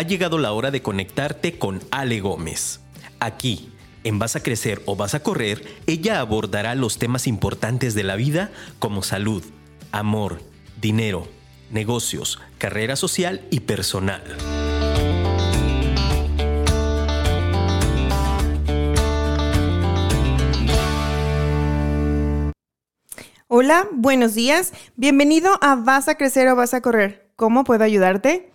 ha 0.00 0.02
llegado 0.02 0.38
la 0.38 0.52
hora 0.52 0.70
de 0.70 0.80
conectarte 0.80 1.58
con 1.58 1.82
Ale 1.90 2.20
Gómez. 2.20 2.80
Aquí, 3.18 3.70
en 4.02 4.18
Vas 4.18 4.34
a 4.34 4.42
Crecer 4.42 4.80
o 4.86 4.96
Vas 4.96 5.14
a 5.14 5.22
Correr, 5.22 5.62
ella 5.86 6.20
abordará 6.20 6.74
los 6.74 6.96
temas 6.96 7.26
importantes 7.26 7.94
de 7.94 8.02
la 8.02 8.16
vida 8.16 8.50
como 8.78 9.02
salud, 9.02 9.44
amor, 9.92 10.40
dinero, 10.80 11.28
negocios, 11.70 12.40
carrera 12.56 12.96
social 12.96 13.42
y 13.50 13.60
personal. 13.60 14.22
Hola, 23.48 23.86
buenos 23.92 24.32
días. 24.32 24.72
Bienvenido 24.96 25.58
a 25.60 25.74
Vas 25.74 26.08
a 26.08 26.14
crecer 26.14 26.48
o 26.48 26.56
vas 26.56 26.72
a 26.72 26.80
correr. 26.80 27.28
¿Cómo 27.36 27.64
puedo 27.64 27.84
ayudarte? 27.84 28.50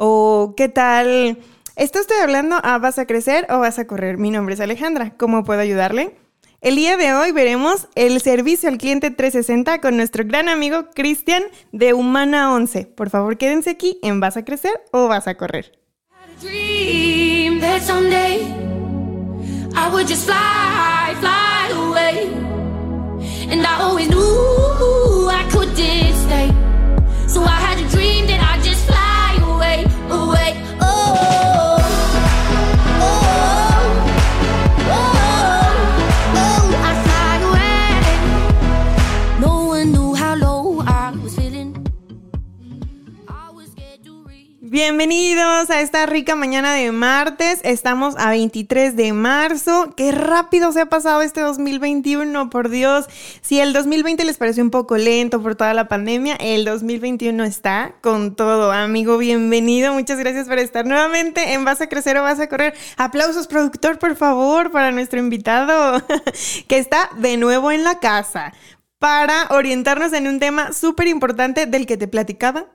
¿O 0.00 0.54
qué 0.56 0.68
tal? 0.68 1.38
Esto 1.74 1.98
estoy 1.98 2.18
hablando 2.18 2.56
a 2.62 2.78
Vas 2.78 3.00
a 3.00 3.06
crecer 3.06 3.48
o 3.50 3.58
vas 3.58 3.80
a 3.80 3.88
correr. 3.88 4.16
Mi 4.16 4.30
nombre 4.30 4.54
es 4.54 4.60
Alejandra. 4.60 5.14
¿Cómo 5.16 5.42
puedo 5.42 5.60
ayudarle? 5.60 6.16
El 6.60 6.76
día 6.76 6.96
de 6.96 7.14
hoy 7.14 7.32
veremos 7.32 7.88
el 7.96 8.20
servicio 8.20 8.68
al 8.68 8.78
cliente 8.78 9.10
360 9.10 9.80
con 9.80 9.96
nuestro 9.96 10.24
gran 10.24 10.48
amigo 10.48 10.90
Cristian 10.94 11.42
de 11.72 11.94
Humana 11.94 12.54
11. 12.54 12.86
Por 12.86 13.10
favor, 13.10 13.38
quédense 13.38 13.70
aquí 13.70 13.98
en 14.02 14.20
Vas 14.20 14.36
a 14.36 14.44
crecer 14.44 14.80
o 14.92 15.08
vas 15.08 15.26
a 15.26 15.34
correr. 15.34 15.72
I 16.40 16.46
I. 20.30 20.78
So 27.26 27.42
I 27.42 27.60
had 27.60 27.78
a 27.78 27.88
dream 27.90 28.26
that 28.28 28.40
I'd 28.40 28.47
Bienvenidos 44.80 45.70
a 45.70 45.80
esta 45.80 46.06
rica 46.06 46.36
mañana 46.36 46.72
de 46.72 46.92
martes. 46.92 47.58
Estamos 47.64 48.14
a 48.16 48.30
23 48.30 48.94
de 48.94 49.12
marzo. 49.12 49.92
Qué 49.96 50.12
rápido 50.12 50.70
se 50.70 50.82
ha 50.82 50.86
pasado 50.86 51.20
este 51.20 51.40
2021, 51.40 52.48
por 52.48 52.68
Dios. 52.68 53.06
Si 53.40 53.58
el 53.58 53.72
2020 53.72 54.24
les 54.24 54.36
pareció 54.36 54.62
un 54.62 54.70
poco 54.70 54.96
lento 54.96 55.42
por 55.42 55.56
toda 55.56 55.74
la 55.74 55.88
pandemia, 55.88 56.36
el 56.36 56.64
2021 56.64 57.42
está 57.42 57.96
con 58.02 58.36
todo. 58.36 58.70
Amigo, 58.70 59.18
bienvenido. 59.18 59.92
Muchas 59.94 60.16
gracias 60.20 60.46
por 60.46 60.60
estar 60.60 60.86
nuevamente 60.86 61.54
en 61.54 61.64
Vas 61.64 61.80
a 61.80 61.88
Crecer 61.88 62.16
o 62.16 62.22
Vas 62.22 62.38
a 62.38 62.48
Correr. 62.48 62.72
Aplausos, 62.96 63.48
productor, 63.48 63.98
por 63.98 64.14
favor, 64.14 64.70
para 64.70 64.92
nuestro 64.92 65.18
invitado 65.18 66.00
que 66.68 66.78
está 66.78 67.10
de 67.16 67.36
nuevo 67.36 67.72
en 67.72 67.82
la 67.82 67.98
casa 67.98 68.52
para 69.00 69.48
orientarnos 69.50 70.12
en 70.12 70.28
un 70.28 70.38
tema 70.38 70.72
súper 70.72 71.08
importante 71.08 71.66
del 71.66 71.84
que 71.84 71.96
te 71.96 72.06
platicaba 72.06 72.66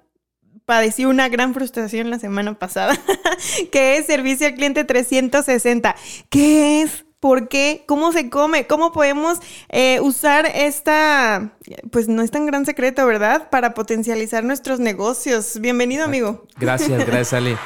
padecí 0.65 1.05
una 1.05 1.29
gran 1.29 1.53
frustración 1.53 2.09
la 2.09 2.19
semana 2.19 2.53
pasada, 2.57 2.97
que 3.71 3.97
es 3.97 4.05
servicio 4.05 4.47
al 4.47 4.55
cliente 4.55 4.83
360. 4.83 5.95
¿Qué 6.29 6.81
es? 6.81 7.05
¿Por 7.19 7.47
qué? 7.47 7.85
¿Cómo 7.87 8.11
se 8.11 8.29
come? 8.29 8.67
¿Cómo 8.67 8.91
podemos 8.91 9.39
eh, 9.69 10.01
usar 10.01 10.45
esta, 10.45 11.53
pues 11.89 12.09
no 12.09 12.21
es 12.21 12.31
tan 12.31 12.45
gran 12.45 12.65
secreto, 12.65 13.05
¿verdad? 13.05 13.49
Para 13.49 13.73
potencializar 13.73 14.43
nuestros 14.43 14.81
negocios. 14.81 15.57
Bienvenido, 15.61 16.03
amigo. 16.03 16.45
Gracias, 16.57 17.05
gracias, 17.05 17.33
Ale. 17.33 17.57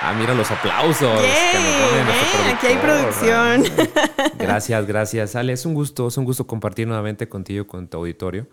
Ah, 0.00 0.14
mira 0.14 0.32
los 0.32 0.50
aplausos. 0.50 1.20
Eh, 1.22 2.54
aquí 2.54 2.68
hay 2.68 2.76
producción. 2.76 3.64
Gracias, 4.38 4.86
gracias, 4.86 5.34
Ale. 5.34 5.52
Es 5.52 5.66
un 5.66 5.74
gusto, 5.74 6.06
es 6.06 6.16
un 6.16 6.24
gusto 6.24 6.46
compartir 6.46 6.86
nuevamente 6.86 7.28
contigo, 7.28 7.66
con 7.66 7.88
tu 7.88 7.98
auditorio. 7.98 8.46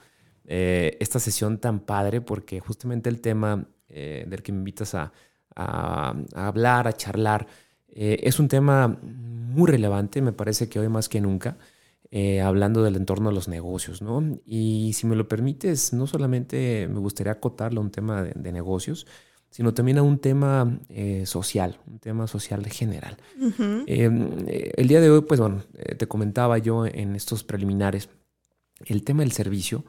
Eh, 0.48 0.98
esta 1.00 1.20
sesión 1.20 1.58
tan 1.58 1.80
padre 1.80 2.22
porque 2.22 2.60
justamente 2.60 3.10
el 3.10 3.20
tema 3.20 3.68
eh, 3.90 4.26
del 4.28 4.44
que 4.44 4.52
me 4.52 4.60
invitas 4.60 4.94
a, 4.96 5.12
hablar, 6.36 6.88
a 6.88 6.94
charlar, 6.94 7.48
eh, 7.88 8.20
es 8.24 8.40
un 8.40 8.50
tema 8.50 9.00
muy 9.02 9.72
relevante, 9.72 10.22
me 10.22 10.34
parece 10.34 10.68
que 10.68 10.80
hoy 10.80 10.90
más 10.90 11.08
que 11.08 11.22
nunca, 11.22 11.58
hablando 12.44 12.84
del 12.84 12.96
entorno 12.96 13.30
de 13.30 13.36
los 13.36 13.50
negocios, 13.50 14.02
¿no? 14.02 14.38
Y 14.46 14.92
si 14.94 15.06
me 15.06 15.18
lo 15.18 15.28
permites, 15.28 15.92
no 15.92 16.08
solamente 16.08 16.88
me 16.90 17.00
gustaría 17.00 17.34
acotarlo 17.34 17.82
a 17.82 17.84
un 17.84 17.92
tema 17.92 18.24
de, 18.24 18.52
negocios, 18.54 19.06
sino 19.50 19.74
también 19.74 19.98
a 19.98 20.02
un 20.02 20.20
tema 20.20 20.80
social, 21.26 21.78
un 21.88 22.00
tema 22.00 22.28
social 22.28 22.66
general. 22.68 23.18
el 23.86 24.88
día 24.88 25.02
de 25.02 25.10
hoy, 25.10 25.22
pues 25.22 25.42
bueno, 25.42 25.64
te 25.98 26.08
comentaba 26.08 26.58
yo 26.58 26.86
en 26.86 27.16
estos 27.16 27.44
preliminares, 27.44 28.10
el 28.86 29.04
tema 29.04 29.24
del 29.24 29.34
servicio 29.34 29.84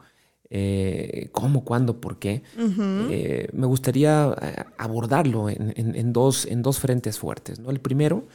eh, 0.49 1.27
cómo, 1.33 1.65
cuándo, 1.65 1.99
por 1.99 2.19
qué, 2.19 2.41
eh, 2.57 3.49
me 3.51 3.67
gustaría 3.67 4.33
eh, 4.41 4.63
abordarlo 4.77 5.49
en, 5.49 6.13
dos, 6.13 6.45
en 6.45 6.61
dos 6.61 6.79
frentes 6.79 7.19
fuertes. 7.19 7.59
¿no? 7.59 7.69
El 7.69 7.81
primero, 7.81 8.27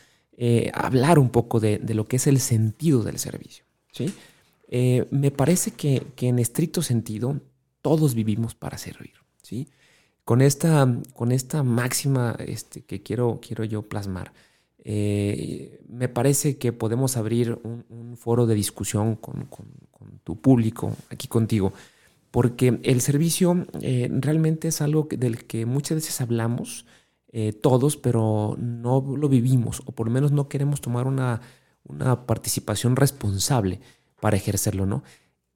hablar 0.74 1.18
un 1.18 1.30
poco 1.30 1.58
de, 1.58 1.80
lo 1.94 2.06
que 2.08 2.16
es 2.16 2.26
el 2.26 2.40
sentido 2.40 3.02
del 3.02 3.18
servicio. 3.18 3.64
¿sí? 3.92 4.12
me 5.10 5.30
parece 5.30 5.70
que, 5.70 6.02
en 6.20 6.38
estricto 6.38 6.82
sentido 6.82 7.40
todos 7.80 8.14
vivimos 8.14 8.54
para 8.54 8.76
servir. 8.76 9.14
¿sí? 9.42 9.68
Con, 10.24 10.42
esta, 10.42 10.86
con 11.14 11.32
esta 11.32 11.62
máxima 11.62 12.36
este, 12.38 12.82
que 12.82 13.02
quiero, 13.02 13.40
quiero 13.40 13.64
yo 13.64 13.82
plasmar, 13.82 14.32
me 14.84 16.08
parece 16.12 16.58
que 16.58 16.72
podemos 16.72 17.16
abrir 17.16 17.58
un, 17.62 18.16
foro 18.18 18.46
de 18.46 18.54
discusión 18.54 19.16
con, 19.16 19.48
tu 20.24 20.40
público, 20.40 20.94
aquí 21.10 21.26
contigo, 21.26 21.72
porque 22.32 22.80
el 22.82 23.02
servicio 23.02 23.66
eh, 23.82 24.08
realmente 24.10 24.68
es 24.68 24.80
algo 24.80 25.06
del 25.08 25.44
que 25.44 25.66
muchas 25.66 25.96
veces 25.96 26.20
hablamos 26.20 26.86
eh, 27.30 27.52
todos, 27.52 27.98
pero 27.98 28.56
no 28.58 29.04
lo 29.16 29.28
vivimos, 29.28 29.82
o 29.84 29.92
por 29.92 30.06
lo 30.06 30.12
menos 30.12 30.32
no 30.32 30.48
queremos 30.48 30.80
tomar 30.80 31.06
una, 31.06 31.40
participación 32.26 32.96
responsable 32.96 33.80
para 34.18 34.38
ejercerlo, 34.38 34.86
¿no? 34.86 35.04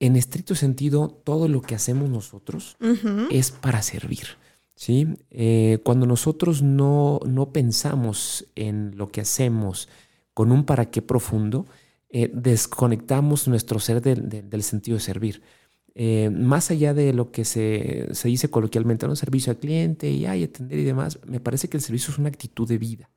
En 0.01 0.17
estricto 0.17 0.55
sentido, 0.55 1.09
todo 1.09 1.49
lo 1.49 1.63
que 1.63 1.75
hacemos 1.75 2.11
nosotros 2.11 2.77
es 3.31 3.51
para 3.53 3.81
servir. 3.81 4.27
¿sí? 4.75 5.07
Eh, 5.31 5.79
cuando 5.83 6.05
nosotros 6.05 6.63
no, 6.63 7.21
no, 7.27 7.53
pensamos 7.53 8.47
en 8.55 8.99
lo 8.99 9.09
que 9.09 9.23
hacemos 9.23 9.89
con 10.35 10.53
un 10.53 10.65
para 10.65 10.91
qué 10.91 11.01
profundo, 11.01 11.65
desconectamos 12.11 13.49
nuestro 13.49 13.79
ser 13.79 14.03
del 14.03 14.63
sentido 14.63 14.99
de 14.99 15.03
servir. 15.03 15.43
Eh, 15.99 16.29
más 16.29 16.71
allá 16.71 16.93
de 16.93 17.15
lo 17.15 17.31
que 17.33 17.47
se, 17.47 18.07
dice 18.25 18.51
coloquialmente, 18.51 19.07
un 19.07 19.17
servicio 19.17 19.51
al 19.51 19.57
cliente 19.57 20.11
y 20.11 20.27
hay 20.27 20.45
atender 20.45 20.79
y 20.79 20.85
demás, 20.85 21.19
me 21.27 21.41
parece 21.41 21.69
que 21.69 21.79
el 21.79 21.83
servicio 21.83 22.13
es 22.13 22.19
una 22.19 22.29
actitud 22.29 22.69
de 22.69 22.77
vida, 22.77 23.09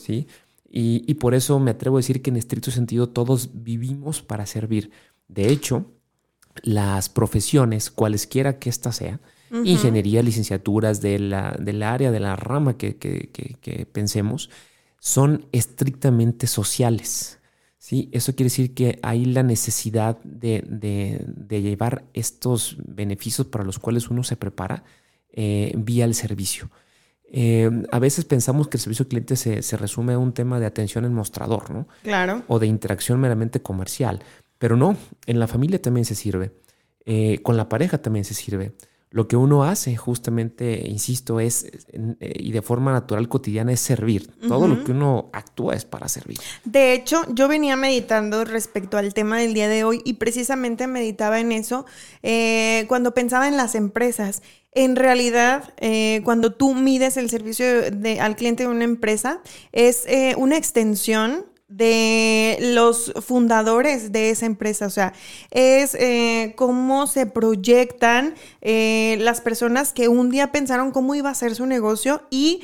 ¿sí? 0.00 0.26
Y, 0.68 1.14
por 1.14 1.34
eso 1.36 1.60
me 1.60 1.70
atrevo 1.70 1.96
a 1.96 2.00
decir 2.00 2.22
que 2.22 2.30
en 2.30 2.36
estricto 2.36 2.72
sentido 2.72 3.08
todos 3.08 3.50
vivimos 3.62 4.22
para 4.22 4.44
servir. 4.44 4.90
De 5.28 5.52
hecho, 5.52 5.86
las 6.64 7.08
profesiones, 7.08 7.92
cualesquiera 7.92 8.58
que 8.58 8.70
ésta 8.70 8.90
sea, 8.90 9.20
ingeniería, 9.62 10.20
licenciaturas 10.20 11.00
de 11.00 11.20
la, 11.20 11.56
del 11.60 11.84
área, 11.84 12.10
de 12.10 12.18
la 12.18 12.34
rama 12.34 12.76
que, 12.76 12.96
que 12.96 13.86
pensemos, 13.86 14.50
son 14.98 15.46
estrictamente 15.52 16.48
sociales. 16.48 17.38
¿Sí? 17.86 18.08
Eso 18.10 18.34
quiere 18.34 18.46
decir 18.46 18.74
que 18.74 18.98
hay 19.00 19.26
la 19.26 19.44
necesidad 19.44 20.18
de, 20.24 21.24
llevar 21.48 22.02
estos 22.14 22.78
beneficios 22.84 23.46
para 23.46 23.62
los 23.62 23.78
cuales 23.78 24.10
uno 24.10 24.24
se 24.24 24.34
prepara 24.34 24.82
eh, 25.30 25.72
vía 25.76 26.04
el 26.04 26.16
servicio. 26.16 26.68
Eh, 27.30 27.70
a 27.92 27.98
veces 28.00 28.24
pensamos 28.24 28.66
que 28.66 28.76
el 28.76 28.80
servicio 28.80 29.04
al 29.04 29.08
cliente 29.08 29.36
se, 29.36 29.76
resume 29.76 30.14
a 30.14 30.18
un 30.18 30.32
tema 30.32 30.58
de 30.58 30.66
atención 30.66 31.04
en 31.04 31.14
mostrador, 31.14 31.70
¿no? 31.70 31.86
Claro. 32.02 32.42
O 32.48 32.58
de 32.58 32.66
interacción 32.66 33.20
meramente 33.20 33.62
comercial. 33.62 34.18
Pero 34.58 34.76
no, 34.76 34.96
en 35.26 35.38
la 35.38 35.46
familia 35.46 35.80
también 35.80 36.04
se 36.04 36.16
sirve. 36.16 36.50
Eh, 37.04 37.38
con 37.44 37.56
la 37.56 37.68
pareja 37.68 37.98
también 37.98 38.24
se 38.24 38.34
sirve. 38.34 38.72
Lo 39.16 39.28
que 39.28 39.36
uno 39.36 39.64
hace, 39.64 39.96
justamente, 39.96 40.86
insisto, 40.86 41.40
es, 41.40 41.64
eh, 41.64 42.34
y 42.38 42.52
de 42.52 42.60
forma 42.60 42.92
natural 42.92 43.30
cotidiana, 43.30 43.72
es 43.72 43.80
servir. 43.80 44.30
Todo 44.46 44.68
lo 44.68 44.84
que 44.84 44.92
uno 44.92 45.30
actúa 45.32 45.74
es 45.74 45.86
para 45.86 46.06
servir. 46.06 46.36
De 46.66 46.92
hecho, 46.92 47.24
yo 47.32 47.48
venía 47.48 47.76
meditando 47.76 48.44
respecto 48.44 48.98
al 48.98 49.14
tema 49.14 49.38
del 49.38 49.54
día 49.54 49.68
de 49.68 49.84
hoy 49.84 50.02
y 50.04 50.14
precisamente 50.14 50.86
meditaba 50.86 51.40
en 51.40 51.52
eso 51.52 51.86
eh, 52.22 52.84
cuando 52.88 53.14
pensaba 53.14 53.48
en 53.48 53.56
las 53.56 53.74
empresas. 53.74 54.42
En 54.72 54.96
realidad, 54.96 55.72
eh, 55.78 56.20
cuando 56.22 56.52
tú 56.52 56.74
mides 56.74 57.16
el 57.16 57.30
servicio 57.30 57.64
al 58.20 58.36
cliente 58.36 58.64
de 58.64 58.68
una 58.68 58.84
empresa, 58.84 59.40
es 59.72 60.04
una 60.36 60.58
extensión 60.58 61.46
de 61.68 62.58
los 62.60 63.12
fundadores 63.24 64.12
de 64.12 64.30
esa 64.30 64.46
empresa. 64.46 64.86
O 64.86 64.90
sea, 64.90 65.12
es 65.50 65.94
eh, 65.94 66.54
cómo 66.56 67.06
se 67.06 67.26
proyectan 67.26 68.34
eh, 68.60 69.16
las 69.20 69.40
personas 69.40 69.92
que 69.92 70.08
un 70.08 70.30
día 70.30 70.52
pensaron 70.52 70.92
cómo 70.92 71.14
iba 71.14 71.30
a 71.30 71.34
ser 71.34 71.54
su 71.54 71.66
negocio 71.66 72.22
y 72.30 72.62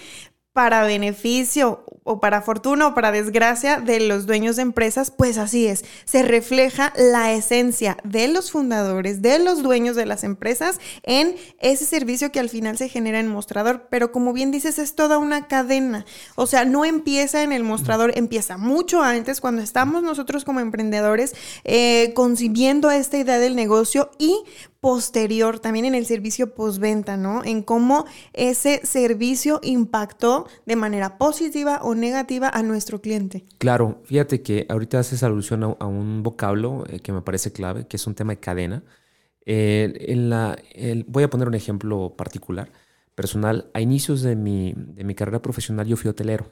para 0.53 0.85
beneficio 0.85 1.85
o 2.05 2.21
para 2.21 2.43
fortuna 2.43 2.89
o 2.89 2.95
para 2.95 3.13
desgracia 3.13 3.81
de 3.81 4.01
los 4.01 4.27
dueños 4.27 4.57
de 4.57 4.63
empresas, 4.63 5.11
pues 5.11 5.39
así 5.39 5.67
es. 5.67 5.85
Se 6.05 6.23
refleja 6.23 6.93
la 6.97 7.33
esencia 7.33 7.97
de 8.05 8.29
los 8.29 8.51
fundadores, 8.51 9.23
de 9.23 9.39
los 9.39 9.63
dueños 9.63 9.97
de 9.97 10.07
las 10.07 10.25
empresas 10.25 10.81
en 11.03 11.37
ese 11.61 11.85
servicio 11.85 12.33
que 12.33 12.41
al 12.41 12.49
final 12.49 12.77
se 12.77 12.89
genera 12.89 13.21
en 13.21 13.29
mostrador. 13.29 13.87
Pero 13.91 14.13
como 14.13 14.33
bien 14.33 14.51
dices, 14.51 14.79
es 14.79 14.95
toda 14.95 15.19
una 15.19 15.47
cadena. 15.47 16.05
O 16.35 16.47
sea, 16.47 16.65
no 16.65 16.85
empieza 16.85 17.43
en 17.43 17.53
el 17.53 17.63
mostrador, 17.65 18.13
empieza 18.17 18.57
mucho 18.57 19.03
antes 19.03 19.41
cuando 19.41 19.63
estamos 19.63 20.03
nosotros 20.03 20.45
como 20.45 20.61
emprendedores 20.61 21.35
eh, 21.65 22.13
concibiendo 22.15 22.91
esta 22.91 23.19
idea 23.19 23.39
del 23.39 23.57
negocio 23.57 24.11
y 24.19 24.39
posterior, 24.83 25.61
también 25.61 25.85
en 25.85 25.95
el 25.95 26.07
servicio 26.07 26.55
postventa, 26.55 27.17
¿no? 27.17 27.45
En 27.45 27.63
cómo 27.63 28.05
ese 28.33 28.85
servicio 28.85 29.61
impactó 29.63 30.49
de 30.67 30.75
manera 30.75 31.19
positiva 31.19 31.79
o 31.85 31.95
negativa 31.95 32.51
a 32.53 32.65
nuestro 32.65 33.01
cliente. 33.01 33.45
Claro, 33.59 34.01
fíjate 34.03 34.43
que 34.43 34.67
ahorita 34.69 34.99
haces 34.99 35.23
alusión 35.23 35.63
a, 35.63 35.87
un 35.87 36.25
vocablo 36.25 36.85
eh, 36.89 36.99
que 36.99 37.13
me 37.13 37.23
parece 37.23 37.53
clave, 37.53 37.87
que 37.87 37.97
es 37.97 38.05
un 38.09 38.17
tema 38.17 38.33
de 38.33 38.41
cadena. 38.41 38.83
Eh, 39.47 40.07
en 40.09 40.29
la, 40.29 40.59
voy 41.07 41.23
a 41.23 41.31
poner 41.31 41.47
un 41.47 41.55
ejemplo 41.55 42.15
particular, 42.17 42.73
personal. 43.15 43.71
A 43.75 43.81
inicios 43.81 44.21
de 44.23 44.35
mi, 44.35 44.75
de 44.77 45.05
mi 45.05 45.15
carrera 45.15 45.41
profesional 45.41 45.87
yo 45.87 45.97
fui 45.97 46.11
hotelero. 46.11 46.47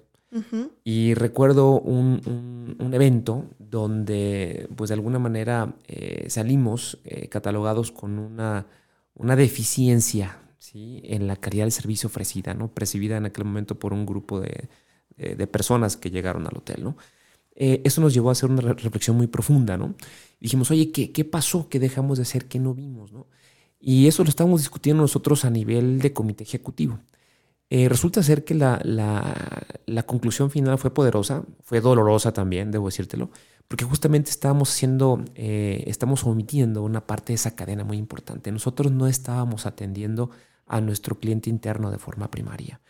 Y 0.85 1.15
recuerdo 1.15 1.81
un, 1.81 2.93
evento 2.93 3.47
donde, 3.71 4.69
pues 4.77 4.89
de 4.89 4.95
alguna 4.95 5.19
manera, 5.19 5.75
eh, 5.87 6.27
salimos 6.29 6.99
eh, 7.05 7.29
catalogados 7.29 7.93
con 7.93 8.19
una, 8.19 8.67
una 9.15 9.37
deficiencia 9.37 10.39
¿sí? 10.59 11.01
en 11.05 11.27
la 11.27 11.37
calidad 11.37 11.65
del 11.65 11.73
servicio 11.73 12.09
ofrecida, 12.09 12.53
¿no? 12.55 12.69
percibida 12.69 13.17
en 13.17 13.27
aquel 13.27 13.45
momento 13.45 13.79
por 13.79 13.93
un 13.93 14.07
grupo 14.07 14.41
de, 14.41 14.69
personas 15.49 15.97
que 15.97 16.11
llegaron 16.11 16.47
al 16.47 16.57
hotel. 16.57 16.83
¿no? 16.83 16.97
Eh, 17.55 17.83
eso 17.85 18.01
nos 18.01 18.15
llevó 18.15 18.31
a 18.31 18.33
hacer 18.33 18.51
una 18.51 18.63
reflexión 18.73 19.17
muy 19.17 19.27
profunda. 19.27 19.77
¿no? 19.77 19.95
dijimos, 20.41 20.71
oye, 20.71 20.91
¿qué, 20.91 21.13
¿qué 21.13 21.25
pasó? 21.25 21.69
¿Qué 21.69 21.79
dejamos 21.79 22.19
de 22.19 22.23
hacer? 22.23 22.47
¿Qué 22.47 22.59
no 22.59 22.75
vimos? 22.75 23.13
¿no? 23.13 23.27
Y 23.81 24.09
eso 24.09 24.25
lo 24.25 24.31
estábamos 24.31 24.61
discutiendo 24.61 25.03
nosotros 25.03 25.45
a 25.45 25.51
nivel 25.51 26.01
de 26.01 26.13
comité 26.13 26.45
ejecutivo. 26.45 26.99
Eh, 27.71 27.89
resulta 27.89 28.23
ser 28.23 28.45
que 28.45 28.55
la, 28.55 28.81
la, 28.85 30.03
conclusión 30.03 30.51
final 30.51 30.77
fue 30.77 30.93
poderosa, 30.93 31.45
fue 31.63 31.81
dolorosa 31.81 32.33
también, 32.33 32.73
debo 32.73 32.87
decírtelo, 32.87 33.31
porque 33.71 33.85
justamente 33.85 34.33
estábamos 34.33 34.73
haciendo, 34.73 35.25
eh, 35.37 35.85
estamos 35.87 36.25
omitiendo 36.25 36.83
una 36.83 37.07
parte 37.07 37.27
de 37.29 37.37
esa 37.37 37.55
cadena 37.55 37.85
muy 37.85 37.99
importante. 37.99 38.51
Nosotros 38.51 38.91
no 38.91 39.07
estábamos 39.07 39.65
atendiendo 39.65 40.31
a 40.67 40.81
nuestro 40.81 41.21
cliente 41.21 41.51
interno 41.51 41.93
de 41.93 41.99
forma 41.99 42.33
primaria. 42.33 42.81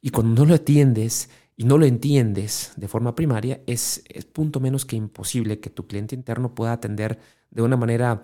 Y 0.00 0.10
cuando 0.10 0.40
no 0.44 0.48
lo 0.48 0.54
atiendes 0.54 1.28
y 1.56 1.64
no 1.64 1.76
lo 1.76 1.86
entiendes 1.86 2.70
de 2.76 2.86
forma 2.86 3.16
primaria, 3.16 3.62
es, 3.66 4.04
es 4.06 4.26
punto 4.26 4.60
menos 4.60 4.86
que 4.86 4.94
imposible 4.94 5.58
que 5.58 5.70
tu 5.70 5.88
cliente 5.88 6.14
interno 6.14 6.54
pueda 6.54 6.70
atender 6.70 7.18
de 7.50 7.62
una 7.62 7.76
manera 7.76 8.22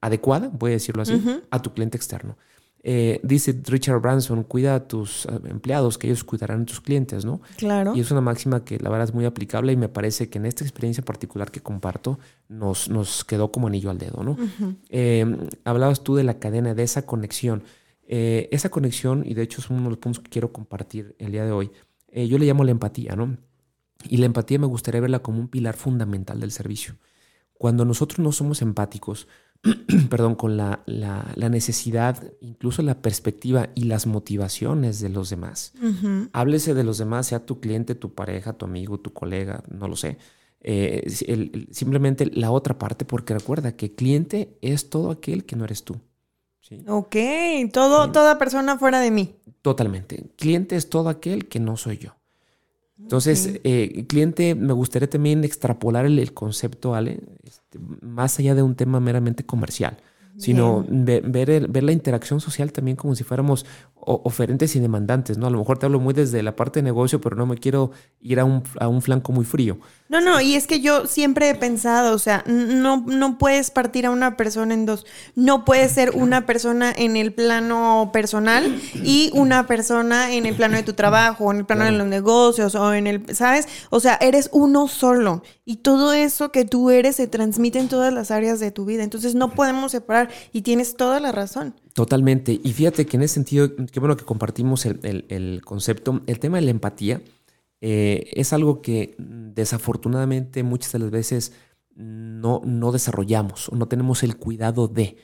adecuada, 0.00 0.48
voy 0.48 0.70
a 0.70 0.74
decirlo 0.76 1.02
así, 1.02 1.22
a 1.50 1.60
tu 1.60 1.74
cliente 1.74 1.98
externo. 1.98 2.38
Eh, 2.82 3.20
dice 3.22 3.60
Richard 3.66 4.00
Branson, 4.00 4.42
cuida 4.42 4.74
a 4.74 4.88
tus 4.88 5.26
eh, 5.26 5.30
empleados, 5.48 5.98
que 5.98 6.06
ellos 6.06 6.24
cuidarán 6.24 6.62
a 6.62 6.64
tus 6.64 6.80
clientes, 6.80 7.26
¿no? 7.26 7.42
Claro. 7.56 7.94
Y 7.94 8.00
es 8.00 8.10
una 8.10 8.22
máxima 8.22 8.64
que 8.64 8.78
la 8.78 8.88
verdad 8.88 9.08
es 9.08 9.14
muy 9.14 9.26
aplicable 9.26 9.72
y 9.72 9.76
me 9.76 9.88
parece 9.88 10.30
que 10.30 10.38
en 10.38 10.46
esta 10.46 10.64
experiencia 10.64 11.04
particular 11.04 11.50
que 11.50 11.60
comparto 11.60 12.18
nos, 12.48 12.88
nos 12.88 13.24
quedó 13.24 13.52
como 13.52 13.66
anillo 13.66 13.90
al 13.90 13.98
dedo, 13.98 14.22
¿no? 14.22 14.36
Eh, 14.88 15.26
hablabas 15.64 16.02
tú 16.02 16.14
de 16.14 16.24
la 16.24 16.38
cadena, 16.38 16.74
de 16.74 16.82
esa 16.82 17.04
conexión. 17.04 17.62
esa 18.06 18.70
conexión, 18.70 19.24
y 19.26 19.34
de 19.34 19.42
hecho 19.42 19.60
es 19.60 19.68
uno 19.68 19.82
de 19.82 19.90
los 19.90 19.98
puntos 19.98 20.22
que 20.22 20.30
quiero 20.30 20.52
compartir 20.52 21.14
el 21.18 21.32
día 21.32 21.44
de 21.44 21.52
hoy, 21.52 21.70
yo 22.12 22.38
le 22.38 22.46
llamo 22.46 22.64
la 22.64 22.72
empatía, 22.72 23.14
¿no? 23.14 23.36
Y 24.08 24.16
la 24.16 24.26
empatía 24.26 24.58
me 24.58 24.66
gustaría 24.66 25.00
verla 25.00 25.20
como 25.20 25.38
un 25.38 25.48
pilar 25.48 25.76
fundamental 25.76 26.40
del 26.40 26.50
servicio. 26.50 26.96
Cuando 27.52 27.84
nosotros 27.84 28.20
no 28.20 28.32
somos 28.32 28.62
empáticos, 28.62 29.28
perdón, 30.10 30.36
con 30.36 30.56
la, 30.56 30.82
necesidad, 31.36 32.32
incluso 32.40 32.82
la 32.82 33.02
perspectiva 33.02 33.70
y 33.74 33.84
las 33.84 34.06
motivaciones 34.06 35.00
de 35.00 35.08
los 35.10 35.30
demás. 35.30 35.72
Háblese 36.32 36.74
de 36.74 36.84
los 36.84 36.98
demás, 36.98 37.26
sea 37.26 37.44
tu 37.44 37.60
cliente, 37.60 37.94
tu 37.94 38.14
pareja, 38.14 38.54
tu 38.54 38.64
amigo, 38.64 38.98
tu 38.98 39.12
colega, 39.12 39.62
no 39.68 39.88
lo 39.88 39.96
sé. 39.96 40.18
Eh, 40.62 41.08
simplemente 41.70 42.26
la 42.26 42.50
otra 42.50 42.78
parte, 42.78 43.04
porque 43.04 43.34
recuerda 43.34 43.76
que 43.76 43.94
cliente 43.94 44.58
es 44.60 44.90
todo 44.90 45.10
aquel 45.10 45.44
que 45.44 45.56
no 45.56 45.64
eres 45.64 45.84
tú. 45.84 46.00
Ok, 46.86 47.16
todo, 47.72 48.12
toda 48.12 48.38
persona 48.38 48.78
fuera 48.78 49.00
de 49.00 49.10
mí. 49.10 49.34
Totalmente. 49.60 50.30
Cliente 50.36 50.76
es 50.76 50.88
todo 50.88 51.08
aquel 51.08 51.48
que 51.48 51.58
no 51.58 51.76
soy 51.76 51.98
yo. 51.98 52.19
Entonces, 53.02 53.60
eh, 53.64 54.04
cliente, 54.08 54.54
me 54.54 54.72
gustaría 54.72 55.10
también 55.10 55.42
extrapolar 55.42 56.06
el, 56.06 56.32
concepto, 56.32 56.94
Ale, 56.94 57.20
este, 57.42 57.78
más 58.02 58.38
allá 58.38 58.54
de 58.54 58.62
un 58.62 58.76
tema 58.76 59.00
meramente 59.00 59.44
comercial, 59.44 59.96
sino 60.40 60.84
ver, 60.88 61.22
ver, 61.68 61.82
la 61.82 61.92
interacción 61.92 62.40
social 62.40 62.72
también 62.72 62.96
como 62.96 63.14
si 63.14 63.24
fuéramos 63.24 63.66
oferentes 64.02 64.74
y 64.76 64.80
demandantes, 64.80 65.36
¿no? 65.36 65.46
A 65.46 65.50
lo 65.50 65.58
mejor 65.58 65.78
te 65.78 65.84
hablo 65.84 66.00
muy 66.00 66.14
desde 66.14 66.42
la 66.42 66.56
parte 66.56 66.80
de 66.80 66.84
negocio, 66.84 67.20
pero 67.20 67.36
no 67.36 67.44
me 67.44 67.58
quiero 67.58 67.90
ir 68.22 68.40
a 68.40 68.44
un, 68.44 68.62
a 68.78 68.88
un 68.88 69.02
flanco 69.02 69.32
muy 69.32 69.44
frío. 69.44 69.78
No, 70.08 70.20
no, 70.20 70.40
y 70.40 70.54
es 70.54 70.66
que 70.66 70.80
yo 70.80 71.06
siempre 71.06 71.50
he 71.50 71.54
pensado, 71.54 72.14
o 72.14 72.18
sea, 72.18 72.42
no, 72.46 73.04
no 73.06 73.38
puedes 73.38 73.70
partir 73.70 74.06
a 74.06 74.10
una 74.10 74.36
persona 74.36 74.74
en 74.74 74.86
dos. 74.86 75.06
No 75.36 75.64
puedes 75.64 75.92
ser 75.92 76.10
una 76.14 76.46
persona 76.46 76.92
en 76.96 77.16
el 77.16 77.32
plano 77.32 78.10
personal 78.12 78.80
y 78.94 79.30
una 79.34 79.66
persona 79.66 80.32
en 80.32 80.46
el 80.46 80.56
plano 80.56 80.76
de 80.76 80.82
tu 80.82 80.94
trabajo, 80.94 81.44
o 81.44 81.52
en 81.52 81.58
el 81.58 81.66
plano 81.66 81.84
de 81.84 81.92
los 81.92 82.06
negocios, 82.06 82.74
o 82.74 82.92
en 82.94 83.06
el, 83.06 83.36
¿sabes? 83.36 83.68
O 83.90 84.00
sea, 84.00 84.18
eres 84.20 84.48
uno 84.52 84.88
solo. 84.88 85.42
Y 85.64 85.76
todo 85.76 86.12
eso 86.12 86.50
que 86.50 86.64
tú 86.64 86.90
eres 86.90 87.16
se 87.16 87.28
transmite 87.28 87.78
en 87.78 87.88
todas 87.88 88.12
las 88.12 88.30
áreas 88.30 88.58
de 88.58 88.72
tu 88.72 88.86
vida. 88.86 89.04
Entonces 89.04 89.36
no 89.36 89.50
podemos 89.50 89.92
separar 89.92 90.29
y 90.52 90.62
tienes 90.62 90.96
toda 90.96 91.20
la 91.20 91.32
razón. 91.32 91.74
Totalmente. 91.92 92.60
Y 92.62 92.72
fíjate 92.72 93.06
que 93.06 93.16
en 93.16 93.22
ese 93.22 93.34
sentido, 93.34 93.70
qué 93.90 94.00
bueno 94.00 94.16
que 94.16 94.24
compartimos 94.24 94.86
el, 94.86 95.62
concepto. 95.64 96.22
El 96.26 96.38
tema 96.38 96.58
de 96.58 96.62
la 96.62 96.70
empatía 96.70 97.20
eh, 97.80 98.30
es 98.32 98.52
algo 98.52 98.82
que 98.82 99.14
desafortunadamente 99.18 100.62
muchas 100.62 100.92
de 100.92 100.98
las 101.00 101.10
veces 101.10 101.52
no, 101.94 102.62
no 102.64 102.92
desarrollamos 102.92 103.68
o 103.68 103.76
no 103.76 103.86
tenemos 103.86 104.22
el 104.22 104.36
cuidado 104.36 104.88
de. 104.88 105.16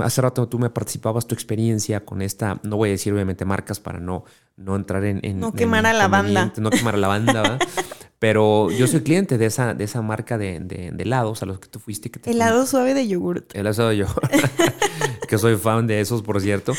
Hace 0.00 0.20
rato 0.20 0.48
tú 0.48 0.58
me 0.58 0.68
participabas 0.68 1.26
tu 1.26 1.34
experiencia 1.34 2.04
con 2.04 2.20
esta, 2.20 2.60
no 2.62 2.76
voy 2.76 2.90
a 2.90 2.92
decir 2.92 3.12
obviamente 3.12 3.46
marcas 3.46 3.80
para 3.80 3.98
no, 3.98 4.24
no 4.56 4.76
entrar 4.76 5.02
en... 5.04 5.40
no 5.40 5.52
quemar 5.52 5.86
a 5.86 5.94
la 5.94 6.08
banda. 6.08 6.52
No 6.58 6.68
quemar 6.68 6.94
a 6.94 6.98
la 6.98 7.08
banda, 7.08 7.58
Pero 8.18 8.70
yo 8.70 8.86
soy 8.86 9.00
cliente 9.02 9.36
de 9.36 9.46
esa, 9.46 9.74
de 9.74 9.84
esa 9.84 10.00
marca 10.00 10.38
de, 10.38 10.60
de, 10.60 10.94
helados 10.98 11.42
a 11.42 11.46
los 11.46 11.60
que 11.60 11.68
tú 11.68 11.78
fuiste. 11.78 12.10
Que 12.10 12.30
helado 12.30 12.66
suave 12.66 12.94
de 12.94 13.06
yogurt. 13.06 13.54
Helado 13.54 13.74
suave 13.74 13.90
de 13.92 13.98
yogurt. 13.98 14.32
que 15.28 15.36
soy 15.36 15.56
fan 15.56 15.86
de 15.86 16.00
esos, 16.00 16.22
por 16.22 16.40
cierto. 16.40 16.72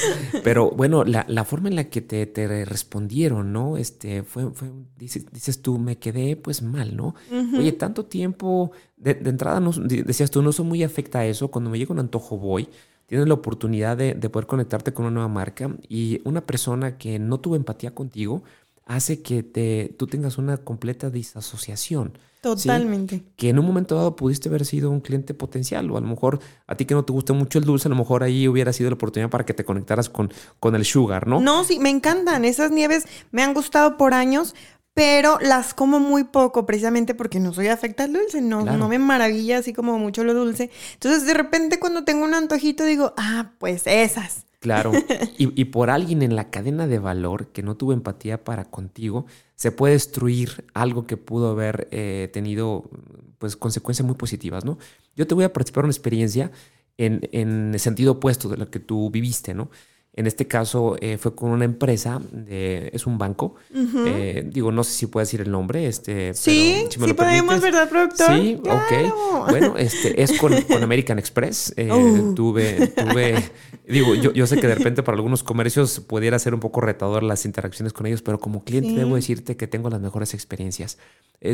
Pero 0.43 0.71
bueno, 0.71 1.03
la, 1.03 1.25
la 1.27 1.43
forma 1.43 1.69
en 1.69 1.75
la 1.75 1.85
que 1.85 2.01
te, 2.01 2.25
te, 2.25 2.65
respondieron, 2.65 3.53
¿no? 3.53 3.77
Este, 3.77 4.23
fue, 4.23 4.49
fue 4.51 4.71
dices, 4.97 5.25
dices, 5.31 5.61
tú, 5.61 5.77
me 5.77 5.97
quedé 5.99 6.35
pues 6.37 6.63
mal, 6.63 6.95
¿no? 6.95 7.13
Oye, 7.55 7.71
tanto 7.71 8.05
tiempo, 8.05 8.71
de, 8.95 9.13
de, 9.13 9.29
entrada 9.29 9.59
no, 9.59 9.71
decías 9.71 10.31
tú, 10.31 10.41
no 10.41 10.51
soy 10.51 10.65
muy 10.65 10.83
afecta 10.83 11.19
a 11.19 11.25
eso, 11.25 11.49
cuando 11.49 11.69
me 11.69 11.77
llega 11.77 11.93
un 11.93 11.99
antojo 11.99 12.37
voy. 12.37 12.67
Tienes 13.05 13.27
la 13.27 13.35
oportunidad 13.35 13.95
de, 13.95 14.15
de 14.15 14.29
poder 14.29 14.47
conectarte 14.47 14.91
con 14.91 15.05
una 15.05 15.13
nueva 15.13 15.29
marca 15.29 15.69
y 15.87 16.19
una 16.25 16.41
persona 16.41 16.97
que 16.97 17.19
no 17.19 17.39
tuvo 17.39 17.55
empatía 17.55 17.95
contigo 17.95 18.43
hace 18.87 19.21
que 19.21 19.43
te, 19.43 19.93
tú 19.97 20.07
tengas 20.07 20.37
una 20.37 20.57
completa 20.57 21.09
disasociación. 21.09 22.17
Totalmente. 22.41 23.23
Que 23.35 23.49
en 23.49 23.59
un 23.59 23.65
momento 23.65 23.95
dado 23.95 24.15
pudiste 24.15 24.47
haber 24.47 24.65
sido 24.65 24.89
un 24.89 25.01
cliente 25.01 25.33
potencial 25.33 25.89
o 25.91 25.97
a 25.97 26.01
lo 26.01 26.07
mejor 26.07 26.39
a 26.65 26.75
ti 26.75 26.85
que 26.85 26.93
no 26.93 27.03
te 27.03 27.11
gusta 27.11 27.33
mucho 27.33 27.59
el 27.59 27.65
dulce, 27.65 27.87
a 27.87 27.89
lo 27.89 27.95
mejor 27.95 28.23
ahí 28.23 28.47
hubiera 28.47 28.71
sido 28.71 28.89
la 28.89 28.95
oportunidad 28.95 29.29
para 29.29 29.45
que 29.45 29.53
te 29.53 29.65
conectaras 29.65 30.09
con, 30.09 30.31
con 30.59 30.75
el 30.75 30.85
sugar, 30.85 31.27
¿no? 31.27 31.41
No, 31.41 31.63
sí, 31.63 31.79
me 31.79 31.89
encantan. 31.89 32.45
Esas 32.45 32.71
nieves 32.71 33.05
me 33.31 33.43
han 33.43 33.53
gustado 33.53 33.97
por 33.97 34.13
años, 34.13 34.55
pero 34.93 35.37
las 35.41 35.73
como 35.73 35.99
muy 35.99 36.23
poco 36.23 36.65
precisamente 36.65 37.13
porque 37.13 37.39
no 37.39 37.53
soy 37.53 37.67
afecta 37.67 38.05
al 38.05 38.13
dulce, 38.13 38.39
no, 38.39 38.63
no 38.63 38.87
me 38.87 38.97
maravilla 38.97 39.57
así 39.57 39.73
como 39.73 39.99
mucho 39.99 40.23
lo 40.23 40.33
dulce. 40.33 40.71
Entonces 40.93 41.25
de 41.25 41.33
repente 41.33 41.79
cuando 41.79 42.05
tengo 42.05 42.23
un 42.23 42.33
antojito 42.33 42.85
digo, 42.85 43.13
ah, 43.17 43.51
pues 43.59 43.83
esas. 43.85 44.46
Claro, 44.59 44.91
y, 45.37 45.65
por 45.65 45.89
alguien 45.89 46.23
en 46.23 46.35
la 46.35 46.49
cadena 46.49 46.87
de 46.87 46.97
valor 46.97 47.47
que 47.49 47.61
no 47.61 47.77
tuvo 47.77 47.93
empatía 47.93 48.43
para 48.43 48.65
contigo, 48.65 49.27
se 49.55 49.71
puede 49.71 49.93
destruir 49.93 50.65
algo 50.73 51.05
que 51.05 51.15
pudo 51.15 51.51
haber 51.51 51.87
eh, 51.91 52.29
tenido 52.33 52.89
pues 53.37 53.55
consecuencias 53.55 54.05
muy 54.05 54.15
positivas, 54.15 54.65
¿no? 54.65 54.79
Yo 55.15 55.27
te 55.27 55.35
voy 55.35 55.43
a 55.43 55.53
participar 55.53 55.83
en 55.83 55.85
una 55.85 55.91
experiencia 55.91 56.51
en, 56.97 57.29
en 57.31 57.73
el 57.73 57.79
sentido 57.79 58.13
opuesto 58.13 58.49
de 58.49 58.57
la 58.57 58.65
que 58.65 58.79
tú 58.79 59.11
viviste, 59.11 59.53
¿no? 59.53 59.69
En 60.17 60.25
este 60.25 60.47
caso 60.47 60.97
eh, 60.99 61.19
fue 61.19 61.35
con 61.35 61.51
una 61.51 61.63
empresa, 61.63 62.19
de, 62.31 62.89
es 62.91 63.05
un 63.05 63.19
banco. 63.19 63.53
Eh, 63.71 64.49
digo, 64.51 64.71
no 64.71 64.83
sé 64.83 64.91
si 64.93 65.05
puedes 65.05 65.27
decir 65.29 65.41
el 65.41 65.51
nombre. 65.51 65.85
Este, 65.85 66.33
sí, 66.33 66.85
sí 66.89 67.13
podemos, 67.13 67.61
¿verdad, 67.61 67.87
productor? 67.87 68.35
Sí, 68.35 68.59
ok. 68.63 69.47
Bueno, 69.49 69.77
este, 69.77 70.19
es 70.19 70.39
con, 70.39 70.55
American 70.81 71.19
Express. 71.19 71.71
Eh, 71.77 71.89
oh. 71.91 72.33
Tuve, 72.33 72.87
tuve, 72.87 73.51
digo, 73.87 74.15
yo, 74.15 74.33
yo, 74.33 74.47
sé 74.47 74.59
que 74.59 74.65
de 74.65 74.73
repente 74.73 75.03
para 75.03 75.17
algunos 75.17 75.43
comercios 75.43 75.99
pudiera 75.99 76.39
ser 76.39 76.55
un 76.55 76.61
poco 76.61 76.81
retador 76.81 77.21
las 77.21 77.45
interacciones 77.45 77.93
con 77.93 78.07
ellos, 78.07 78.23
pero 78.23 78.39
como 78.39 78.63
cliente 78.63 78.99
debo 78.99 79.17
decirte 79.17 79.55
que 79.55 79.67
tengo 79.67 79.91
las 79.91 80.01
mejores 80.01 80.33
experiencias. 80.33 80.97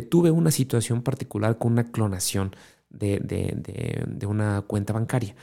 tuve 0.10 0.32
una 0.32 0.51
situación 0.51 1.01
particular 1.01 1.58
con 1.58 1.74
una 1.74 1.91
clonación 1.91 2.55
de, 2.93 3.19
de, 3.19 4.05
de, 4.07 4.25
una 4.25 4.62
cuenta 4.62 4.93
bancaria. 4.93 5.35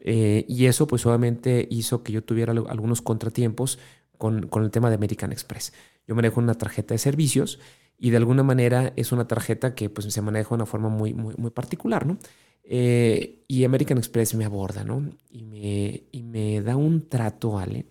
Eh, 0.00 0.44
y 0.48 0.66
eso 0.66 0.86
pues 0.86 1.04
obviamente 1.06 1.68
hizo 1.70 2.02
que 2.02 2.12
yo 2.12 2.24
tuviera 2.24 2.52
algunos 2.52 3.02
contratiempos 3.02 3.78
con, 4.18 4.48
con, 4.48 4.64
el 4.64 4.70
tema 4.70 4.88
de 4.88 4.96
American 4.96 5.30
Express. 5.30 5.72
Yo 6.08 6.14
manejo 6.14 6.40
una 6.40 6.54
tarjeta 6.54 6.94
de 6.94 6.98
servicios 6.98 7.60
y 7.98 8.10
de 8.10 8.16
alguna 8.16 8.42
manera 8.42 8.92
es 8.96 9.12
una 9.12 9.28
tarjeta 9.28 9.74
que 9.74 9.90
pues 9.90 10.12
se 10.12 10.22
maneja 10.22 10.48
de 10.50 10.54
una 10.54 10.66
forma 10.66 10.88
muy, 10.88 11.14
muy, 11.14 11.34
muy 11.36 11.50
particular, 11.50 12.06
¿no? 12.06 12.18
Eh, 12.64 13.44
y 13.46 13.64
American 13.64 13.98
Express 13.98 14.34
me 14.34 14.44
aborda, 14.44 14.82
¿no? 14.82 15.10
Y 15.30 15.44
me, 15.44 16.04
y 16.10 16.22
me 16.22 16.62
da 16.62 16.76
un 16.76 17.08
trato, 17.08 17.58
Ale, 17.58 17.86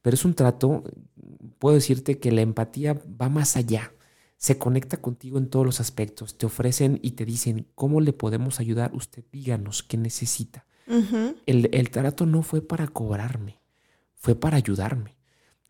pero 0.00 0.14
es 0.14 0.24
un 0.24 0.34
trato, 0.34 0.84
puedo 1.58 1.74
decirte 1.74 2.18
que 2.18 2.32
la 2.32 2.40
empatía 2.40 2.98
va 3.20 3.28
más 3.28 3.56
allá 3.56 3.93
se 4.44 4.58
conecta 4.58 4.98
contigo 4.98 5.38
en 5.38 5.48
todos 5.48 5.64
los 5.64 5.80
aspectos, 5.80 6.36
te 6.36 6.44
ofrecen 6.44 7.00
y 7.00 7.12
te 7.12 7.24
dicen, 7.24 7.66
¿cómo 7.74 8.02
le 8.02 8.12
podemos 8.12 8.60
ayudar? 8.60 8.94
Usted 8.94 9.24
díganos 9.32 9.82
qué 9.82 9.96
necesita. 9.96 10.66
el, 11.46 11.90
trato 11.90 12.26
no 12.26 12.42
fue 12.42 12.60
para 12.60 12.86
cobrarme, 12.86 13.58
fue 14.16 14.34
para 14.34 14.58
ayudarme. 14.58 15.16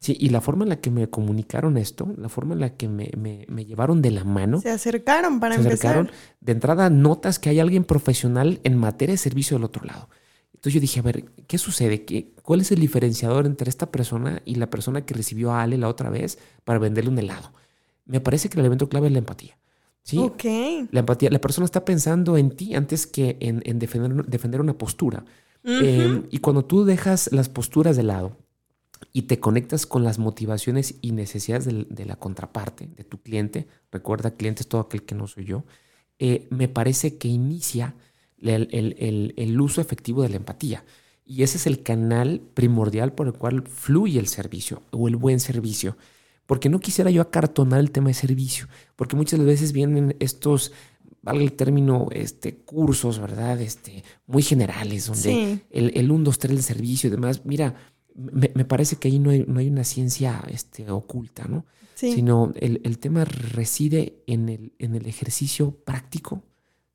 Sí, 0.00 0.16
y 0.18 0.30
la 0.30 0.40
forma 0.40 0.64
en 0.64 0.70
la 0.70 0.80
que 0.80 0.90
me 0.90 1.08
comunicaron 1.08 1.76
esto, 1.76 2.12
la 2.18 2.28
forma 2.28 2.54
en 2.54 2.60
la 2.62 2.70
que 2.70 2.88
me, 2.88 3.46
llevaron 3.64 4.02
de 4.02 4.10
la 4.10 4.24
mano. 4.24 4.60
Se 4.60 4.72
acercaron 4.72 5.38
para 5.38 5.54
se 5.54 5.68
Acercaron. 5.68 6.10
De 6.40 6.50
entrada, 6.50 6.90
notas 6.90 7.38
que 7.38 7.50
hay 7.50 7.60
alguien 7.60 7.84
profesional 7.84 8.58
en 8.64 8.76
materia 8.76 9.12
de 9.12 9.18
servicio 9.18 9.56
del 9.56 9.62
otro 9.62 9.84
lado. 9.84 10.08
Entonces 10.52 10.74
yo 10.74 10.80
dije, 10.80 10.98
a 10.98 11.04
ver, 11.04 11.26
¿qué 11.46 11.58
sucede? 11.58 12.04
¿Qué, 12.04 12.32
¿Cuál 12.42 12.62
es 12.62 12.72
el 12.72 12.80
diferenciador 12.80 13.46
entre 13.46 13.70
esta 13.70 13.92
persona 13.92 14.42
y 14.44 14.56
la 14.56 14.68
persona 14.68 15.06
que 15.06 15.14
recibió 15.14 15.52
a 15.52 15.62
Ale 15.62 15.78
la 15.78 15.88
otra 15.88 16.10
vez 16.10 16.40
para 16.64 16.80
venderle 16.80 17.10
un 17.10 17.20
helado? 17.20 17.52
Me 18.06 18.20
parece 18.20 18.48
que 18.48 18.54
el 18.54 18.60
elemento 18.60 18.88
clave 18.88 19.08
es 19.08 19.12
la 19.12 19.18
empatía. 19.18 19.58
¿sí? 20.02 20.18
Ok. 20.18 20.44
La 20.90 21.00
empatía, 21.00 21.30
la 21.30 21.40
persona 21.40 21.64
está 21.64 21.84
pensando 21.84 22.36
en 22.36 22.50
ti 22.50 22.74
antes 22.74 23.06
que 23.06 23.36
en, 23.40 23.78
defender, 23.78 24.26
defender, 24.26 24.60
una 24.60 24.78
postura. 24.78 25.24
Em, 25.64 26.24
y 26.30 26.38
cuando 26.38 26.64
tú 26.66 26.84
dejas 26.84 27.30
las 27.32 27.48
posturas 27.48 27.96
de 27.96 28.02
lado 28.02 28.36
y 29.14 29.22
te 29.22 29.40
conectas 29.40 29.86
con 29.86 30.04
las 30.04 30.18
motivaciones 30.18 30.96
y 31.00 31.12
necesidades 31.12 31.64
de, 31.64 32.04
la 32.04 32.16
contraparte, 32.16 32.88
de 32.88 33.04
tu 33.04 33.22
cliente, 33.22 33.66
recuerda, 33.90 34.36
cliente 34.36 34.62
es 34.62 34.68
todo 34.68 34.82
aquel 34.82 35.04
que 35.04 35.14
no 35.14 35.26
soy 35.26 35.46
yo, 35.46 35.64
eh, 36.18 36.46
me 36.50 36.68
parece 36.68 37.16
que 37.16 37.28
inicia 37.28 37.94
el, 38.42 38.68
el, 38.72 39.32
el, 39.36 39.60
uso 39.60 39.80
efectivo 39.80 40.22
de 40.22 40.28
la 40.28 40.36
empatía. 40.36 40.84
Y 41.24 41.42
ese 41.42 41.56
es 41.56 41.66
el 41.66 41.82
canal 41.82 42.42
primordial 42.52 43.14
por 43.14 43.26
el 43.26 43.32
cual 43.32 43.62
fluye 43.66 44.20
el 44.20 44.28
servicio 44.28 44.82
o 44.90 45.08
el 45.08 45.16
buen 45.16 45.40
servicio 45.40 45.96
porque 46.46 46.68
no 46.68 46.80
quisiera 46.80 47.10
yo 47.10 47.22
acartonar 47.22 47.80
el 47.80 47.90
tema 47.90 48.08
de 48.08 48.14
servicio, 48.14 48.68
porque 48.96 49.16
muchas 49.16 49.40
veces 49.40 49.72
vienen 49.72 50.16
estos, 50.20 50.72
valga 51.22 51.42
el 51.42 51.52
término, 51.54 52.08
este, 52.12 52.56
cursos, 52.56 53.18
¿verdad? 53.18 53.60
Este, 53.60 54.04
muy 54.26 54.42
generales, 54.42 55.06
donde 55.06 55.60
el, 55.70 55.92
el 55.94 56.10
1, 56.10 56.24
2, 56.24 56.38
3 56.38 56.54
del 56.56 56.62
servicio 56.62 57.08
y 57.08 57.10
demás. 57.10 57.42
Mira, 57.44 57.74
me, 58.14 58.64
parece 58.64 58.96
que 58.96 59.08
ahí 59.08 59.18
no 59.18 59.30
hay, 59.30 59.44
no 59.46 59.60
hay 59.60 59.68
una 59.68 59.84
ciencia 59.84 60.42
este, 60.48 60.90
oculta, 60.90 61.46
¿no? 61.48 61.66
Sino 61.94 62.52
el, 62.56 62.80
el, 62.84 62.98
tema 62.98 63.24
reside 63.24 64.22
en 64.26 64.48
el, 64.48 64.72
en 64.78 64.94
el 64.94 65.06
ejercicio 65.06 65.70
práctico, 65.84 66.42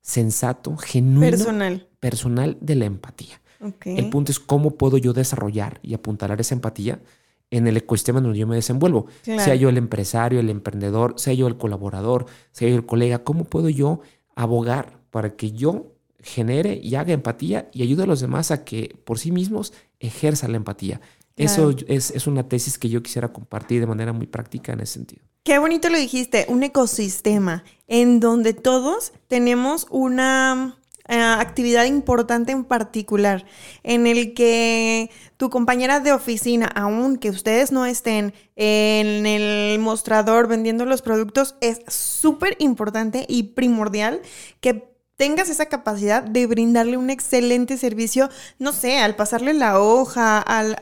sensato, 0.02 0.76
genuino, 0.76 1.30
personal, 1.30 1.88
personal 1.98 2.58
de 2.60 2.74
la 2.76 2.84
empatía. 2.84 3.40
El 3.84 4.08
punto 4.08 4.30
es 4.30 4.38
cómo 4.38 4.76
puedo 4.76 4.98
yo 4.98 5.12
desarrollar 5.12 5.80
y 5.82 5.94
apuntalar 5.94 6.40
esa 6.40 6.54
empatía 6.54 7.02
en 7.50 7.66
el 7.66 7.76
ecosistema 7.76 8.20
donde 8.20 8.38
yo 8.38 8.46
me 8.46 8.54
desenvuelvo. 8.54 9.06
Sea 9.22 9.54
yo 9.54 9.68
el 9.68 9.76
empresario, 9.76 10.40
el 10.40 10.50
emprendedor, 10.50 11.14
sea 11.16 11.34
yo 11.34 11.46
el 11.48 11.56
colaborador, 11.56 12.26
sea 12.52 12.68
yo 12.68 12.76
el 12.76 12.86
colega, 12.86 13.24
¿cómo 13.24 13.44
puedo 13.44 13.68
yo 13.68 14.00
abogar 14.34 14.98
para 15.10 15.30
que 15.36 15.52
yo 15.52 15.92
genere 16.20 16.78
y 16.82 16.94
haga 16.94 17.12
empatía 17.12 17.68
y 17.72 17.82
ayude 17.82 18.04
a 18.04 18.06
los 18.06 18.20
demás 18.20 18.50
a 18.50 18.64
que 18.64 18.96
por 19.04 19.18
sí 19.18 19.32
mismos 19.32 19.72
ejerzan 19.98 20.52
la 20.52 20.58
empatía? 20.58 21.00
Eso 21.36 21.74
es, 21.88 22.10
es, 22.10 22.26
una 22.26 22.48
tesis 22.48 22.78
que 22.78 22.90
yo 22.90 23.02
quisiera 23.02 23.32
compartir 23.32 23.80
de 23.80 23.86
manera 23.86 24.12
muy 24.12 24.26
práctica 24.26 24.72
en 24.72 24.80
ese 24.80 24.94
sentido. 24.94 25.22
Qué 25.42 25.58
bonito 25.58 25.88
lo 25.88 25.96
dijiste, 25.96 26.44
un 26.48 26.62
ecosistema 26.62 27.64
en 27.86 28.20
donde 28.20 28.52
todos 28.52 29.14
tenemos 29.26 29.86
una 29.90 30.79
eh, 31.10 31.20
actividad 31.20 31.86
importante 31.86 32.52
en 32.52 32.64
particular, 32.64 33.44
en 33.82 34.06
el 34.06 34.32
que 34.32 35.10
tu 35.36 35.50
compañera 35.50 35.98
de 35.98 36.12
oficina, 36.12 36.70
aunque 36.74 37.30
ustedes 37.30 37.72
no 37.72 37.84
estén 37.84 38.32
en 38.54 39.26
el 39.26 39.80
mostrador 39.80 40.46
vendiendo 40.46 40.84
los 40.84 41.02
productos, 41.02 41.56
es 41.60 41.80
súper 41.88 42.54
importante 42.60 43.26
y 43.28 43.42
primordial 43.54 44.22
que 44.60 44.90
tengas 45.20 45.50
esa 45.50 45.66
capacidad 45.66 46.22
de 46.22 46.46
brindarle 46.46 46.96
un 46.96 47.10
excelente 47.10 47.76
servicio, 47.76 48.30
no 48.58 48.72
sé, 48.72 49.00
al 49.00 49.16
pasarle 49.16 49.52
la 49.52 49.78
hoja, 49.78 50.38
al, 50.38 50.78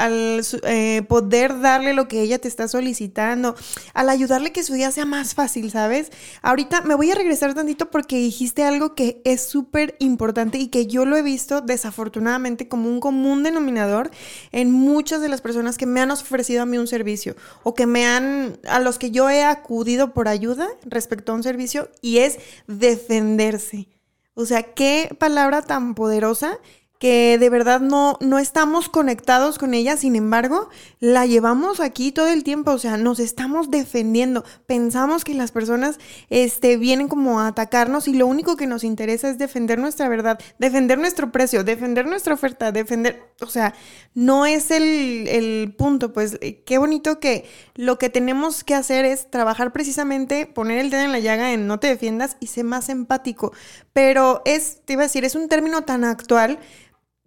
eh, 0.62 1.02
poder 1.08 1.60
darle 1.60 1.92
lo 1.92 2.06
que 2.06 2.22
ella 2.22 2.38
te 2.38 2.46
está 2.46 2.68
solicitando, 2.68 3.56
al 3.94 4.08
ayudarle 4.08 4.52
que 4.52 4.62
su 4.62 4.74
día 4.74 4.92
sea 4.92 5.06
más 5.06 5.34
fácil, 5.34 5.72
¿sabes? 5.72 6.12
Ahorita 6.40 6.82
me 6.82 6.94
voy 6.94 7.10
a 7.10 7.16
regresar 7.16 7.52
tantito 7.52 7.90
porque 7.90 8.18
dijiste 8.18 8.62
algo 8.62 8.94
que 8.94 9.20
es 9.24 9.42
súper 9.42 9.96
importante 9.98 10.58
y 10.58 10.68
que 10.68 10.86
yo 10.86 11.04
lo 11.04 11.16
he 11.16 11.22
visto 11.22 11.60
desafortunadamente 11.60 12.68
como 12.68 12.88
un 12.88 13.00
común 13.00 13.42
denominador 13.42 14.12
en 14.52 14.70
muchas 14.70 15.20
de 15.20 15.30
las 15.30 15.40
personas 15.40 15.76
que 15.76 15.86
me 15.86 16.00
han 16.00 16.12
ofrecido 16.12 16.62
a 16.62 16.66
mí 16.66 16.78
un 16.78 16.86
servicio 16.86 17.34
o 17.64 17.74
que 17.74 17.86
me 17.86 18.06
han, 18.06 18.60
a 18.68 18.78
los 18.78 19.00
que 19.00 19.10
yo 19.10 19.28
he 19.28 19.42
acudido 19.42 20.14
por 20.14 20.28
ayuda 20.28 20.68
respecto 20.84 21.32
a 21.32 21.34
un 21.34 21.42
servicio 21.42 21.90
y 22.02 22.18
es 22.18 22.38
defenderse. 22.68 23.97
O 24.38 24.46
sea, 24.46 24.62
qué 24.62 25.16
palabra 25.18 25.62
tan 25.62 25.96
poderosa 25.96 26.60
que 26.98 27.38
de 27.38 27.48
verdad 27.48 27.80
no, 27.80 28.18
no 28.20 28.38
estamos 28.38 28.88
conectados 28.88 29.58
con 29.58 29.72
ella, 29.72 29.96
sin 29.96 30.16
embargo, 30.16 30.68
la 30.98 31.26
llevamos 31.26 31.78
aquí 31.78 32.10
todo 32.10 32.28
el 32.28 32.42
tiempo, 32.42 32.72
o 32.72 32.78
sea, 32.78 32.96
nos 32.96 33.20
estamos 33.20 33.70
defendiendo, 33.70 34.44
pensamos 34.66 35.24
que 35.24 35.34
las 35.34 35.52
personas 35.52 35.98
este, 36.28 36.76
vienen 36.76 37.06
como 37.06 37.40
a 37.40 37.48
atacarnos 37.48 38.08
y 38.08 38.14
lo 38.14 38.26
único 38.26 38.56
que 38.56 38.66
nos 38.66 38.82
interesa 38.82 39.30
es 39.30 39.38
defender 39.38 39.78
nuestra 39.78 40.08
verdad, 40.08 40.40
defender 40.58 40.98
nuestro 40.98 41.30
precio, 41.30 41.62
defender 41.62 42.06
nuestra 42.06 42.34
oferta, 42.34 42.72
defender, 42.72 43.22
o 43.40 43.46
sea, 43.46 43.74
no 44.14 44.44
es 44.44 44.72
el, 44.72 45.28
el 45.28 45.74
punto, 45.78 46.12
pues 46.12 46.38
eh, 46.40 46.64
qué 46.64 46.78
bonito 46.78 47.20
que 47.20 47.44
lo 47.76 47.96
que 47.98 48.10
tenemos 48.10 48.64
que 48.64 48.74
hacer 48.74 49.04
es 49.04 49.30
trabajar 49.30 49.72
precisamente, 49.72 50.46
poner 50.46 50.78
el 50.78 50.90
dedo 50.90 51.02
en 51.02 51.12
la 51.12 51.20
llaga 51.20 51.52
en 51.52 51.68
no 51.68 51.78
te 51.78 51.86
defiendas 51.86 52.36
y 52.40 52.48
ser 52.48 52.64
más 52.64 52.88
empático, 52.88 53.52
pero 53.98 54.42
es, 54.44 54.82
te 54.84 54.92
iba 54.92 55.02
a 55.02 55.06
decir, 55.06 55.24
es 55.24 55.34
un 55.34 55.48
término 55.48 55.82
tan 55.82 56.04
actual, 56.04 56.60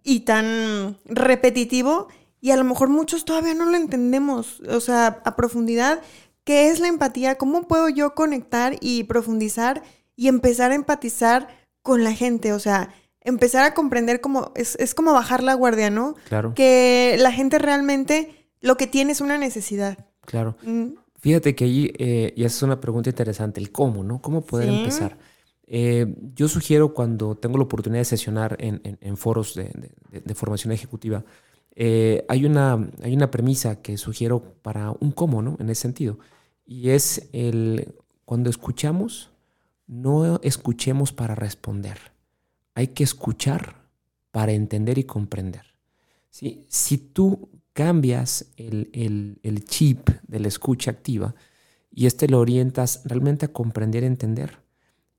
y 0.02 0.20
tan 0.20 0.96
repetitivo 1.04 2.08
y 2.40 2.50
a 2.50 2.56
lo 2.56 2.64
mejor 2.64 2.88
muchos 2.88 3.26
todavía 3.26 3.52
no 3.52 3.66
lo 3.66 3.76
entendemos, 3.76 4.60
o 4.60 4.80
sea, 4.80 5.20
a 5.22 5.36
profundidad, 5.36 6.00
¿qué 6.44 6.70
es 6.70 6.80
la 6.80 6.88
empatía? 6.88 7.34
¿Cómo 7.36 7.68
puedo 7.68 7.90
yo 7.90 8.14
conectar 8.14 8.78
y 8.80 9.04
profundizar 9.04 9.82
y 10.16 10.28
empezar 10.28 10.72
a 10.72 10.74
empatizar 10.74 11.48
con 11.82 12.04
la 12.04 12.14
gente? 12.14 12.54
O 12.54 12.58
sea, 12.58 12.88
empezar 13.20 13.66
a 13.66 13.74
comprender 13.74 14.22
cómo 14.22 14.50
es, 14.54 14.76
es 14.76 14.94
como 14.94 15.12
bajar 15.12 15.42
la 15.42 15.52
guardia, 15.52 15.90
¿no? 15.90 16.14
Claro. 16.30 16.54
Que 16.54 17.16
la 17.18 17.32
gente 17.32 17.58
realmente 17.58 18.48
lo 18.62 18.78
que 18.78 18.86
tiene 18.86 19.12
es 19.12 19.20
una 19.20 19.36
necesidad. 19.36 19.98
Claro. 20.22 20.56
Mm. 20.62 20.94
Fíjate 21.20 21.54
que 21.54 21.64
ahí, 21.64 21.92
eh, 21.98 22.32
y 22.34 22.44
esa 22.44 22.56
es 22.56 22.62
una 22.62 22.80
pregunta 22.80 23.10
interesante, 23.10 23.60
el 23.60 23.70
cómo, 23.70 24.02
¿no? 24.02 24.22
¿Cómo 24.22 24.40
poder 24.40 24.70
empezar? 24.70 25.18
Eh, 25.74 26.14
yo 26.34 26.48
sugiero 26.48 26.92
cuando 26.92 27.34
tengo 27.34 27.56
la 27.56 27.64
oportunidad 27.64 28.02
de 28.02 28.04
sesionar 28.04 28.58
en, 28.60 29.16
foros 29.16 29.54
de, 29.54 30.34
formación 30.34 30.70
ejecutiva, 30.70 31.24
eh, 31.74 32.26
hay, 32.28 32.44
una, 32.44 32.90
hay 33.02 33.14
una 33.14 33.30
premisa 33.30 33.80
que 33.80 33.96
sugiero 33.96 34.54
para 34.60 34.90
un 35.00 35.12
cómo, 35.12 35.40
¿no? 35.40 35.56
En 35.58 35.70
ese 35.70 35.80
sentido. 35.80 36.18
Y 36.66 36.90
es 36.90 37.26
el, 37.32 37.94
cuando 38.26 38.50
escuchamos, 38.50 39.30
no 39.86 40.38
escuchemos 40.42 41.10
para 41.14 41.34
responder. 41.34 41.96
Hay 42.74 42.88
que 42.88 43.04
escuchar 43.04 43.76
para 44.30 44.52
entender 44.52 44.98
y 44.98 45.04
comprender. 45.04 45.64
¿sí? 46.28 46.66
Si 46.68 46.98
tú 46.98 47.48
cambias 47.72 48.52
el, 48.58 48.90
el, 48.92 49.38
el 49.42 49.64
chip 49.64 50.10
de 50.28 50.38
la 50.38 50.48
escucha 50.48 50.90
activa 50.90 51.34
y 51.90 52.04
este 52.04 52.28
lo 52.28 52.40
orientas 52.40 53.00
realmente 53.06 53.46
a 53.46 53.52
comprender 53.54 54.02
y 54.02 54.06
entender, 54.06 54.61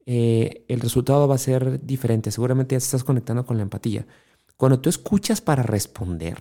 eh, 0.05 0.65
el 0.67 0.79
resultado 0.79 1.27
va 1.27 1.36
a 1.36 1.39
ser 1.39 1.86
diferente. 1.86 2.31
Seguramente 2.31 2.75
ya 2.75 2.79
te 2.79 2.86
estás 2.86 3.03
conectando 3.03 3.45
con 3.45 3.57
la 3.57 3.63
empatía. 3.63 4.05
Cuando 4.57 4.79
tú 4.79 4.89
escuchas 4.89 5.41
para 5.41 5.63
responder, 5.63 6.38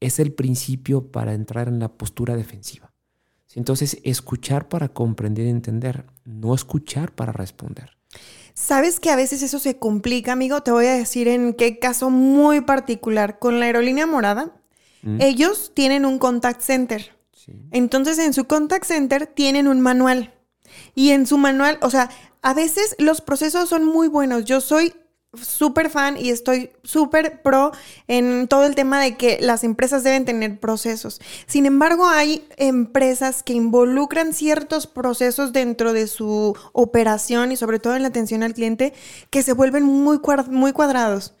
es 0.00 0.18
el 0.18 0.32
principio 0.32 1.10
para 1.10 1.34
entrar 1.34 1.68
en 1.68 1.78
la 1.78 1.88
postura 1.88 2.36
defensiva. 2.36 2.92
Entonces, 3.54 3.98
escuchar 4.04 4.68
para 4.68 4.90
comprender 4.90 5.46
y 5.46 5.50
entender, 5.50 6.06
no 6.24 6.54
escuchar 6.54 7.12
para 7.12 7.32
responder. 7.32 7.96
Sabes 8.54 9.00
que 9.00 9.10
a 9.10 9.16
veces 9.16 9.42
eso 9.42 9.58
se 9.58 9.78
complica, 9.78 10.32
amigo. 10.32 10.62
Te 10.62 10.70
voy 10.70 10.86
a 10.86 10.94
decir 10.94 11.26
en 11.28 11.54
qué 11.54 11.78
caso 11.78 12.10
muy 12.10 12.60
particular. 12.60 13.38
Con 13.38 13.58
la 13.58 13.66
aerolínea 13.66 14.06
morada, 14.06 14.52
mm. 15.02 15.20
ellos 15.20 15.72
tienen 15.74 16.04
un 16.04 16.18
contact 16.18 16.60
center. 16.60 17.16
Entonces, 17.72 18.18
en 18.18 18.32
su 18.32 18.44
contact 18.44 18.84
center 18.84 19.26
tienen 19.26 19.66
un 19.66 19.80
manual. 19.80 20.34
Y 20.94 21.10
en 21.10 21.26
su 21.26 21.36
manual, 21.36 21.78
o 21.82 21.90
sea, 21.90 22.10
a 22.42 22.54
veces 22.54 22.96
los 22.98 23.20
procesos 23.20 23.68
son 23.68 23.84
muy 23.84 24.08
buenos. 24.08 24.44
Yo 24.44 24.60
soy 24.60 24.94
súper 25.40 25.90
fan 25.90 26.16
y 26.16 26.30
estoy 26.30 26.70
súper 26.82 27.40
pro 27.42 27.70
en 28.08 28.48
todo 28.48 28.66
el 28.66 28.74
tema 28.74 29.00
de 29.00 29.16
que 29.16 29.38
las 29.40 29.62
empresas 29.62 30.02
deben 30.02 30.24
tener 30.24 30.58
procesos. 30.58 31.20
Sin 31.46 31.66
embargo, 31.66 32.08
hay 32.08 32.44
empresas 32.56 33.42
que 33.42 33.52
involucran 33.52 34.32
ciertos 34.32 34.86
procesos 34.86 35.52
dentro 35.52 35.92
de 35.92 36.08
su 36.08 36.56
operación 36.72 37.52
y 37.52 37.56
sobre 37.56 37.78
todo 37.78 37.94
en 37.94 38.02
la 38.02 38.08
atención 38.08 38.42
al 38.42 38.54
cliente 38.54 38.92
que 39.30 39.42
se 39.42 39.52
vuelven 39.52 39.84
muy, 39.84 40.18
muy 40.48 40.72
cuadrados. 40.72 41.34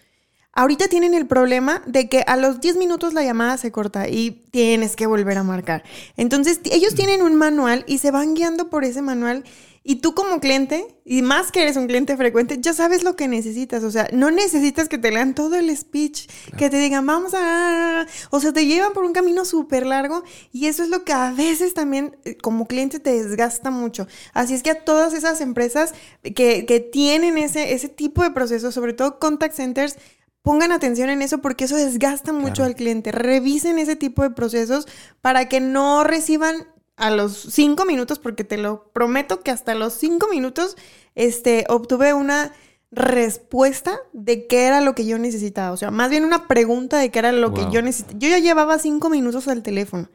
Ahorita 0.52 0.88
tienen 0.88 1.14
el 1.14 1.28
problema 1.28 1.80
de 1.86 2.08
que 2.08 2.24
a 2.26 2.36
los 2.36 2.60
10 2.60 2.76
minutos 2.76 3.14
la 3.14 3.22
llamada 3.22 3.56
se 3.56 3.70
corta 3.70 4.08
y 4.08 4.42
tienes 4.50 4.96
que 4.96 5.06
volver 5.06 5.38
a 5.38 5.44
marcar. 5.44 5.84
Entonces, 6.16 6.60
ellos 6.64 6.96
tienen 6.96 7.22
un 7.22 7.36
manual 7.36 7.84
y 7.86 7.98
se 7.98 8.10
van 8.10 8.34
guiando 8.34 8.68
por 8.68 8.84
ese 8.84 9.00
manual 9.00 9.44
y 9.82 9.96
tú 9.96 10.14
como 10.14 10.40
cliente, 10.40 10.86
y 11.06 11.22
más 11.22 11.50
que 11.50 11.62
eres 11.62 11.76
un 11.76 11.86
cliente 11.86 12.14
frecuente, 12.16 12.58
ya 12.60 12.74
sabes 12.74 13.02
lo 13.02 13.16
que 13.16 13.28
necesitas. 13.28 13.82
O 13.82 13.90
sea, 13.90 14.08
no 14.12 14.30
necesitas 14.30 14.90
que 14.90 14.98
te 14.98 15.10
lean 15.10 15.34
todo 15.34 15.56
el 15.56 15.74
speech, 15.74 16.28
que 16.58 16.68
te 16.68 16.76
digan, 16.76 17.06
vamos 17.06 17.32
a... 17.34 18.06
O 18.30 18.40
sea, 18.40 18.52
te 18.52 18.66
llevan 18.66 18.92
por 18.92 19.04
un 19.04 19.14
camino 19.14 19.46
súper 19.46 19.86
largo 19.86 20.22
y 20.52 20.66
eso 20.66 20.82
es 20.82 20.90
lo 20.90 21.04
que 21.04 21.14
a 21.14 21.32
veces 21.32 21.72
también 21.72 22.16
eh, 22.24 22.36
como 22.36 22.66
cliente 22.66 23.00
te 23.00 23.10
desgasta 23.10 23.70
mucho. 23.70 24.06
Así 24.34 24.52
es 24.52 24.62
que 24.62 24.70
a 24.70 24.84
todas 24.84 25.14
esas 25.14 25.40
empresas 25.40 25.94
que, 26.22 26.66
que 26.66 26.80
tienen 26.80 27.38
ese, 27.38 27.72
ese 27.72 27.88
tipo 27.88 28.22
de 28.22 28.32
procesos, 28.32 28.74
sobre 28.74 28.92
todo 28.92 29.18
contact 29.18 29.54
centers, 29.54 29.96
pongan 30.42 30.72
atención 30.72 31.08
en 31.08 31.22
eso 31.22 31.38
porque 31.38 31.64
eso 31.64 31.76
desgasta 31.76 32.32
mucho 32.32 32.64
al 32.64 32.74
cliente. 32.74 33.12
Revisen 33.12 33.78
ese 33.78 33.96
tipo 33.96 34.22
de 34.22 34.30
procesos 34.30 34.86
para 35.22 35.48
que 35.48 35.60
no 35.60 36.04
reciban 36.04 36.66
a 37.00 37.10
los 37.10 37.32
cinco 37.36 37.84
minutos, 37.84 38.18
porque 38.18 38.44
te 38.44 38.58
lo 38.58 38.84
prometo 38.92 39.40
que 39.40 39.50
hasta 39.50 39.74
los 39.74 39.94
cinco 39.94 40.28
minutos 40.28 40.76
este, 41.14 41.64
obtuve 41.68 42.14
una 42.14 42.52
respuesta 42.92 43.98
de 44.12 44.46
qué 44.46 44.66
era 44.66 44.80
lo 44.80 44.94
que 44.94 45.06
yo 45.06 45.18
necesitaba. 45.18 45.72
O 45.72 45.76
sea, 45.76 45.90
más 45.90 46.10
bien 46.10 46.24
una 46.24 46.46
pregunta 46.46 46.98
de 46.98 47.10
qué 47.10 47.18
era 47.18 47.32
lo 47.32 47.54
que 47.54 47.66
yo 47.70 47.82
necesitaba. 47.82 48.18
Yo 48.18 48.28
ya 48.28 48.38
llevaba 48.38 48.78
cinco 48.78 49.10
minutos 49.10 49.48
al 49.48 49.62
teléfono. 49.62 50.08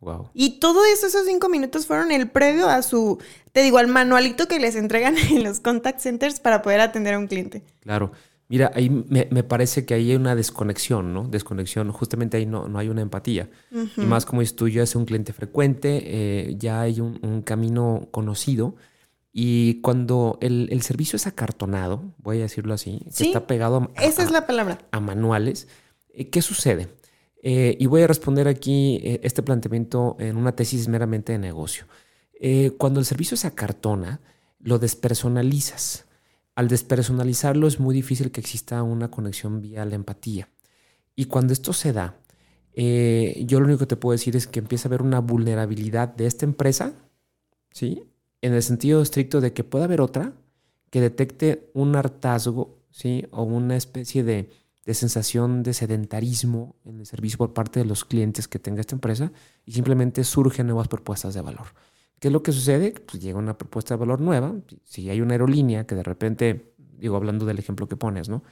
Wow. 0.00 0.30
Y 0.32 0.60
todo 0.60 0.84
eso, 0.84 1.08
esos 1.08 1.26
cinco 1.26 1.48
minutos 1.48 1.86
fueron 1.86 2.12
el 2.12 2.30
previo 2.30 2.68
a 2.68 2.82
su, 2.82 3.18
te 3.52 3.62
digo, 3.62 3.78
al 3.78 3.88
manualito 3.88 4.46
que 4.46 4.60
les 4.60 4.76
entregan 4.76 5.16
en 5.30 5.42
los 5.42 5.60
contact 5.60 6.00
centers 6.00 6.40
para 6.40 6.62
poder 6.62 6.80
atender 6.80 7.14
a 7.14 7.18
un 7.18 7.26
cliente. 7.26 7.62
Claro. 7.80 8.12
Mira, 8.50 8.70
ahí 8.74 8.88
me, 8.88 9.42
parece 9.42 9.84
que 9.84 9.92
ahí 9.92 10.10
hay 10.10 10.16
una 10.16 10.34
desconexión, 10.34 11.12
¿no? 11.12 11.24
Desconexión, 11.24 11.92
justamente 11.92 12.38
ahí 12.38 12.46
no, 12.46 12.66
no 12.66 12.78
hay 12.78 12.88
una 12.88 13.02
empatía. 13.02 13.50
Y 13.96 14.00
más 14.00 14.24
como 14.24 14.40
dices 14.40 14.56
tú, 14.56 14.68
ya 14.68 14.82
es 14.82 14.96
un 14.96 15.04
cliente 15.04 15.34
frecuente, 15.34 16.00
eh, 16.02 16.54
ya 16.56 16.80
hay 16.80 17.00
un, 17.00 17.42
camino 17.42 18.08
conocido. 18.10 18.74
Y 19.34 19.82
cuando 19.82 20.38
el, 20.40 20.80
servicio 20.80 21.18
es 21.18 21.26
acartonado, 21.26 22.14
voy 22.16 22.38
a 22.38 22.42
decirlo 22.42 22.72
así, 22.72 23.04
que 23.14 23.24
está 23.24 23.46
pegado 23.46 23.90
a, 23.94 24.02
esa 24.02 24.22
es 24.22 24.30
la 24.30 24.46
palabra. 24.46 24.78
a 24.92 25.00
manuales, 25.00 25.68
eh, 26.14 26.30
¿qué 26.30 26.40
sucede? 26.40 26.88
Eh, 27.42 27.76
y 27.78 27.84
voy 27.84 28.00
a 28.00 28.06
responder 28.06 28.48
aquí 28.48 29.00
este 29.22 29.42
planteamiento 29.42 30.16
en 30.18 30.38
una 30.38 30.56
tesis 30.56 30.88
meramente 30.88 31.32
de 31.32 31.38
negocio. 31.38 31.84
cuando 32.78 32.98
el 32.98 33.04
servicio 33.04 33.36
se 33.36 33.46
acartona, 33.46 34.20
lo 34.58 34.78
despersonalizas. 34.78 36.07
Al 36.58 36.66
despersonalizarlo 36.66 37.68
es 37.68 37.78
muy 37.78 37.94
difícil 37.94 38.32
que 38.32 38.40
exista 38.40 38.82
una 38.82 39.12
conexión 39.12 39.60
vía 39.60 39.84
la 39.84 39.94
empatía. 39.94 40.48
Y 41.14 41.26
cuando 41.26 41.52
esto 41.52 41.72
se 41.72 41.92
da, 41.92 42.16
eh, 42.72 43.44
yo 43.46 43.60
lo 43.60 43.66
único 43.66 43.78
que 43.78 43.86
te 43.86 43.94
puedo 43.94 44.10
decir 44.10 44.34
es 44.34 44.48
que 44.48 44.58
empieza 44.58 44.88
a 44.88 44.90
haber 44.90 45.02
una 45.02 45.20
vulnerabilidad 45.20 46.08
de 46.08 46.26
esta 46.26 46.46
empresa, 46.46 46.94
¿sí? 47.70 48.02
En 48.42 48.54
el 48.54 48.64
sentido 48.64 49.00
estricto 49.00 49.40
de 49.40 49.52
que 49.52 49.62
puede 49.62 49.84
haber 49.84 50.00
otra 50.00 50.32
que 50.90 51.00
detecte 51.00 51.70
un 51.74 51.94
hartazgo, 51.94 52.80
¿sí? 52.90 53.24
O 53.30 53.44
una 53.44 53.76
especie 53.76 54.24
de, 54.24 54.50
de 54.84 54.94
sensación 54.94 55.62
de 55.62 55.74
sedentarismo 55.74 56.74
en 56.84 56.98
el 56.98 57.06
servicio 57.06 57.38
por 57.38 57.54
parte 57.54 57.78
de 57.78 57.86
los 57.86 58.04
clientes 58.04 58.48
que 58.48 58.58
tenga 58.58 58.80
esta 58.80 58.96
empresa 58.96 59.30
y 59.64 59.74
simplemente 59.74 60.24
surgen 60.24 60.66
nuevas 60.66 60.88
propuestas 60.88 61.34
de 61.34 61.40
valor. 61.40 61.68
¿Qué 62.18 62.28
es 62.28 62.32
lo 62.32 62.42
que 62.42 62.52
sucede? 62.52 62.92
Pues 62.92 63.22
llega 63.22 63.38
una 63.38 63.56
propuesta 63.56 63.94
de 63.94 64.00
valor 64.00 64.20
nueva. 64.20 64.54
Si 64.84 65.08
hay 65.08 65.20
una 65.20 65.34
aerolínea 65.34 65.86
que 65.86 65.94
de 65.94 66.02
repente, 66.02 66.72
digo, 66.98 67.16
hablando 67.16 67.46
del 67.46 67.58
ejemplo 67.58 67.88
que 67.88 67.96
pones, 67.96 68.28
¿no? 68.28 68.42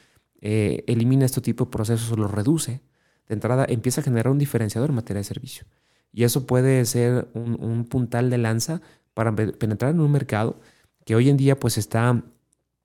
Eh, 0.41 0.85
elimina 0.87 1.25
este 1.25 1.41
tipo 1.41 1.65
de 1.65 1.71
procesos 1.71 2.13
o 2.13 2.17
los 2.17 2.31
reduce, 2.31 2.83
de 3.29 3.35
entrada 3.35 3.67
empieza 3.69 4.01
a 4.01 4.05
generar 4.05 4.31
un 4.31 4.39
diferenciador 4.39 4.91
en 4.91 4.97
materia 4.97 5.19
de 5.19 5.25
servicio. 5.25 5.67
Y 6.13 6.25
eso 6.25 6.47
puede 6.47 6.85
ser 6.85 7.29
un, 7.35 7.85
puntal 7.85 8.31
de 8.31 8.39
lanza 8.39 8.81
para 9.15 9.35
penetrar 9.35 9.91
en 9.91 10.01
un 10.01 10.13
mercado 10.13 10.61
que 11.05 11.15
hoy 11.15 11.29
en 11.29 11.37
día 11.37 11.59
pues 11.59 11.77
está, 11.79 12.23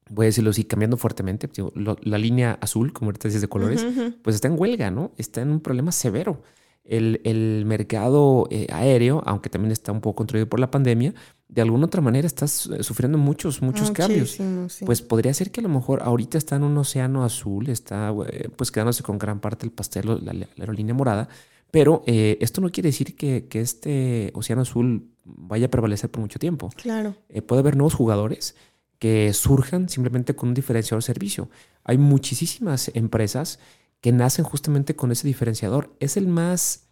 voy 0.10 0.26
a 0.26 0.28
decirlo 0.28 0.50
así, 0.50 0.64
cambiando 0.64 0.98
fuertemente. 0.98 1.50
La 1.76 2.18
línea 2.18 2.58
azul, 2.60 2.92
como 2.92 3.10
ahorita 3.10 3.28
dices 3.28 3.42
de 3.42 3.48
colores, 3.48 3.86
pues 4.22 4.36
está 4.36 4.48
en 4.48 4.60
huelga, 4.60 4.90
¿no? 4.92 5.12
Está 5.18 5.42
en 5.42 5.52
un 5.52 5.60
problema 5.60 5.92
severo 5.92 6.42
el, 6.84 7.64
mercado 7.66 8.48
eh, 8.50 8.68
aéreo, 8.72 9.22
aunque 9.26 9.50
también 9.50 9.72
está 9.72 9.92
un 9.92 10.02
poco 10.02 10.18
controlado 10.18 10.50
por 10.50 10.60
la 10.60 10.72
pandemia, 10.72 11.14
de 11.48 11.62
alguna 11.62 11.86
otra 11.86 12.02
manera 12.02 12.26
está 12.26 12.48
sufriendo 12.48 13.18
muchos, 13.18 13.62
muchos 13.62 13.92
cambios. 13.92 14.38
Pues 14.86 15.02
podría 15.02 15.34
ser 15.34 15.52
que 15.52 15.60
a 15.60 15.64
lo 15.64 15.70
mejor 15.70 16.02
ahorita 16.04 16.38
está 16.38 16.56
en 16.56 16.64
un 16.64 16.78
océano 16.78 17.24
azul, 17.24 17.70
está 17.70 18.14
eh, 18.28 18.50
pues 18.56 18.72
quedándose 18.72 19.04
con 19.04 19.20
gran 19.20 19.40
parte 19.40 19.66
del 19.66 19.72
pastel, 19.72 20.20
la, 20.24 20.48
aerolínea 20.58 20.94
morada, 20.94 21.28
pero 21.72 22.04
eh, 22.08 22.38
esto 22.42 22.62
no 22.62 22.70
quiere 22.70 22.90
decir 22.90 23.16
que, 23.16 23.48
este 23.52 24.32
océano 24.34 24.64
azul 24.64 25.10
vaya 25.24 25.68
a 25.68 25.70
prevalecer 25.70 26.10
por 26.10 26.22
mucho 26.22 26.40
tiempo. 26.40 26.70
Claro. 26.76 27.16
puede 27.48 27.60
haber 27.60 27.76
nuevos 27.76 27.94
jugadores 27.94 28.56
que 28.98 29.34
surjan 29.34 29.90
simplemente 29.90 30.36
con 30.36 30.50
un 30.50 30.56
diferenciador 30.56 31.02
servicio. 31.04 31.50
Hay 31.84 31.98
muchísimas 31.98 32.92
empresas 32.94 33.60
que 34.02 34.12
nacen 34.12 34.44
justamente 34.44 34.96
con 34.96 35.12
ese 35.12 35.28
diferenciador. 35.28 35.96
Es 36.00 36.18
el 36.18 36.28
más 36.28 36.88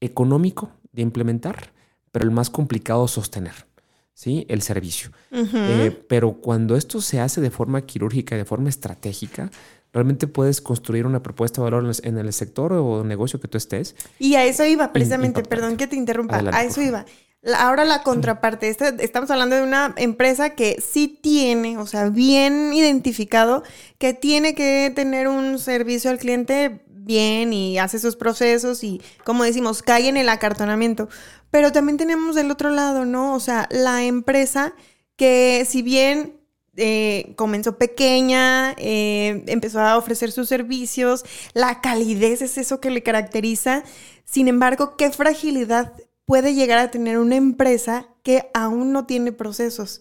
económico 0.00 0.70
de 0.92 1.02
implementar, 1.02 1.72
pero 2.12 2.24
el 2.24 2.30
más 2.30 2.50
complicado 2.50 3.02
de 3.02 3.08
sostener, 3.08 3.66
¿sí? 4.12 4.44
El 4.48 4.62
servicio. 4.62 5.10
Eh, 5.30 6.04
pero 6.08 6.34
cuando 6.34 6.76
esto 6.76 7.00
se 7.00 7.20
hace 7.20 7.40
de 7.40 7.50
forma 7.50 7.82
quirúrgica, 7.82 8.36
de 8.36 8.44
forma 8.44 8.68
estratégica, 8.68 9.50
realmente 9.92 10.26
puedes 10.26 10.60
construir 10.60 11.06
una 11.06 11.22
propuesta 11.22 11.60
de 11.60 11.70
valor 11.70 11.90
en 12.02 12.18
el 12.18 12.32
sector 12.32 12.72
o 12.72 13.04
negocio 13.04 13.40
que 13.40 13.48
tú 13.48 13.56
estés. 13.56 13.94
Y 14.18 14.34
a 14.34 14.44
eso 14.44 14.64
iba, 14.64 14.92
precisamente, 14.92 15.42
perdón 15.42 15.76
que 15.76 15.86
te 15.86 15.96
interrumpa, 15.96 16.42
a 16.52 16.64
eso 16.64 16.82
iba. 16.82 17.06
Ahora 17.58 17.84
la 17.84 18.02
contraparte, 18.02 18.74
estamos 19.00 19.30
hablando 19.30 19.56
de 19.56 19.62
una 19.62 19.92
empresa 19.98 20.50
que 20.50 20.80
sí 20.80 21.08
tiene, 21.08 21.76
o 21.76 21.86
sea, 21.86 22.08
bien 22.08 22.72
identificado, 22.72 23.62
que 23.98 24.14
tiene 24.14 24.54
que 24.54 24.90
tener 24.94 25.28
un 25.28 25.58
servicio 25.58 26.10
al 26.10 26.18
cliente 26.18 26.82
bien 26.86 27.52
y 27.52 27.78
hace 27.78 27.98
sus 27.98 28.16
procesos 28.16 28.82
y, 28.82 29.02
como 29.24 29.44
decimos, 29.44 29.82
cae 29.82 30.08
en 30.08 30.16
el 30.16 30.30
acartonamiento. 30.30 31.08
Pero 31.50 31.70
también 31.70 31.98
tenemos 31.98 32.34
del 32.34 32.50
otro 32.50 32.70
lado, 32.70 33.04
¿no? 33.04 33.34
O 33.34 33.40
sea, 33.40 33.68
la 33.70 34.04
empresa 34.04 34.74
que 35.16 35.66
si 35.68 35.82
bien 35.82 36.40
eh, 36.76 37.34
comenzó 37.36 37.78
pequeña, 37.78 38.72
eh, 38.78 39.44
empezó 39.46 39.80
a 39.80 39.96
ofrecer 39.98 40.32
sus 40.32 40.48
servicios, 40.48 41.24
la 41.52 41.80
calidez 41.80 42.42
es 42.42 42.58
eso 42.58 42.80
que 42.80 42.90
le 42.90 43.02
caracteriza. 43.02 43.84
Sin 44.24 44.48
embargo, 44.48 44.96
qué 44.96 45.10
fragilidad 45.10 45.92
puede 46.24 46.54
llegar 46.54 46.78
a 46.78 46.90
tener 46.90 47.18
una 47.18 47.36
empresa 47.36 48.08
que 48.22 48.50
aún 48.54 48.92
no 48.92 49.06
tiene 49.06 49.32
procesos. 49.32 50.00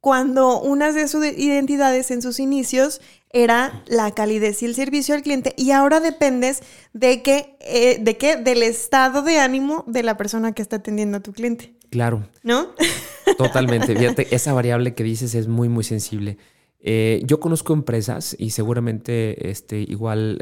Cuando 0.00 0.60
una 0.60 0.92
de 0.92 1.08
sus 1.08 1.24
identidades 1.24 2.10
en 2.10 2.22
sus 2.22 2.38
inicios 2.38 3.00
era 3.30 3.82
la 3.86 4.12
calidez 4.12 4.62
y 4.62 4.66
el 4.66 4.74
servicio 4.74 5.14
al 5.14 5.22
cliente 5.22 5.52
y 5.56 5.72
ahora 5.72 6.00
dependes 6.00 6.62
de 6.92 7.22
que, 7.22 7.56
eh, 7.60 7.98
de 8.00 8.16
qué, 8.16 8.36
del 8.36 8.62
estado 8.62 9.22
de 9.22 9.38
ánimo 9.38 9.84
de 9.86 10.02
la 10.02 10.16
persona 10.16 10.52
que 10.52 10.62
está 10.62 10.76
atendiendo 10.76 11.18
a 11.18 11.20
tu 11.20 11.32
cliente. 11.32 11.74
Claro. 11.90 12.28
¿No? 12.42 12.68
Totalmente. 13.38 13.96
Fíjate, 13.96 14.34
esa 14.34 14.52
variable 14.52 14.94
que 14.94 15.02
dices 15.02 15.34
es 15.34 15.48
muy, 15.48 15.68
muy 15.68 15.82
sensible. 15.82 16.38
Eh, 16.78 17.22
yo 17.24 17.40
conozco 17.40 17.72
empresas 17.72 18.36
y 18.38 18.50
seguramente 18.50 19.50
este, 19.50 19.80
igual 19.80 20.38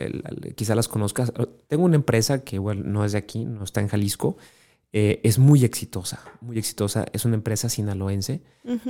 quizá 0.57 0.75
las 0.75 0.89
conozcas. 0.89 1.33
Tengo 1.69 1.85
una 1.85 1.97
empresa 1.97 2.45
que 2.45 2.57
igual 2.57 2.93
no 2.93 3.05
es 3.05 3.13
de 3.13 3.19
aquí, 3.19 3.47
no 3.47 3.65
está 3.65 3.81
en 3.81 3.89
Jalisco, 3.89 4.37
eh, 4.97 5.21
es 5.25 5.41
muy 5.41 5.65
exitosa, 5.65 6.21
muy 6.41 6.57
exitosa. 6.57 7.05
Es 7.13 7.25
una 7.25 7.35
empresa 7.35 7.69
sinaloense, 7.69 8.43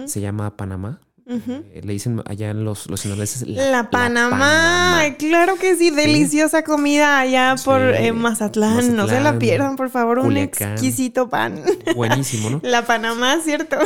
se 0.05 0.21
llama 0.21 0.55
Panamá. 0.55 1.01
Eh, 1.27 1.81
le 1.83 1.95
dicen 1.95 2.21
allá 2.27 2.51
en 2.51 2.62
los, 2.62 2.90
los 2.90 3.01
sinaloenses 3.01 3.49
la, 3.49 3.88
Panamá. 3.88 5.01
Claro 5.19 5.57
que 5.57 5.77
sí, 5.77 5.88
deliciosa 5.88 6.62
comida 6.62 7.21
allá 7.21 7.55
por 7.64 7.81
eh, 7.81 8.12
Mazatlán. 8.12 8.95
No 8.95 9.09
se 9.09 9.19
la 9.23 9.38
pierdan, 9.38 9.77
por 9.77 9.88
favor, 9.88 10.19
un 10.19 10.37
exquisito 10.37 11.31
pan. 11.31 11.62
Buenísimo, 11.97 12.51
¿no? 12.51 12.61
La 12.62 12.85
Panamá, 12.85 13.38
¿cierto? 13.43 13.79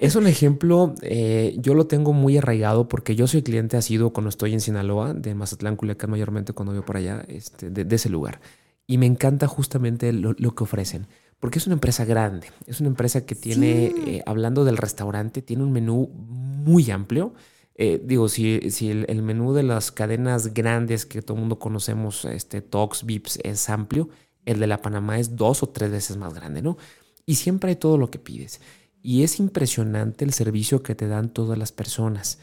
es 0.00 0.14
un 0.14 0.28
ejemplo, 0.28 0.94
eh, 1.02 1.56
yo 1.58 1.74
lo 1.74 1.88
tengo 1.88 2.12
muy 2.12 2.38
arraigado 2.38 2.86
porque 2.86 3.16
yo 3.16 3.26
soy 3.26 3.42
cliente, 3.42 3.76
ha 3.76 3.82
sido 3.82 4.10
cuando 4.10 4.28
estoy 4.28 4.52
en 4.52 4.60
Sinaloa, 4.60 5.12
de 5.12 5.34
Mazatlán, 5.34 5.74
Culiacán, 5.74 6.10
mayormente 6.10 6.52
cuando 6.52 6.72
voy 6.72 6.82
por 6.82 6.98
allá, 6.98 7.24
este, 7.26 7.68
de, 7.68 7.92
ese 7.96 8.10
lugar. 8.10 8.40
Y 8.86 8.98
me 8.98 9.06
encanta 9.06 9.48
justamente 9.48 10.12
lo, 10.12 10.36
lo 10.38 10.54
que 10.54 10.62
ofrecen 10.62 11.08
porque 11.44 11.58
es 11.58 11.66
una 11.66 11.74
empresa 11.74 12.06
grande, 12.06 12.46
es 12.66 12.80
una 12.80 12.88
empresa 12.88 13.26
que 13.26 13.34
tiene, 13.34 13.92
eh, 14.06 14.22
hablando 14.24 14.64
del 14.64 14.78
restaurante, 14.78 15.42
tiene 15.42 15.62
un 15.62 15.72
menú 15.72 16.08
muy 16.08 16.90
amplio. 16.90 17.34
Eh, 17.74 18.00
digo, 18.02 18.30
si, 18.30 18.70
si 18.70 18.88
el, 18.88 19.22
menú 19.22 19.52
de 19.52 19.62
las 19.62 19.92
cadenas 19.92 20.54
grandes 20.54 21.04
que 21.04 21.20
todo 21.20 21.34
el 21.36 21.40
mundo 21.40 21.58
conocemos, 21.58 22.24
este, 22.24 22.62
Tox, 22.62 23.04
Vips, 23.04 23.40
es 23.42 23.68
amplio, 23.68 24.08
el 24.46 24.58
de 24.58 24.66
la 24.66 24.80
Panamá 24.80 25.18
es 25.18 25.36
dos 25.36 25.62
o 25.62 25.68
tres 25.68 25.90
veces 25.90 26.16
más 26.16 26.32
grande, 26.32 26.62
¿no? 26.62 26.78
Y 27.26 27.34
siempre 27.34 27.68
hay 27.68 27.76
todo 27.76 27.98
lo 27.98 28.10
que 28.10 28.18
pides. 28.18 28.62
Y 29.02 29.22
es 29.22 29.38
impresionante 29.38 30.24
el 30.24 30.32
servicio 30.32 30.82
que 30.82 30.94
te 30.94 31.08
dan 31.08 31.28
todas 31.28 31.58
las 31.58 31.72
personas. 31.72 32.38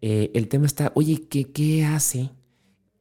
Eh, 0.00 0.30
el 0.32 0.48
tema 0.48 0.64
está, 0.64 0.92
oye, 0.94 1.26
¿qué, 1.28 1.52
qué 1.52 1.84
hace? 1.84 2.30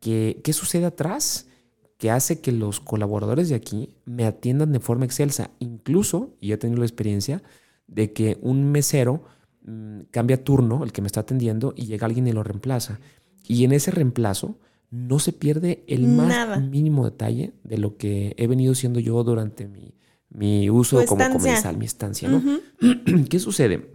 ¿Qué, 0.01 0.41
¿Qué 0.43 0.51
sucede 0.51 0.83
atrás? 0.83 1.47
Que 1.97 2.11
hace 2.11 2.41
que 2.41 2.51
los 2.51 2.79
colaboradores 2.79 3.49
de 3.49 3.55
aquí 3.55 3.89
me 4.05 4.25
atiendan 4.25 4.71
de 4.71 4.79
forma 4.79 5.05
excelsa. 5.05 5.51
Incluso, 5.59 6.35
y 6.39 6.51
he 6.51 6.57
tenido 6.57 6.79
la 6.79 6.85
experiencia, 6.85 7.41
de 7.87 8.11
que 8.11 8.37
un 8.41 8.71
mesero 8.71 9.23
mm, 9.63 10.01
cambia 10.11 10.43
turno, 10.43 10.83
el 10.83 10.91
que 10.91 11.01
me 11.01 11.07
está 11.07 11.21
atendiendo, 11.21 11.73
y 11.75 11.85
llega 11.85 12.05
alguien 12.05 12.27
y 12.27 12.33
lo 12.33 12.43
reemplaza. 12.43 12.99
Y 13.47 13.63
en 13.63 13.71
ese 13.71 13.91
reemplazo 13.91 14.57
no 14.91 15.19
se 15.19 15.33
pierde 15.33 15.83
el 15.87 16.07
más 16.07 16.61
mínimo 16.61 17.05
detalle 17.05 17.53
de 17.63 17.77
lo 17.77 17.97
que 17.97 18.33
he 18.37 18.47
venido 18.47 18.75
siendo 18.75 18.99
yo 18.99 19.23
durante 19.23 19.67
mi, 19.67 20.69
uso 20.69 21.05
como 21.05 21.29
comensal, 21.29 21.77
mi 21.77 21.85
estancia. 21.85 22.29
¿no? 22.29 22.41
¿Qué 23.29 23.39
sucede? 23.39 23.91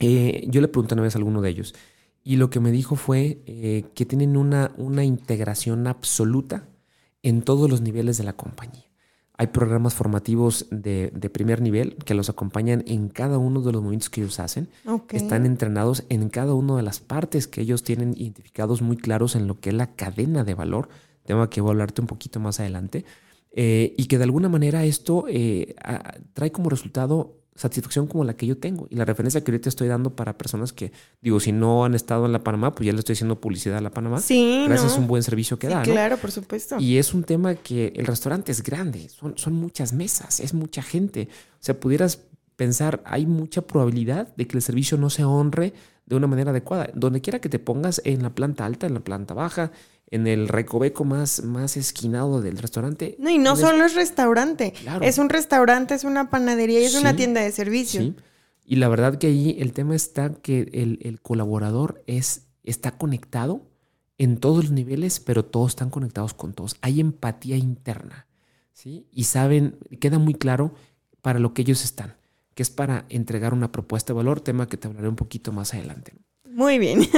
Eh, 0.00 0.46
yo 0.48 0.60
le 0.60 0.68
pregunté 0.68 0.94
una 0.94 1.02
vez 1.02 1.14
a 1.14 1.18
alguno 1.18 1.40
de 1.42 1.50
ellos 1.50 1.74
y 2.24 2.36
lo 2.36 2.50
que 2.50 2.60
me 2.60 2.72
dijo 2.72 2.96
fue 2.96 3.42
eh, 3.46 3.84
que 3.94 4.04
tienen 4.04 4.36
una, 4.36 4.72
una 4.76 5.04
integración 5.04 5.86
absoluta 5.86 6.68
en 7.22 7.42
todos 7.42 7.70
los 7.70 7.80
niveles 7.80 8.18
de 8.18 8.24
la 8.24 8.34
compañía. 8.34 8.84
Hay 9.38 9.48
programas 9.48 9.94
formativos 9.94 10.66
de, 10.70 11.10
primer 11.32 11.62
nivel 11.62 11.96
que 12.04 12.14
los 12.14 12.28
acompañan 12.28 12.84
en 12.86 13.08
cada 13.08 13.38
uno 13.38 13.62
de 13.62 13.72
los 13.72 13.82
movimientos 13.82 14.10
que 14.10 14.20
ellos 14.20 14.38
hacen. 14.38 14.68
Están 15.10 15.46
entrenados 15.46 16.04
en 16.10 16.28
cada 16.28 16.54
una 16.54 16.76
de 16.76 16.82
las 16.82 17.00
partes 17.00 17.48
que 17.48 17.62
ellos 17.62 17.82
tienen 17.82 18.14
identificados 18.16 18.82
muy 18.82 18.96
claros 18.96 19.34
en 19.34 19.48
lo 19.48 19.58
que 19.58 19.70
es 19.70 19.74
la 19.74 19.94
cadena 19.94 20.44
de 20.44 20.54
valor, 20.54 20.88
tema 21.24 21.48
que 21.50 21.60
voy 21.60 21.70
a 21.70 21.72
hablarte 21.72 22.02
un 22.02 22.06
poquito 22.06 22.40
más 22.40 22.60
adelante, 22.60 23.04
eh, 23.52 23.94
y 23.96 24.06
que 24.06 24.18
de 24.18 24.24
alguna 24.24 24.48
manera 24.48 24.84
esto 24.84 25.24
eh, 25.28 25.74
trae 26.34 26.52
como 26.52 26.70
resultado 26.70 27.41
satisfacción 27.54 28.06
como 28.06 28.24
la 28.24 28.34
que 28.34 28.46
yo 28.46 28.56
tengo. 28.56 28.86
Y 28.90 28.96
la 28.96 29.04
referencia 29.04 29.42
que 29.42 29.50
ahorita 29.50 29.68
estoy 29.68 29.88
dando 29.88 30.16
para 30.16 30.36
personas 30.38 30.72
que, 30.72 30.92
digo, 31.20 31.38
si 31.40 31.52
no 31.52 31.84
han 31.84 31.94
estado 31.94 32.26
en 32.26 32.32
la 32.32 32.42
Panamá, 32.42 32.74
pues 32.74 32.86
ya 32.86 32.92
le 32.92 32.98
estoy 32.98 33.14
haciendo 33.14 33.40
publicidad 33.40 33.78
a 33.78 33.80
la 33.80 33.90
Panamá. 33.90 34.20
Sí. 34.20 34.64
Gracias 34.66 34.96
a 34.96 35.00
un 35.00 35.06
buen 35.06 35.22
servicio 35.22 35.58
que 35.58 35.68
da. 35.68 35.82
Claro, 35.82 36.16
por 36.16 36.30
supuesto. 36.30 36.78
Y 36.78 36.98
es 36.98 37.12
un 37.14 37.24
tema 37.24 37.54
que 37.54 37.92
el 37.96 38.06
restaurante 38.06 38.52
es 38.52 38.62
grande, 38.62 39.08
son, 39.08 39.36
son 39.36 39.54
muchas 39.54 39.92
mesas, 39.92 40.40
es 40.40 40.54
mucha 40.54 40.82
gente. 40.82 41.28
O 41.54 41.64
sea, 41.64 41.78
pudieras 41.78 42.20
pensar, 42.56 43.02
hay 43.04 43.26
mucha 43.26 43.62
probabilidad 43.62 44.34
de 44.36 44.46
que 44.46 44.56
el 44.56 44.62
servicio 44.62 44.96
no 44.96 45.10
se 45.10 45.24
honre 45.24 45.74
de 46.06 46.16
una 46.16 46.26
manera 46.26 46.50
adecuada. 46.50 46.90
Donde 46.94 47.20
quiera 47.20 47.40
que 47.40 47.48
te 47.48 47.58
pongas 47.58 48.00
en 48.04 48.22
la 48.22 48.30
planta 48.30 48.64
alta, 48.64 48.86
en 48.86 48.94
la 48.94 49.00
planta 49.00 49.34
baja, 49.34 49.72
en 50.12 50.26
el 50.26 50.46
recoveco 50.46 51.04
más, 51.04 51.42
más 51.42 51.78
esquinado 51.78 52.42
del 52.42 52.58
restaurante. 52.58 53.16
No, 53.18 53.30
y 53.30 53.38
no 53.38 53.56
solo 53.56 53.86
es 53.86 53.94
restaurante. 53.94 54.74
Es 55.00 55.16
un 55.16 55.30
restaurante, 55.30 55.94
es 55.94 56.04
una 56.04 56.28
panadería 56.28 56.80
y 56.80 56.84
es 56.84 56.94
una 56.94 57.16
tienda 57.16 57.40
de 57.40 57.50
servicio. 57.50 58.02
Sí. 58.02 58.14
Y 58.66 58.76
la 58.76 58.88
verdad 58.88 59.16
que 59.16 59.28
ahí 59.28 59.56
el 59.58 59.72
tema 59.72 59.96
está 59.96 60.34
que 60.34 60.68
el, 61.00 61.20
colaborador 61.22 62.04
es, 62.06 62.42
está 62.62 62.98
conectado 62.98 63.62
en 64.18 64.36
todos 64.36 64.64
los 64.64 64.72
niveles, 64.72 65.18
pero 65.18 65.46
todos 65.46 65.70
están 65.70 65.88
conectados 65.88 66.34
con 66.34 66.52
todos. 66.52 66.76
Hay 66.82 67.00
empatía 67.00 67.56
interna, 67.56 68.26
¿sí? 68.74 69.06
Y 69.12 69.24
saben, 69.24 69.78
queda 69.98 70.18
muy 70.18 70.34
claro 70.34 70.74
para 71.22 71.38
lo 71.38 71.54
que 71.54 71.62
ellos 71.62 71.84
están, 71.84 72.16
que 72.54 72.62
es 72.62 72.68
para 72.68 73.06
entregar 73.08 73.54
una 73.54 73.72
propuesta 73.72 74.12
de 74.12 74.18
valor, 74.18 74.42
tema 74.42 74.68
que 74.68 74.76
te 74.76 74.88
hablaré 74.88 75.08
un 75.08 75.16
poquito 75.16 75.52
más 75.52 75.72
adelante. 75.72 76.12
Muy 76.54 76.78
bien. 76.78 77.08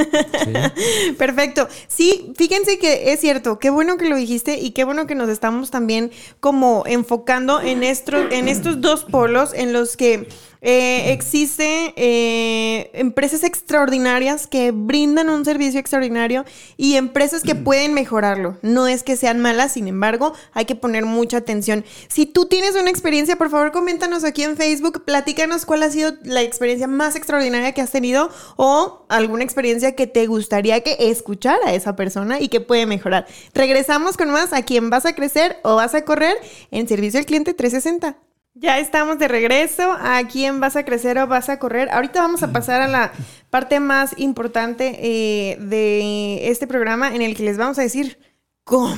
Perfecto. 1.19 1.67
Sí, 1.89 2.33
fíjense 2.37 2.79
que 2.79 3.13
es 3.13 3.21
cierto, 3.21 3.59
qué 3.59 3.69
bueno 3.69 3.97
que 3.97 4.09
lo 4.09 4.15
dijiste 4.15 4.59
y 4.59 4.71
qué 4.71 4.85
bueno 4.85 5.09
que 5.09 5.17
nos 5.17 5.29
estamos 5.29 5.73
también 5.73 6.13
como 6.39 6.85
enfocando 6.87 7.61
en, 7.61 7.83
en 7.83 8.49
estos 8.49 8.81
dos 8.81 9.05
polos 9.05 9.53
en 9.53 9.73
los 9.73 9.97
que 9.97 10.29
eh, 10.67 11.13
existe 11.13 11.93
eh, 11.97 12.91
empresas 12.95 13.45
extraordinarias 13.45 14.47
que 14.47 14.71
brindan 14.71 15.29
un 15.29 15.45
servicio 15.45 15.79
extraordinario 15.79 16.47
y 16.79 16.95
empresas 16.95 17.43
que 17.43 17.55
pueden 17.55 17.93
mejorarlo. 17.93 18.57
No 18.63 18.89
es 18.89 19.03
que 19.03 19.17
sean 19.17 19.41
malas, 19.41 19.73
sin 19.73 19.89
embargo, 19.89 20.33
hay 20.55 20.65
que 20.65 20.75
poner 20.75 21.05
mucha 21.05 21.37
atención. 21.37 21.85
Si 22.09 22.25
tú 22.25 22.47
tienes 22.47 22.77
una 22.77 22.89
experiencia, 22.89 23.37
por 23.37 23.51
favor, 23.51 23.73
coméntanos 23.73 24.25
aquí 24.25 24.43
en 24.43 24.57
Facebook, 24.57 25.05
platícanos 25.05 25.67
cuál 25.67 25.83
ha 25.83 25.91
sido 25.91 26.15
la 26.25 26.41
experiencia 26.41 26.87
más 26.87 27.15
extraordinaria 27.15 27.73
que 27.73 27.83
has 27.83 27.91
tenido 27.91 28.31
o 28.57 29.05
alguna 29.11 29.45
experiencia 29.45 29.95
que 29.95 30.07
te 30.07 30.27
gustaría 30.27 30.81
que 30.81 30.97
escuchara 30.99 31.69
a 31.69 31.75
esa 31.75 31.95
persona 31.95 32.41
y 32.41 32.49
que 32.49 32.63
puede 32.63 32.87
mejorar. 32.87 33.27
Regresamos 33.53 34.17
con 34.17 34.31
más 34.31 34.55
a 34.55 34.63
quién 34.63 34.89
vas 34.89 35.05
a 35.05 35.15
crecer 35.15 35.59
o 35.63 35.77
vas 35.77 35.95
a 35.95 36.07
correr 36.07 36.39
en 36.71 36.89
Servicio 36.89 37.21
al 37.21 37.27
Cliente 37.27 37.53
360. 37.53 38.17
Ya 38.57 38.79
estamos 38.79 39.19
de 39.19 39.27
regreso 39.27 39.97
a 40.01 40.23
quién 40.31 40.61
vas 40.61 40.77
a 40.77 40.85
crecer 40.85 41.19
o 41.19 41.27
vas 41.27 41.49
a 41.49 41.59
correr. 41.59 41.91
Ahorita 41.91 42.21
vamos 42.21 42.45
a 42.45 42.53
pasar 42.53 42.83
a 42.83 42.87
la 42.87 43.13
parte 43.51 43.81
más 43.81 44.15
importante 44.17 44.97
eh, 45.03 45.57
de 45.59 46.49
este 46.49 46.69
programa 46.69 47.17
en 47.17 47.23
el 47.23 47.35
que 47.35 47.43
les 47.43 47.59
vamos 47.59 47.81
a 47.81 47.83
decir 47.83 48.17
¿Cómo? 48.67 48.97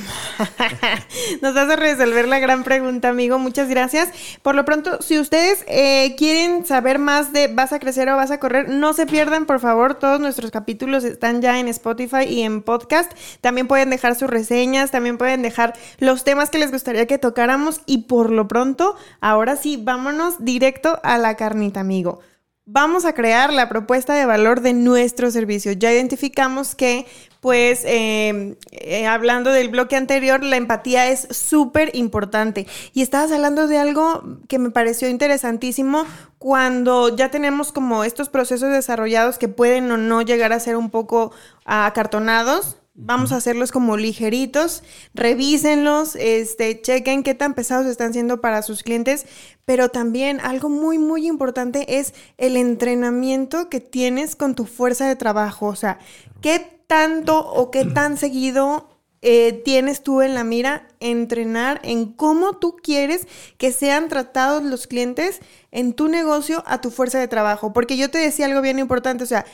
Nos 1.41 1.57
a 1.57 1.75
resolver 1.75 2.25
la 2.25 2.39
gran 2.39 2.63
pregunta, 2.63 3.09
amigo. 3.09 3.37
Muchas 3.37 3.67
gracias. 3.67 4.09
Por 4.41 4.55
lo 4.55 4.63
pronto, 4.63 5.01
si 5.01 5.19
ustedes 5.19 5.65
eh, 5.67 6.15
quieren 6.17 6.65
saber 6.65 6.99
más 6.99 7.33
de 7.33 7.49
vas 7.49 7.73
a 7.73 7.79
crecer 7.79 8.07
o 8.07 8.15
vas 8.15 8.31
a 8.31 8.39
correr, 8.39 8.69
no 8.69 8.93
se 8.93 9.05
pierdan, 9.05 9.45
por 9.45 9.59
favor. 9.59 9.95
Todos 9.95 10.21
nuestros 10.21 10.51
capítulos 10.51 11.03
están 11.03 11.41
ya 11.41 11.59
en 11.59 11.67
Spotify 11.67 12.23
y 12.29 12.43
en 12.43 12.61
podcast. 12.61 13.11
También 13.41 13.67
pueden 13.67 13.89
dejar 13.89 14.15
sus 14.15 14.29
reseñas, 14.29 14.91
también 14.91 15.17
pueden 15.17 15.41
dejar 15.41 15.73
los 15.99 16.23
temas 16.23 16.49
que 16.49 16.59
les 16.59 16.71
gustaría 16.71 17.05
que 17.05 17.17
tocáramos. 17.17 17.81
Y 17.85 18.03
por 18.03 18.31
lo 18.31 18.47
pronto, 18.47 18.95
ahora 19.19 19.57
sí, 19.57 19.75
vámonos 19.75 20.45
directo 20.45 21.01
a 21.03 21.17
la 21.17 21.35
carnita, 21.35 21.81
amigo 21.81 22.21
vamos 22.69 23.05
a 23.05 23.13
crear 23.13 23.53
la 23.53 23.69
propuesta 23.69 24.13
de 24.13 24.25
valor 24.25 24.59
de 24.59 24.73
nuestro 24.73 25.31
servicio. 25.31 25.71
Ya 25.71 25.91
identificamos 25.91 26.75
que, 26.75 27.07
pues, 27.41 27.83
eh, 27.85 28.57
eh, 28.71 29.05
hablando 29.05 29.51
del 29.51 29.69
bloque 29.69 29.95
anterior, 29.95 30.43
la 30.43 30.57
empatía 30.57 31.09
es 31.09 31.27
súper 31.31 31.95
importante. 31.95 32.67
Y 32.93 33.01
estabas 33.01 33.31
hablando 33.31 33.67
de 33.67 33.77
algo 33.77 34.23
que 34.47 34.59
me 34.59 34.71
pareció 34.71 35.07
interesantísimo 35.09 36.05
cuando 36.39 37.15
ya 37.15 37.29
tenemos 37.29 37.71
como 37.71 38.03
estos 38.03 38.29
procesos 38.29 38.71
desarrollados 38.71 39.37
que 39.37 39.47
pueden 39.47 39.91
o 39.91 39.97
no 39.97 40.21
llegar 40.21 40.53
a 40.53 40.59
ser 40.59 40.77
un 40.77 40.89
poco 40.89 41.31
acartonados. 41.65 42.77
Vamos 42.99 43.31
a 43.31 43.35
hacerlos 43.35 43.71
como 43.71 43.95
ligeritos, 43.95 44.81
revísenlos, 45.13 46.15
este, 46.15 46.81
chequen 46.81 47.21
qué 47.21 47.35
tan 47.35 47.53
pesados 47.53 47.85
están 47.85 48.11
siendo 48.11 48.41
para 48.41 48.63
sus 48.63 48.81
clientes, 48.81 49.27
pero 49.65 49.89
también 49.89 50.39
algo 50.39 50.67
muy, 50.67 50.97
muy 50.97 51.27
importante 51.27 51.99
es 51.99 52.15
el 52.39 52.57
entrenamiento 52.57 53.69
que 53.69 53.81
tienes 53.81 54.35
con 54.35 54.55
tu 54.55 54.65
fuerza 54.65 55.07
de 55.07 55.15
trabajo, 55.15 55.67
o 55.67 55.75
sea, 55.75 55.99
qué 56.41 56.76
tanto 56.87 57.39
o 57.39 57.69
qué 57.69 57.85
tan 57.85 58.17
seguido 58.17 58.89
eh, 59.21 59.61
tienes 59.65 60.03
tú 60.03 60.21
en 60.21 60.33
la 60.33 60.43
mira 60.43 60.87
entrenar 60.99 61.81
en 61.83 62.05
cómo 62.13 62.57
tú 62.57 62.77
quieres 62.81 63.27
que 63.57 63.71
sean 63.71 64.09
tratados 64.09 64.63
los 64.63 64.87
clientes 64.87 65.39
en 65.71 65.93
tu 65.93 66.07
negocio 66.07 66.63
a 66.65 66.81
tu 66.81 66.91
fuerza 66.91 67.19
de 67.19 67.27
trabajo. 67.27 67.73
Porque 67.73 67.97
yo 67.97 68.09
te 68.09 68.19
decía 68.19 68.45
algo 68.45 68.61
bien 68.61 68.79
importante, 68.79 69.23
o 69.23 69.27
sea, 69.27 69.45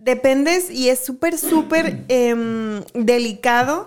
dependes 0.00 0.70
y 0.70 0.88
es 0.88 1.04
súper, 1.04 1.38
súper 1.38 2.04
em, 2.08 2.82
delicado 2.94 3.86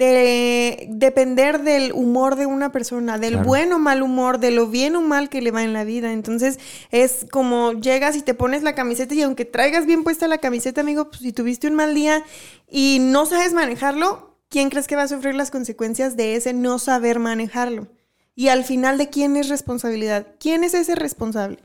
de 0.00 0.86
depender 0.88 1.62
del 1.62 1.92
humor 1.92 2.36
de 2.36 2.46
una 2.46 2.72
persona, 2.72 3.18
del 3.18 3.36
buen 3.36 3.70
o 3.74 3.78
mal 3.78 4.02
humor, 4.02 4.40
de 4.40 4.50
lo 4.50 4.66
bien 4.66 4.96
o 4.96 5.02
mal 5.02 5.28
que 5.28 5.42
le 5.42 5.50
va 5.50 5.62
en 5.62 5.74
la 5.74 5.84
vida. 5.84 6.10
Entonces 6.12 6.58
es 6.90 7.26
como 7.30 7.72
llegas 7.74 8.16
y 8.16 8.22
te 8.22 8.32
pones 8.32 8.62
la 8.62 8.74
camiseta 8.74 9.14
y 9.14 9.20
aunque 9.20 9.44
traigas 9.44 9.84
bien 9.84 10.02
puesta 10.02 10.26
la 10.26 10.38
camiseta, 10.38 10.80
amigo, 10.80 11.10
pues 11.10 11.20
si 11.20 11.34
tuviste 11.34 11.68
un 11.68 11.74
mal 11.74 11.94
día 11.94 12.24
y 12.66 12.96
no 12.98 13.26
sabes 13.26 13.52
manejarlo, 13.52 14.38
¿quién 14.48 14.70
crees 14.70 14.86
que 14.86 14.96
va 14.96 15.02
a 15.02 15.08
sufrir 15.08 15.34
las 15.34 15.50
consecuencias 15.50 16.16
de 16.16 16.34
ese 16.34 16.54
no 16.54 16.78
saber 16.78 17.18
manejarlo? 17.18 17.88
Y 18.34 18.48
al 18.48 18.64
final, 18.64 18.96
¿de 18.96 19.10
quién 19.10 19.36
es 19.36 19.50
responsabilidad? 19.50 20.28
¿Quién 20.38 20.64
es 20.64 20.72
ese 20.72 20.94
responsable? 20.94 21.58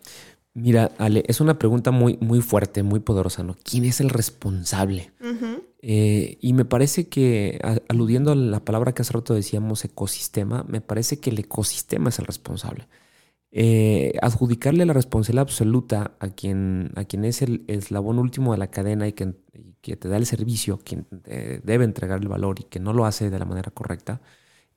Mira, 0.55 0.93
Ale, 0.97 1.25
es 1.27 1.41
una 1.41 1.59
pregunta 1.59 1.91
muy, 1.91 2.17
muy 2.21 2.41
fuerte, 2.41 2.81
muy 2.81 3.01
poderosa, 3.01 3.43
¿no? 3.43 3.57
¿Quién 3.61 3.83
es 3.83 3.99
el 3.99 4.09
responsable? 4.09 5.11
Eh, 5.81 6.37
y 6.39 6.53
me 6.53 6.63
parece 6.63 7.09
que, 7.09 7.59
aludiendo 7.89 8.31
a 8.31 8.35
la 8.35 8.63
palabra 8.63 8.93
que 8.93 9.01
hace 9.01 9.11
rato 9.11 9.33
decíamos, 9.33 9.83
ecosistema, 9.83 10.63
me 10.63 10.79
parece 10.79 11.19
que 11.19 11.29
el 11.29 11.39
ecosistema 11.39 12.07
es 12.07 12.19
el 12.19 12.25
responsable. 12.25 12.87
Eh, 13.51 14.13
adjudicarle 14.21 14.85
la 14.85 14.93
responsabilidad 14.93 15.43
absoluta 15.43 16.15
a 16.19 16.29
quien, 16.29 16.91
a 16.95 17.03
quien 17.03 17.25
es 17.25 17.41
el 17.41 17.65
eslabón 17.67 18.17
último 18.17 18.53
de 18.53 18.57
la 18.57 18.67
cadena 18.67 19.09
y 19.09 19.11
que, 19.13 19.33
que 19.81 19.97
te 19.97 20.07
da 20.07 20.15
el 20.15 20.25
servicio, 20.25 20.79
quien 20.83 21.05
debe 21.63 21.83
entregar 21.83 22.21
el 22.21 22.29
valor 22.29 22.61
y 22.61 22.63
que 22.63 22.79
no 22.79 22.93
lo 22.93 23.05
hace 23.05 23.29
de 23.29 23.39
la 23.39 23.45
manera 23.45 23.71
correcta, 23.71 24.21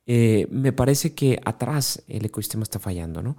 eh, 0.05 0.47
me 0.51 0.73
parece 0.73 1.13
que 1.13 1.39
atrás 1.45 2.03
el 2.07 2.25
ecosistema 2.25 2.63
está 2.63 2.79
fallando, 2.79 3.21
¿no? 3.21 3.37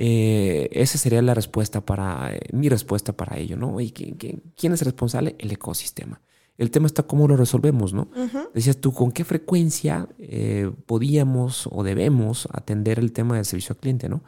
Eh, 0.00 0.68
esa 0.70 0.96
sería 0.96 1.20
la 1.22 1.34
respuesta 1.34 1.84
para, 1.84 2.32
eh, 2.32 2.40
mi 2.52 2.68
respuesta 2.68 3.16
para 3.16 3.36
ello, 3.36 3.56
¿no? 3.56 3.80
¿Y 3.80 3.90
quién, 3.90 4.72
es 4.72 4.82
responsable? 4.82 5.34
El 5.40 5.50
ecosistema. 5.50 6.20
El 6.56 6.70
tema 6.70 6.86
está 6.86 7.02
cómo 7.02 7.26
lo 7.26 7.36
resolvemos, 7.36 7.92
¿no? 7.92 8.08
Decías 8.54 8.76
tú, 8.76 8.92
¿con 8.92 9.10
qué 9.10 9.24
frecuencia 9.24 10.08
eh, 10.18 10.70
podíamos 10.86 11.68
o 11.72 11.82
debemos 11.82 12.48
atender 12.52 13.00
el 13.00 13.12
tema 13.12 13.34
del 13.36 13.44
servicio 13.44 13.72
al 13.72 13.80
cliente, 13.80 14.08
¿no? 14.08 14.22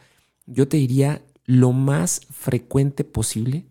Yo 0.46 0.66
te 0.66 0.76
diría 0.76 1.22
lo 1.44 1.72
más 1.72 2.20
frecuente 2.30 3.04
posible 3.04 3.66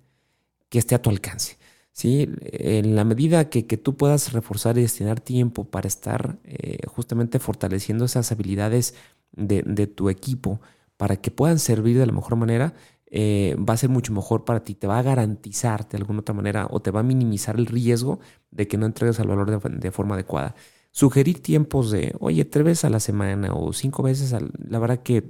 que 0.69 0.79
esté 0.79 0.95
a 0.95 1.01
tu 1.01 1.09
alcance. 1.09 1.57
¿sí? 1.91 2.29
En 2.43 2.95
la 2.95 3.03
medida 3.03 3.49
que, 3.49 3.63
tú 3.63 3.97
puedas 3.97 4.31
reforzar 4.31 4.77
y 4.77 4.81
destinar 4.81 5.19
tiempo 5.19 5.65
para 5.65 5.87
estar 5.87 6.39
justamente 6.87 7.39
fortaleciendo 7.39 8.05
esas 8.05 8.31
habilidades 8.31 8.93
de, 9.33 9.63
de 9.63 9.87
tu 9.87 10.09
equipo, 10.09 10.59
para 10.99 11.15
que 11.15 11.31
puedan 11.31 11.59
servir 11.59 11.97
de 11.97 12.05
la 12.05 12.11
mejor 12.11 12.35
manera, 12.35 12.73
eh, 13.09 13.55
va 13.57 13.73
a 13.73 13.77
ser 13.77 13.89
mucho 13.89 14.11
mejor 14.11 14.43
para 14.43 14.65
ti, 14.65 14.75
te 14.75 14.85
va 14.85 14.99
a 14.99 15.01
garantizar 15.01 15.87
de 15.87 15.97
alguna 15.97 16.19
otra 16.19 16.35
manera 16.35 16.67
o 16.69 16.81
te 16.81 16.91
va 16.91 16.99
a 16.99 17.03
minimizar 17.03 17.55
el 17.55 17.67
riesgo 17.67 18.19
de 18.51 18.67
que 18.67 18.77
no 18.77 18.85
entregues 18.85 19.17
el 19.17 19.29
valor 19.29 19.61
de, 19.79 19.91
forma 19.91 20.15
adecuada. 20.15 20.55
Sugerir 20.91 21.41
tiempos 21.41 21.89
de, 21.89 22.13
oye, 22.19 22.43
tres 22.43 22.65
veces 22.65 22.83
a 22.83 22.89
la 22.89 22.99
semana 22.99 23.53
o 23.53 23.71
cinco 23.71 24.03
veces, 24.03 24.35
la 24.67 24.79
verdad 24.79 25.01
que 25.01 25.19
eh, 25.19 25.23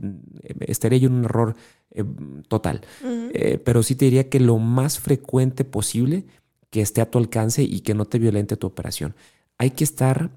estaría 0.61 0.97
yo 0.97 1.09
en 1.09 1.17
un 1.17 1.25
error 1.25 1.55
eh, 1.91 2.03
total. 2.47 2.81
pero 3.63 3.83
sí 3.83 3.93
te 3.93 4.05
diría 4.05 4.27
que 4.27 4.39
lo 4.39 4.57
más 4.57 4.97
frecuente 4.97 5.65
posible 5.65 6.25
que 6.71 6.81
esté 6.81 7.01
a 7.01 7.11
tu 7.11 7.19
alcance 7.19 7.61
y 7.61 7.81
que 7.81 7.93
no 7.93 8.05
te 8.05 8.17
violente 8.17 8.57
tu 8.57 8.65
operación. 8.65 9.13
Hay 9.59 9.69
que 9.69 9.83
estar 9.83 10.31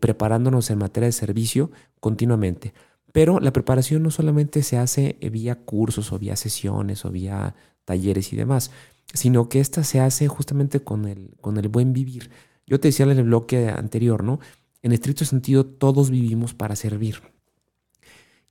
preparándonos 0.00 0.70
en 0.70 0.78
materia 0.78 1.08
de 1.08 1.12
servicio 1.12 1.70
continuamente. 2.00 2.72
Pero 3.12 3.40
la 3.40 3.52
preparación 3.52 4.02
no 4.02 4.10
solamente 4.10 4.62
se 4.62 4.78
hace 4.78 5.16
vía 5.30 5.56
cursos 5.56 6.12
o 6.12 6.18
vía 6.18 6.36
sesiones 6.36 7.04
o 7.04 7.10
vía 7.10 7.54
talleres 7.84 8.32
y 8.32 8.36
demás, 8.36 8.70
sino 9.12 9.48
que 9.48 9.60
esta 9.60 9.84
se 9.84 10.00
hace 10.00 10.28
justamente 10.28 10.80
con 10.80 11.06
el, 11.06 11.34
con 11.40 11.58
el 11.58 11.68
buen 11.68 11.92
vivir. 11.92 12.30
Yo 12.66 12.80
te 12.80 12.88
decía 12.88 13.04
en 13.04 13.18
el 13.18 13.24
bloque 13.24 13.68
anterior, 13.68 14.24
¿no? 14.24 14.40
En 14.82 14.92
estricto 14.92 15.24
sentido, 15.24 15.66
todos 15.66 16.10
vivimos 16.10 16.54
para 16.54 16.74
servir. 16.74 17.20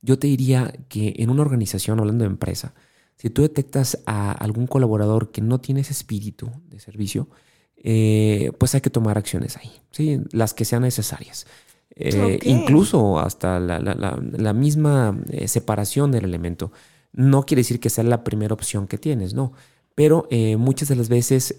Yo 0.00 0.18
te 0.18 0.26
diría 0.26 0.72
que 0.88 1.14
en 1.18 1.30
una 1.30 1.42
organización, 1.42 2.00
hablando 2.00 2.24
de 2.24 2.30
empresa, 2.30 2.74
si 3.16 3.30
tú 3.30 3.42
detectas 3.42 3.98
a 4.06 4.32
algún 4.32 4.66
colaborador 4.66 5.30
que 5.30 5.40
no 5.42 5.60
tiene 5.60 5.82
ese 5.82 5.92
espíritu 5.92 6.50
de 6.68 6.80
servicio, 6.80 7.28
eh, 7.76 8.52
pues 8.58 8.74
hay 8.74 8.80
que 8.80 8.90
tomar 8.90 9.18
acciones 9.18 9.56
ahí, 9.56 9.70
¿sí? 9.90 10.20
las 10.32 10.54
que 10.54 10.64
sean 10.64 10.82
necesarias. 10.82 11.46
Eh, 11.94 12.38
incluso 12.44 13.18
hasta 13.18 13.60
la, 13.60 14.52
misma 14.52 15.18
eh, 15.30 15.48
separación 15.48 16.10
del 16.10 16.24
elemento. 16.24 16.72
No 17.12 17.44
quiere 17.44 17.60
decir 17.60 17.80
que 17.80 17.90
sea 17.90 18.04
la 18.04 18.24
primera 18.24 18.54
opción 18.54 18.86
que 18.86 18.98
tienes, 18.98 19.34
no. 19.34 19.52
Pero 19.94 20.26
eh, 20.30 20.56
muchas 20.56 20.88
de 20.88 20.96
las 20.96 21.10
veces 21.10 21.56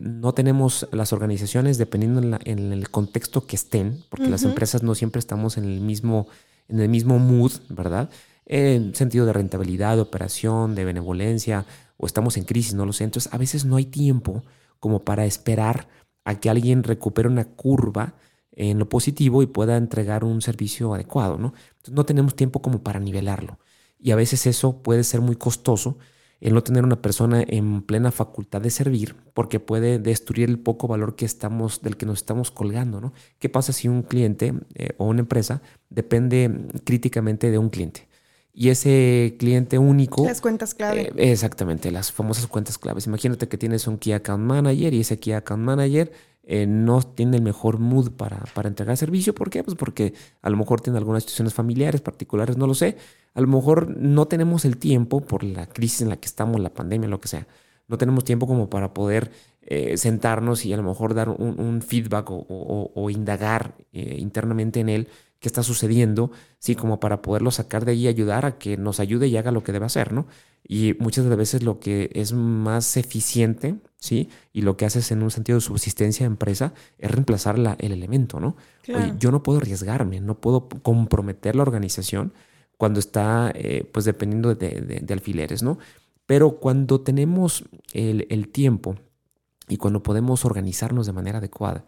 no 0.00 0.32
tenemos 0.32 0.88
las 0.92 1.12
organizaciones, 1.12 1.76
dependiendo 1.76 2.38
en, 2.44 2.72
el 2.72 2.90
contexto 2.90 3.46
que 3.46 3.56
estén, 3.56 4.02
porque 4.08 4.30
las 4.30 4.44
empresas 4.44 4.82
no 4.82 4.94
siempre 4.94 5.18
estamos 5.18 5.58
en 5.58 5.64
el 5.64 5.80
mismo, 5.80 6.26
en 6.68 6.80
el 6.80 6.88
mismo 6.88 7.18
mood, 7.18 7.52
¿verdad? 7.68 8.08
En 8.46 8.94
sentido 8.94 9.26
de 9.26 9.34
rentabilidad, 9.34 9.96
de 9.96 10.02
operación, 10.02 10.74
de 10.74 10.86
benevolencia, 10.86 11.66
o 11.98 12.06
estamos 12.06 12.38
en 12.38 12.44
crisis, 12.44 12.72
no 12.72 12.86
lo 12.86 12.94
sé. 12.94 13.04
Entonces, 13.04 13.30
a 13.32 13.36
veces 13.36 13.66
no 13.66 13.76
hay 13.76 13.84
tiempo 13.84 14.42
como 14.78 15.04
para 15.04 15.26
esperar 15.26 15.86
a 16.24 16.40
que 16.40 16.48
alguien 16.48 16.82
recupere 16.82 17.28
una 17.28 17.44
curva 17.44 18.14
en 18.52 18.78
lo 18.78 18.88
positivo 18.88 19.42
y 19.42 19.46
pueda 19.46 19.76
entregar 19.76 20.24
un 20.24 20.42
servicio 20.42 20.94
adecuado, 20.94 21.38
¿no? 21.38 21.54
Entonces 21.70 21.94
no 21.94 22.04
tenemos 22.04 22.34
tiempo 22.34 22.62
como 22.62 22.82
para 22.82 23.00
nivelarlo. 23.00 23.58
Y 23.98 24.10
a 24.12 24.16
veces 24.16 24.46
eso 24.46 24.82
puede 24.82 25.04
ser 25.04 25.20
muy 25.20 25.36
costoso, 25.36 25.98
el 26.40 26.54
no 26.54 26.62
tener 26.62 26.84
una 26.84 27.02
persona 27.02 27.44
en 27.46 27.82
plena 27.82 28.10
facultad 28.10 28.62
de 28.62 28.70
servir, 28.70 29.14
porque 29.34 29.60
puede 29.60 29.98
destruir 29.98 30.48
el 30.48 30.58
poco 30.58 30.88
valor 30.88 31.14
que 31.14 31.26
estamos, 31.26 31.82
del 31.82 31.98
que 31.98 32.06
nos 32.06 32.20
estamos 32.20 32.50
colgando, 32.50 33.00
¿no? 33.00 33.12
¿Qué 33.38 33.50
pasa 33.50 33.72
si 33.72 33.88
un 33.88 34.02
cliente 34.02 34.54
eh, 34.74 34.94
o 34.96 35.04
una 35.04 35.20
empresa 35.20 35.60
depende 35.90 36.50
críticamente 36.84 37.50
de 37.50 37.58
un 37.58 37.68
cliente? 37.68 38.08
Y 38.52 38.70
ese 38.70 39.36
cliente 39.38 39.78
único. 39.78 40.24
Las 40.24 40.40
cuentas 40.40 40.74
clave. 40.74 41.12
Eh, 41.16 41.30
exactamente, 41.30 41.90
las 41.90 42.10
famosas 42.10 42.46
cuentas 42.46 42.78
claves. 42.78 43.06
Imagínate 43.06 43.46
que 43.46 43.58
tienes 43.58 43.86
un 43.86 43.98
Key 43.98 44.12
Account 44.12 44.42
Manager 44.42 44.92
y 44.94 45.00
ese 45.00 45.18
Key 45.18 45.34
Account 45.34 45.62
Manager 45.62 46.10
eh, 46.42 46.66
no 46.66 47.02
tiene 47.02 47.36
el 47.36 47.42
mejor 47.42 47.78
mood 47.78 48.12
para, 48.12 48.38
para, 48.54 48.68
entregar 48.68 48.96
servicio. 48.96 49.34
¿Por 49.34 49.50
qué? 49.50 49.62
Pues 49.62 49.76
porque 49.76 50.14
a 50.42 50.50
lo 50.50 50.56
mejor 50.56 50.80
tiene 50.80 50.98
algunas 50.98 51.22
situaciones 51.22 51.54
familiares 51.54 52.00
particulares, 52.00 52.56
no 52.56 52.66
lo 52.66 52.74
sé. 52.74 52.96
A 53.34 53.40
lo 53.40 53.46
mejor 53.46 53.96
no 53.96 54.26
tenemos 54.26 54.64
el 54.64 54.76
tiempo 54.78 55.20
por 55.20 55.44
la 55.44 55.66
crisis 55.66 56.02
en 56.02 56.08
la 56.08 56.16
que 56.16 56.26
estamos, 56.26 56.60
la 56.60 56.72
pandemia, 56.72 57.08
lo 57.08 57.20
que 57.20 57.28
sea. 57.28 57.46
No 57.90 57.98
tenemos 57.98 58.24
tiempo 58.24 58.46
como 58.46 58.70
para 58.70 58.94
poder 58.94 59.32
eh, 59.62 59.96
sentarnos 59.96 60.64
y 60.64 60.72
a 60.72 60.76
lo 60.76 60.84
mejor 60.84 61.12
dar 61.12 61.28
un, 61.28 61.82
feedback 61.82 62.28
o, 62.30 63.10
indagar 63.10 63.74
eh, 63.92 64.16
internamente 64.18 64.78
en 64.78 64.88
él 64.88 65.08
qué 65.40 65.48
está 65.48 65.62
sucediendo, 65.62 66.30
sí, 66.58 66.76
como 66.76 67.00
para 67.00 67.20
poderlo 67.20 67.50
sacar 67.50 67.84
de 67.84 67.92
ahí 67.92 68.04
y 68.04 68.08
ayudar 68.08 68.46
a 68.46 68.58
que 68.58 68.76
nos 68.76 69.00
ayude 69.00 69.26
y 69.26 69.36
haga 69.36 69.50
lo 69.50 69.64
que 69.64 69.72
debe 69.72 69.86
hacer, 69.86 70.12
¿no? 70.12 70.26
Y 70.62 70.94
muchas 71.00 71.24
de 71.24 71.30
las 71.30 71.38
veces 71.38 71.62
lo 71.62 71.80
que 71.80 72.10
es 72.14 72.32
más 72.32 72.96
eficiente, 72.96 73.74
¿sí? 73.96 74.28
Y 74.52 74.62
lo 74.62 74.76
que 74.76 74.84
haces 74.84 75.10
en 75.10 75.22
un 75.22 75.30
sentido 75.30 75.56
de 75.56 75.62
subsistencia 75.62 76.24
de 76.24 76.32
empresa 76.32 76.74
es 76.98 77.10
reemplazar 77.10 77.58
la, 77.58 77.74
el 77.80 77.92
elemento, 77.92 78.38
¿no? 78.38 78.56
yo 79.18 79.30
no 79.30 79.42
puedo 79.44 79.58
arriesgarme, 79.58 80.20
no 80.20 80.40
puedo 80.40 80.68
comprometer 80.68 81.54
la 81.54 81.62
organización 81.62 82.32
cuando 82.80 82.98
está, 82.98 83.52
eh, 83.54 83.86
pues, 83.92 84.06
dependiendo 84.06 84.54
de, 84.54 85.04
alfileres, 85.10 85.62
¿no? 85.62 85.78
Pero 86.30 86.60
cuando 86.60 87.00
tenemos 87.00 87.64
el, 87.92 88.28
el 88.30 88.46
tiempo 88.50 88.94
y 89.68 89.78
cuando 89.78 90.04
podemos 90.04 90.44
organizarnos 90.44 91.04
de 91.06 91.12
manera 91.12 91.38
adecuada, 91.38 91.86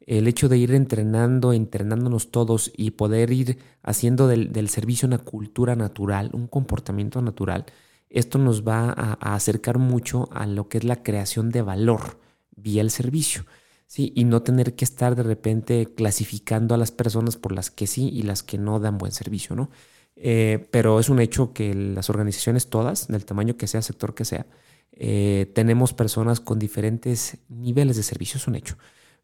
el 0.00 0.26
hecho 0.26 0.48
de 0.48 0.58
ir 0.58 0.74
entrenando, 0.74 1.52
entrenándonos 1.52 2.32
todos 2.32 2.72
y 2.76 2.90
poder 2.90 3.30
ir 3.30 3.60
haciendo 3.84 4.26
del, 4.26 4.68
servicio 4.68 5.06
una 5.06 5.18
cultura 5.18 5.76
natural, 5.76 6.30
un 6.32 6.48
comportamiento 6.48 7.22
natural, 7.22 7.66
esto 8.10 8.38
nos 8.38 8.66
va 8.66 8.90
a, 8.90 9.36
acercar 9.36 9.78
mucho 9.78 10.28
a 10.32 10.44
lo 10.46 10.68
que 10.68 10.78
es 10.78 10.84
la 10.84 11.04
creación 11.04 11.50
de 11.50 11.62
valor 11.62 12.18
vía 12.56 12.82
el 12.82 12.90
servicio. 12.90 13.46
¿sí? 13.86 14.12
Y 14.16 14.24
no 14.24 14.42
tener 14.42 14.74
que 14.74 14.84
estar 14.84 15.14
de 15.14 15.22
repente 15.22 15.94
clasificando 15.94 16.74
a 16.74 16.78
las 16.78 16.90
personas 16.90 17.36
por 17.36 17.52
las 17.52 17.70
que 17.70 17.86
sí 17.86 18.08
y 18.12 18.22
las 18.22 18.42
que 18.42 18.58
no 18.58 18.80
dan 18.80 18.98
buen 18.98 19.12
servicio, 19.12 19.54
¿no? 19.54 19.70
Eh, 20.16 20.68
pero 20.70 21.00
es 21.00 21.08
un 21.08 21.20
hecho 21.20 21.52
que 21.52 21.74
las 21.74 22.08
organizaciones 22.10 22.68
todas, 22.68 23.08
del 23.08 23.24
tamaño 23.24 23.56
que 23.56 23.66
sea, 23.66 23.82
sector 23.82 24.14
que 24.14 24.24
sea, 24.24 24.46
eh, 24.92 25.50
tenemos 25.54 25.92
personas 25.92 26.40
con 26.40 26.58
diferentes 26.58 27.38
niveles 27.48 27.96
de 27.96 28.02
servicio, 28.02 28.38
es 28.38 28.46
un 28.46 28.54
hecho. 28.54 28.76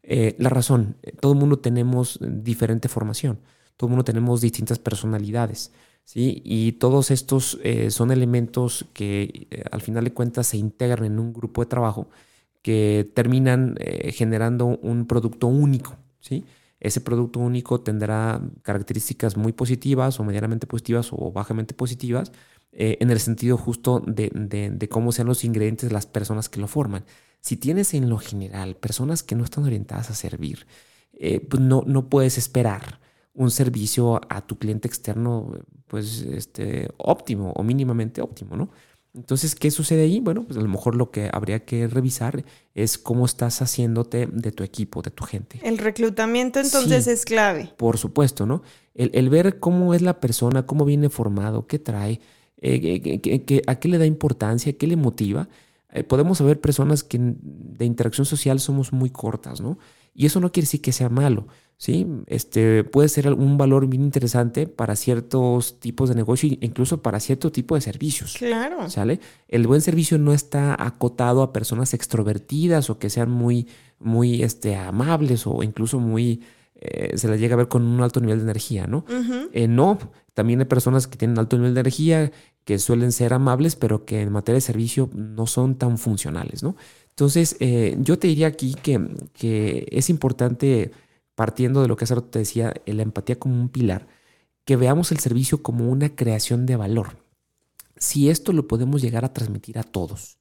Eh, 0.03 0.35
la 0.37 0.49
razón, 0.49 0.97
todo 1.19 1.33
el 1.33 1.39
mundo 1.39 1.59
tenemos 1.59 2.19
diferente 2.21 2.89
formación, 2.89 3.39
todo 3.77 3.87
el 3.87 3.91
mundo 3.91 4.03
tenemos 4.03 4.41
distintas 4.41 4.79
personalidades, 4.79 5.71
¿sí? 6.03 6.41
Y 6.43 6.73
todos 6.73 7.11
estos 7.11 7.59
son 7.89 8.11
elementos 8.11 8.85
que 8.93 9.47
al 9.71 9.81
final 9.81 10.03
de 10.03 10.13
cuentas 10.13 10.47
se 10.47 10.57
integran 10.57 11.05
en 11.05 11.19
un 11.19 11.31
grupo 11.33 11.61
de 11.61 11.67
trabajo 11.67 12.09
que 12.61 13.09
terminan 13.13 13.75
generando 14.11 14.65
un 14.65 15.05
producto 15.07 15.47
único, 15.47 15.95
¿sí? 16.19 16.43
Ese 16.81 16.99
producto 16.99 17.39
único 17.39 17.79
tendrá 17.79 18.41
características 18.63 19.37
muy 19.37 19.53
positivas 19.53 20.19
o 20.19 20.25
medianamente 20.25 20.67
positivas 20.67 21.09
o 21.13 21.31
bajamente 21.31 21.73
positivas 21.73 22.33
en 22.73 23.11
el 23.11 23.19
sentido 23.19 23.57
justo 23.57 24.01
de, 24.05 24.29
de 24.33 24.89
cómo 24.89 25.11
sean 25.11 25.27
los 25.27 25.43
ingredientes 25.43 25.89
de 25.89 25.93
las 25.93 26.05
personas 26.05 26.49
que 26.49 26.59
lo 26.59 26.67
forman. 26.67 27.05
Si 27.41 27.57
tienes 27.57 27.93
en 27.93 28.09
lo 28.09 28.17
general 28.17 28.75
personas 28.75 29.23
que 29.23 29.35
no 29.35 29.43
están 29.43 29.63
orientadas 29.63 30.11
a 30.11 30.15
servir, 30.15 30.67
eh, 31.13 31.39
pues 31.39 31.61
no, 31.61 31.83
no 31.85 32.07
puedes 32.07 32.37
esperar 32.37 32.99
un 33.33 33.51
servicio 33.51 34.21
a 34.29 34.45
tu 34.45 34.57
cliente 34.57 34.87
externo 34.87 35.51
pues 35.87 36.21
este, 36.21 36.89
óptimo 36.97 37.51
o 37.53 37.63
mínimamente 37.63 38.21
óptimo, 38.21 38.55
¿no? 38.55 38.69
Entonces, 39.13 39.55
¿qué 39.55 39.71
sucede 39.71 40.03
ahí? 40.03 40.19
Bueno, 40.21 40.45
pues 40.45 40.57
a 40.57 40.61
lo 40.61 40.69
mejor 40.69 40.95
lo 40.95 41.11
que 41.11 41.29
habría 41.33 41.65
que 41.65 41.87
revisar 41.87 42.45
es 42.75 42.97
cómo 42.97 43.25
estás 43.25 43.61
haciéndote 43.61 44.27
de 44.27 44.51
tu 44.51 44.63
equipo, 44.63 45.01
de 45.01 45.11
tu 45.11 45.25
gente. 45.25 45.59
El 45.63 45.77
reclutamiento 45.77 46.59
entonces 46.59 47.07
es 47.07 47.25
clave. 47.25 47.73
Por 47.77 47.97
supuesto, 47.97 48.45
¿no? 48.45 48.63
El, 48.95 49.11
el, 49.13 49.29
ver 49.29 49.59
cómo 49.59 49.93
es 49.93 50.01
la 50.01 50.19
persona, 50.19 50.65
cómo 50.65 50.85
viene 50.85 51.09
formado, 51.09 51.67
qué 51.67 51.79
trae, 51.79 52.19
Eh, 52.63 53.61
¿A 53.65 53.75
qué 53.79 53.87
le 53.87 53.97
da 53.97 54.05
importancia? 54.05 54.77
¿Qué 54.77 54.85
le 54.85 54.95
motiva? 54.95 55.49
Eh, 55.93 56.03
podemos 56.03 56.37
saber 56.37 56.61
personas 56.61 57.03
que 57.03 57.17
de 57.19 57.85
interacción 57.85 58.25
social 58.25 58.59
somos 58.59 58.93
muy 58.93 59.09
cortas, 59.09 59.61
¿no? 59.61 59.77
Y 60.13 60.25
eso 60.25 60.39
no 60.39 60.51
quiere 60.51 60.65
decir 60.65 60.81
que 60.81 60.91
sea 60.91 61.09
malo, 61.09 61.47
¿sí? 61.77 62.05
Este, 62.27 62.83
puede 62.83 63.09
ser 63.09 63.31
un 63.33 63.57
valor 63.57 63.87
bien 63.87 64.03
interesante 64.03 64.67
para 64.67 64.95
ciertos 64.95 65.79
tipos 65.79 66.09
de 66.09 66.15
negocio 66.15 66.49
incluso 66.61 67.01
para 67.01 67.19
cierto 67.19 67.51
tipo 67.51 67.75
de 67.75 67.81
servicios. 67.81 68.35
Claro. 68.37 68.89
¿Sale? 68.89 69.19
El 69.47 69.67
buen 69.67 69.81
servicio 69.81 70.17
no 70.17 70.33
está 70.33 70.75
acotado 70.81 71.41
a 71.43 71.53
personas 71.53 71.93
extrovertidas 71.93 72.89
o 72.89 72.99
que 72.99 73.09
sean 73.09 73.31
muy, 73.31 73.67
muy 73.99 74.43
este, 74.43 74.75
amables 74.75 75.47
o 75.47 75.63
incluso 75.63 75.99
muy... 75.99 76.41
Eh, 76.83 77.15
se 77.15 77.27
las 77.27 77.39
llega 77.39 77.53
a 77.53 77.57
ver 77.57 77.67
con 77.67 77.83
un 77.83 78.01
alto 78.01 78.19
nivel 78.19 78.39
de 78.39 78.43
energía, 78.43 78.87
¿no? 78.87 79.05
Eh, 79.53 79.67
no, 79.67 79.99
también 80.33 80.61
hay 80.61 80.65
personas 80.65 81.07
que 81.07 81.15
tienen 81.15 81.37
alto 81.37 81.55
nivel 81.55 81.75
de 81.75 81.81
energía, 81.81 82.31
que 82.63 82.79
suelen 82.79 83.11
ser 83.11 83.33
amables, 83.33 83.75
pero 83.75 84.05
que 84.05 84.21
en 84.21 84.31
materia 84.31 84.55
de 84.55 84.61
servicio 84.61 85.09
no 85.13 85.45
son 85.45 85.75
tan 85.75 85.97
funcionales, 85.97 86.63
¿no? 86.63 86.75
Entonces, 87.11 87.55
eh, 87.59 87.97
yo 87.99 88.17
te 88.17 88.27
diría 88.27 88.47
aquí 88.47 88.73
que, 88.73 89.87
es 89.91 90.09
importante, 90.09 90.91
partiendo 91.35 91.81
de 91.81 91.87
lo 91.87 91.95
que 91.95 92.05
hace 92.05 92.19
te 92.21 92.39
decía, 92.39 92.73
la 92.85 93.03
empatía 93.03 93.37
como 93.37 93.59
un 93.59 93.69
pilar, 93.69 94.07
que 94.65 94.75
veamos 94.75 95.11
el 95.11 95.19
servicio 95.19 95.61
como 95.61 95.89
una 95.89 96.15
creación 96.15 96.65
de 96.65 96.75
valor. 96.75 97.17
Si 97.97 98.29
esto 98.29 98.53
lo 98.53 98.67
podemos 98.67 99.01
llegar 99.01 99.25
a 99.25 99.33
transmitir 99.33 99.77
a 99.77 99.83
todos, 99.83 100.39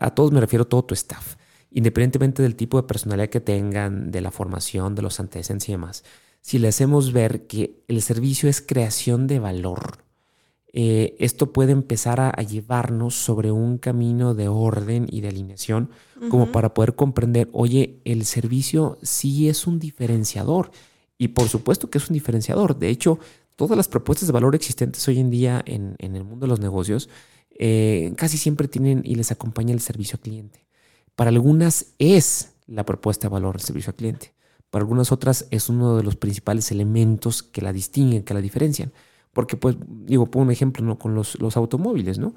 a, 0.00 0.14
todos 0.14 0.32
me 0.32 0.40
refiero 0.40 0.64
a 0.64 0.68
todo 0.68 0.84
tu 0.84 0.94
staff, 0.94 1.36
independientemente 1.70 2.42
del 2.42 2.56
tipo 2.56 2.80
de 2.80 2.86
personalidad 2.86 3.28
que 3.28 3.40
tengan, 3.40 4.10
de 4.10 4.20
la 4.20 4.30
formación, 4.30 4.94
de 4.94 5.02
los 5.02 5.20
antecedentes 5.20 5.68
y 5.68 5.72
demás, 5.72 6.04
si 6.40 6.58
le 6.58 6.68
hacemos 6.68 7.12
ver 7.12 7.46
que 7.46 7.84
el 7.88 8.02
servicio 8.02 8.48
es 8.48 8.60
creación 8.60 9.26
de 9.26 9.38
valor, 9.38 10.04
eh, 10.74 11.16
esto 11.18 11.52
puede 11.52 11.72
empezar 11.72 12.20
a, 12.20 12.32
llevarnos 12.42 13.14
sobre 13.14 13.52
un 13.52 13.76
camino 13.76 14.34
de 14.34 14.48
orden 14.48 15.06
y 15.10 15.20
de 15.20 15.28
alineación, 15.28 15.90
como 16.30 16.52
para 16.52 16.72
poder 16.72 16.94
comprender, 16.94 17.48
oye, 17.52 18.00
el 18.04 18.24
servicio 18.24 18.96
sí 19.02 19.48
es 19.48 19.66
un 19.66 19.78
diferenciador. 19.78 20.70
Y 21.18 21.28
por 21.28 21.48
supuesto 21.48 21.90
que 21.90 21.98
es 21.98 22.08
un 22.08 22.14
diferenciador. 22.14 22.78
De 22.78 22.88
hecho, 22.88 23.18
todas 23.56 23.76
las 23.76 23.88
propuestas 23.88 24.28
de 24.28 24.32
valor 24.32 24.54
existentes 24.54 25.06
hoy 25.08 25.18
en 25.18 25.30
día 25.30 25.62
en, 25.66 25.96
el 25.98 26.24
mundo 26.24 26.46
de 26.46 26.50
los 26.50 26.60
negocios 26.60 27.08
eh, 27.50 28.12
casi 28.16 28.38
siempre 28.38 28.66
tienen 28.66 29.02
y 29.04 29.16
les 29.16 29.30
acompaña 29.30 29.74
el 29.74 29.80
servicio 29.80 30.16
al 30.16 30.20
cliente. 30.22 30.66
Para 31.14 31.30
algunas 31.30 31.94
es 31.98 32.54
la 32.66 32.84
propuesta 32.84 33.28
de 33.28 33.32
valor 33.32 33.56
el 33.56 33.62
servicio 33.62 33.90
al 33.90 33.96
cliente. 33.96 34.34
Para 34.70 34.84
algunas 34.84 35.12
otras 35.12 35.46
es 35.50 35.68
uno 35.68 35.96
de 35.96 36.02
los 36.02 36.16
principales 36.16 36.70
elementos 36.70 37.42
que 37.42 37.60
la 37.60 37.72
distinguen, 37.72 38.22
que 38.22 38.32
la 38.32 38.40
diferencian. 38.40 38.92
Porque, 39.32 39.56
pues, 39.56 39.76
digo, 39.88 40.30
pongo 40.30 40.44
un 40.46 40.52
ejemplo 40.52 40.84
¿no? 40.84 40.98
con 40.98 41.14
los, 41.14 41.40
los 41.40 41.56
automóviles, 41.56 42.18
¿no? 42.18 42.34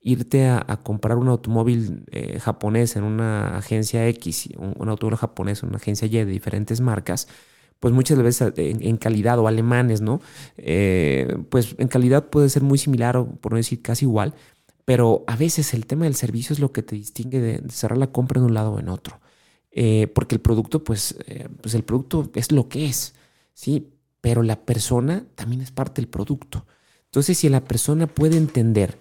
Irte 0.00 0.46
a, 0.46 0.64
comprar 0.84 1.18
un 1.18 1.28
automóvil 1.28 2.04
eh, 2.12 2.38
japonés 2.38 2.94
en 2.94 3.02
una 3.02 3.56
agencia 3.56 4.06
X, 4.08 4.50
un, 4.56 4.88
automóvil 4.88 5.18
japonés 5.18 5.62
en 5.62 5.70
una 5.70 5.78
agencia 5.78 6.06
Y 6.06 6.10
de 6.10 6.26
diferentes 6.26 6.80
marcas, 6.80 7.26
pues 7.80 7.92
muchas 7.92 8.22
veces 8.22 8.52
eh, 8.56 8.76
en, 8.80 8.96
calidad 8.98 9.38
o 9.40 9.48
alemanes, 9.48 10.00
¿no? 10.02 10.20
Eh, 10.58 11.36
pues 11.50 11.74
en 11.78 11.88
calidad 11.88 12.26
puede 12.30 12.48
ser 12.48 12.62
muy 12.62 12.78
similar 12.78 13.16
o 13.16 13.26
por 13.26 13.52
no 13.52 13.56
decir 13.56 13.82
casi 13.82 14.04
igual, 14.04 14.34
pero 14.84 15.24
a 15.26 15.34
veces 15.34 15.74
el 15.74 15.86
tema 15.86 16.04
del 16.04 16.14
servicio 16.14 16.54
es 16.54 16.60
lo 16.60 16.70
que 16.72 16.82
te 16.82 16.94
distingue 16.94 17.40
de, 17.40 17.68
cerrar 17.70 17.98
la 17.98 18.12
compra 18.12 18.38
en 18.38 18.46
un 18.46 18.54
lado 18.54 18.74
o 18.74 18.78
en 18.78 18.88
otro. 18.88 19.20
porque 20.14 20.36
el 20.36 20.40
producto, 20.40 20.84
pues, 20.84 21.18
pues 21.60 21.74
el 21.74 21.82
producto 21.82 22.30
es 22.34 22.52
lo 22.52 22.68
que 22.68 22.86
es, 22.86 23.14
¿sí? 23.54 23.95
Pero 24.26 24.42
la 24.42 24.56
persona 24.56 25.22
también 25.36 25.62
es 25.62 25.70
parte 25.70 26.02
del 26.02 26.08
producto. 26.08 26.66
Entonces, 27.04 27.38
si 27.38 27.48
la 27.48 27.60
persona 27.60 28.08
puede 28.08 28.36
entender 28.36 28.98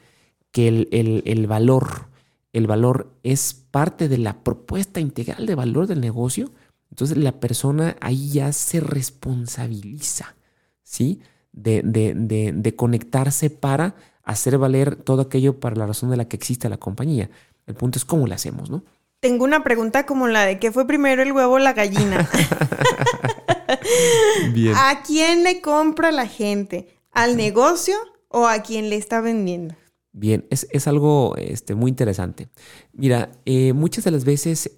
que 0.52 0.68
el, 0.68 1.48
valor, 1.48 2.10
el 2.54 2.68
valor 2.68 3.12
es 3.24 3.56
parte 3.56 4.08
de 4.08 4.20
la 4.20 4.44
propuesta 4.44 5.00
integral 5.00 5.48
de 5.48 5.56
valor 5.56 5.88
del 5.88 6.00
negocio, 6.00 6.52
entonces 6.92 7.18
la 7.18 7.40
persona 7.40 7.96
ahí 8.02 8.34
ya 8.34 8.54
se 8.54 8.80
responsabiliza, 8.82 10.36
¿sí? 10.84 11.22
De, 11.52 11.82
de, 11.82 12.76
conectarse 12.76 13.50
para 13.50 13.96
hacer 14.22 14.60
valer 14.60 14.96
todo 14.96 15.24
aquello 15.24 15.60
para 15.60 15.76
la 15.76 15.88
razón 15.88 16.12
de 16.12 16.18
la 16.18 16.26
que 16.26 16.36
existe 16.36 16.70
la 16.70 16.78
compañía. 16.78 17.32
El 17.66 17.74
punto 17.74 17.98
es 17.98 18.06
cómo 18.06 18.28
lo 18.28 18.36
hacemos, 18.36 18.70
¿no? 18.70 18.84
Tengo 19.22 19.44
una 19.44 19.64
pregunta 19.64 20.06
como 20.06 20.28
la 20.28 20.46
de 20.46 20.60
¿qué 20.60 20.72
fue 20.72 20.86
primero 20.86 21.24
el 21.24 21.32
huevo 21.32 21.56
o 21.56 21.58
la 21.58 21.74
gallina? 21.74 22.30
¿A 24.76 25.04
quién 25.04 25.44
le 25.44 25.62
compra 25.62 26.12
la 26.12 26.28
gente? 26.28 26.88
¿Al 27.12 27.38
negocio 27.38 27.96
o 28.30 28.48
a 28.48 28.62
quien 28.62 28.90
le 28.90 28.98
está 28.98 29.22
vendiendo? 29.22 29.76
Bien, 30.18 30.46
es, 30.50 30.88
algo 30.88 31.36
este, 31.36 31.76
muy 31.76 31.90
interesante. 31.90 32.48
Mira, 32.94 33.32
eh, 33.46 33.74
muchas 33.74 34.06
de 34.06 34.12
las 34.12 34.24
veces 34.24 34.72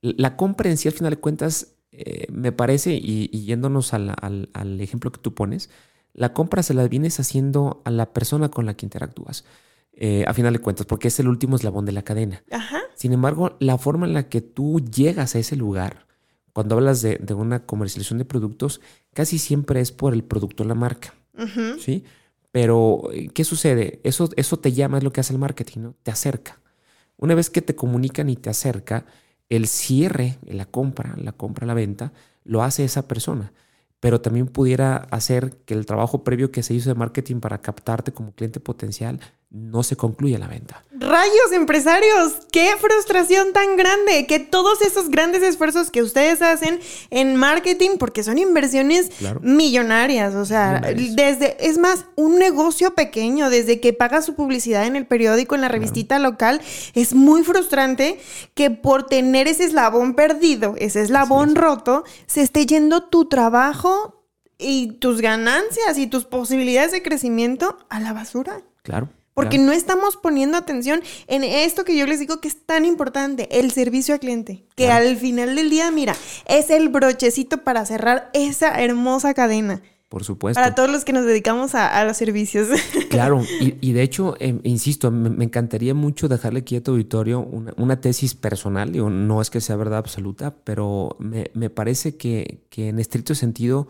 la 0.00 0.36
compra 0.36 0.70
en 0.70 0.78
sí, 0.78 0.88
al 0.88 0.94
final 0.94 1.10
de 1.10 1.20
cuentas, 1.20 1.74
eh, 1.92 2.26
me 2.32 2.50
parece, 2.50 2.94
y, 2.94 3.28
yéndonos 3.44 3.92
al, 3.92 4.80
ejemplo 4.80 5.12
que 5.12 5.20
tú 5.20 5.34
pones, 5.34 5.68
la 6.14 6.32
compra 6.32 6.62
se 6.62 6.72
la 6.72 6.88
vienes 6.88 7.20
haciendo 7.20 7.82
a 7.84 7.90
la 7.90 8.14
persona 8.14 8.48
con 8.48 8.64
la 8.64 8.74
que 8.74 8.86
interactúas. 8.86 9.44
Eh, 9.92 10.24
a 10.26 10.32
final 10.32 10.54
de 10.54 10.60
cuentas, 10.60 10.86
porque 10.86 11.08
es 11.08 11.20
el 11.20 11.28
último 11.28 11.56
eslabón 11.56 11.84
de 11.84 11.92
la 11.92 12.02
cadena. 12.02 12.42
Sin 12.94 13.12
embargo, 13.12 13.56
la 13.60 13.76
forma 13.76 14.06
en 14.06 14.14
la 14.14 14.30
que 14.30 14.40
tú 14.40 14.80
llegas 14.80 15.34
a 15.34 15.38
ese 15.38 15.56
lugar 15.56 16.06
cuando 16.60 16.74
hablas 16.74 17.00
de, 17.00 17.18
una 17.32 17.64
comercialización 17.64 18.18
de 18.18 18.26
productos, 18.26 18.82
casi 19.14 19.38
siempre 19.38 19.80
es 19.80 19.92
por 19.92 20.12
el 20.12 20.22
producto 20.22 20.62
o 20.62 20.66
la 20.66 20.74
marca. 20.74 21.14
¿Sí? 21.78 22.04
Pero, 22.52 23.04
¿qué 23.32 23.44
sucede? 23.44 23.98
Eso, 24.04 24.28
eso 24.36 24.58
te 24.58 24.72
llama, 24.72 24.98
es 24.98 25.04
lo 25.04 25.10
que 25.10 25.20
hace 25.20 25.32
el 25.32 25.38
marketing, 25.38 25.80
¿no? 25.80 25.94
Te 26.02 26.10
acerca. 26.10 26.60
Una 27.16 27.34
vez 27.34 27.48
que 27.48 27.62
te 27.62 27.74
comunican 27.74 28.28
y 28.28 28.36
te 28.36 28.50
acerca, 28.50 29.06
el 29.48 29.68
cierre, 29.68 30.36
la 30.42 30.66
compra, 30.66 31.14
la 31.16 31.32
compra, 31.32 31.66
la 31.66 31.72
venta, 31.72 32.12
lo 32.44 32.62
hace 32.62 32.84
esa 32.84 33.08
persona. 33.08 33.54
Pero 33.98 34.20
también 34.20 34.46
pudiera 34.46 34.96
hacer 34.96 35.56
que 35.64 35.72
el 35.72 35.86
trabajo 35.86 36.24
previo 36.24 36.52
que 36.52 36.62
se 36.62 36.74
hizo 36.74 36.90
de 36.90 36.94
marketing 36.94 37.40
para 37.40 37.62
captarte 37.62 38.12
como 38.12 38.34
cliente 38.34 38.60
potencial 38.60 39.18
no 39.50 39.82
se 39.82 39.96
concluye 39.96 40.38
la 40.38 40.46
venta. 40.46 40.84
Rayos, 40.92 41.52
empresarios, 41.52 42.46
qué 42.52 42.70
frustración 42.78 43.52
tan 43.52 43.76
grande 43.76 44.26
que 44.28 44.38
todos 44.38 44.80
esos 44.82 45.08
grandes 45.08 45.42
esfuerzos 45.42 45.90
que 45.90 46.02
ustedes 46.02 46.40
hacen 46.40 46.78
en 47.10 47.34
marketing, 47.34 47.96
porque 47.98 48.22
son 48.22 48.38
inversiones 48.38 49.10
millonarias, 49.40 50.36
o 50.36 50.44
sea, 50.44 50.80
desde, 50.80 51.56
es 51.66 51.78
más, 51.78 52.04
un 52.14 52.38
negocio 52.38 52.94
pequeño, 52.94 53.50
desde 53.50 53.80
que 53.80 53.92
paga 53.92 54.22
su 54.22 54.34
publicidad 54.34 54.86
en 54.86 54.94
el 54.94 55.06
periódico, 55.06 55.56
en 55.56 55.62
la 55.62 55.68
revistita 55.68 56.20
local, 56.20 56.60
es 56.94 57.14
muy 57.14 57.42
frustrante 57.42 58.20
que 58.54 58.70
por 58.70 59.06
tener 59.06 59.48
ese 59.48 59.64
eslabón 59.64 60.14
perdido, 60.14 60.74
ese 60.78 61.02
eslabón 61.02 61.56
roto, 61.56 62.04
se 62.26 62.42
esté 62.42 62.66
yendo 62.66 63.04
tu 63.04 63.24
trabajo 63.24 64.22
y 64.58 64.92
tus 64.98 65.20
ganancias 65.20 65.98
y 65.98 66.06
tus 66.06 66.24
posibilidades 66.24 66.92
de 66.92 67.02
crecimiento 67.02 67.78
a 67.88 67.98
la 67.98 68.12
basura. 68.12 68.60
Claro. 68.82 69.08
Porque 69.40 69.58
no 69.58 69.72
estamos 69.72 70.16
poniendo 70.16 70.56
atención 70.56 71.02
en 71.26 71.44
esto 71.44 71.84
que 71.84 71.96
yo 71.96 72.06
les 72.06 72.18
digo 72.18 72.40
que 72.40 72.48
es 72.48 72.64
tan 72.66 72.84
importante, 72.84 73.60
el 73.60 73.70
servicio 73.70 74.14
al 74.14 74.20
cliente. 74.20 74.64
Que 74.76 74.90
al 74.90 75.16
final 75.16 75.56
del 75.56 75.70
día, 75.70 75.90
mira, 75.90 76.14
es 76.46 76.70
el 76.70 76.88
brochecito 76.88 77.64
para 77.64 77.86
cerrar 77.86 78.30
esa 78.34 78.80
hermosa 78.80 79.34
cadena. 79.34 79.82
Por 80.10 80.24
supuesto. 80.24 80.60
Para 80.60 80.74
todos 80.74 80.90
los 80.90 81.04
que 81.04 81.12
nos 81.12 81.24
dedicamos 81.24 81.76
a, 81.76 82.04
los 82.04 82.16
servicios. 82.16 82.68
Claro, 83.10 83.42
y, 83.60 83.92
de 83.92 84.02
hecho, 84.02 84.34
em, 84.40 84.60
insisto, 84.64 85.10
me, 85.10 85.44
encantaría 85.44 85.94
mucho 85.94 86.28
dejarle 86.28 86.64
quieto 86.64 86.92
auditorio 86.92 87.40
una, 87.40 88.00
tesis 88.00 88.34
personal. 88.34 88.92
Digo, 88.92 89.08
no 89.08 89.40
es 89.40 89.50
que 89.50 89.60
sea 89.60 89.76
verdad 89.76 89.98
absoluta, 89.98 90.54
pero 90.64 91.16
me, 91.18 91.50
me 91.54 91.70
parece 91.70 92.16
que, 92.16 92.64
que 92.70 92.88
en 92.88 92.98
estricto 92.98 93.34
sentido, 93.34 93.88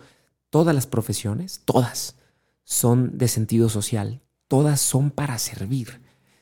todas 0.51 0.75
las 0.75 0.87
profesiones, 0.87 1.63
todas, 1.65 2.17
son 2.65 3.17
de 3.17 3.29
sentido 3.29 3.69
social 3.69 4.21
todas 4.51 4.81
son 4.81 5.13
para 5.13 5.39
servir. 5.39 6.01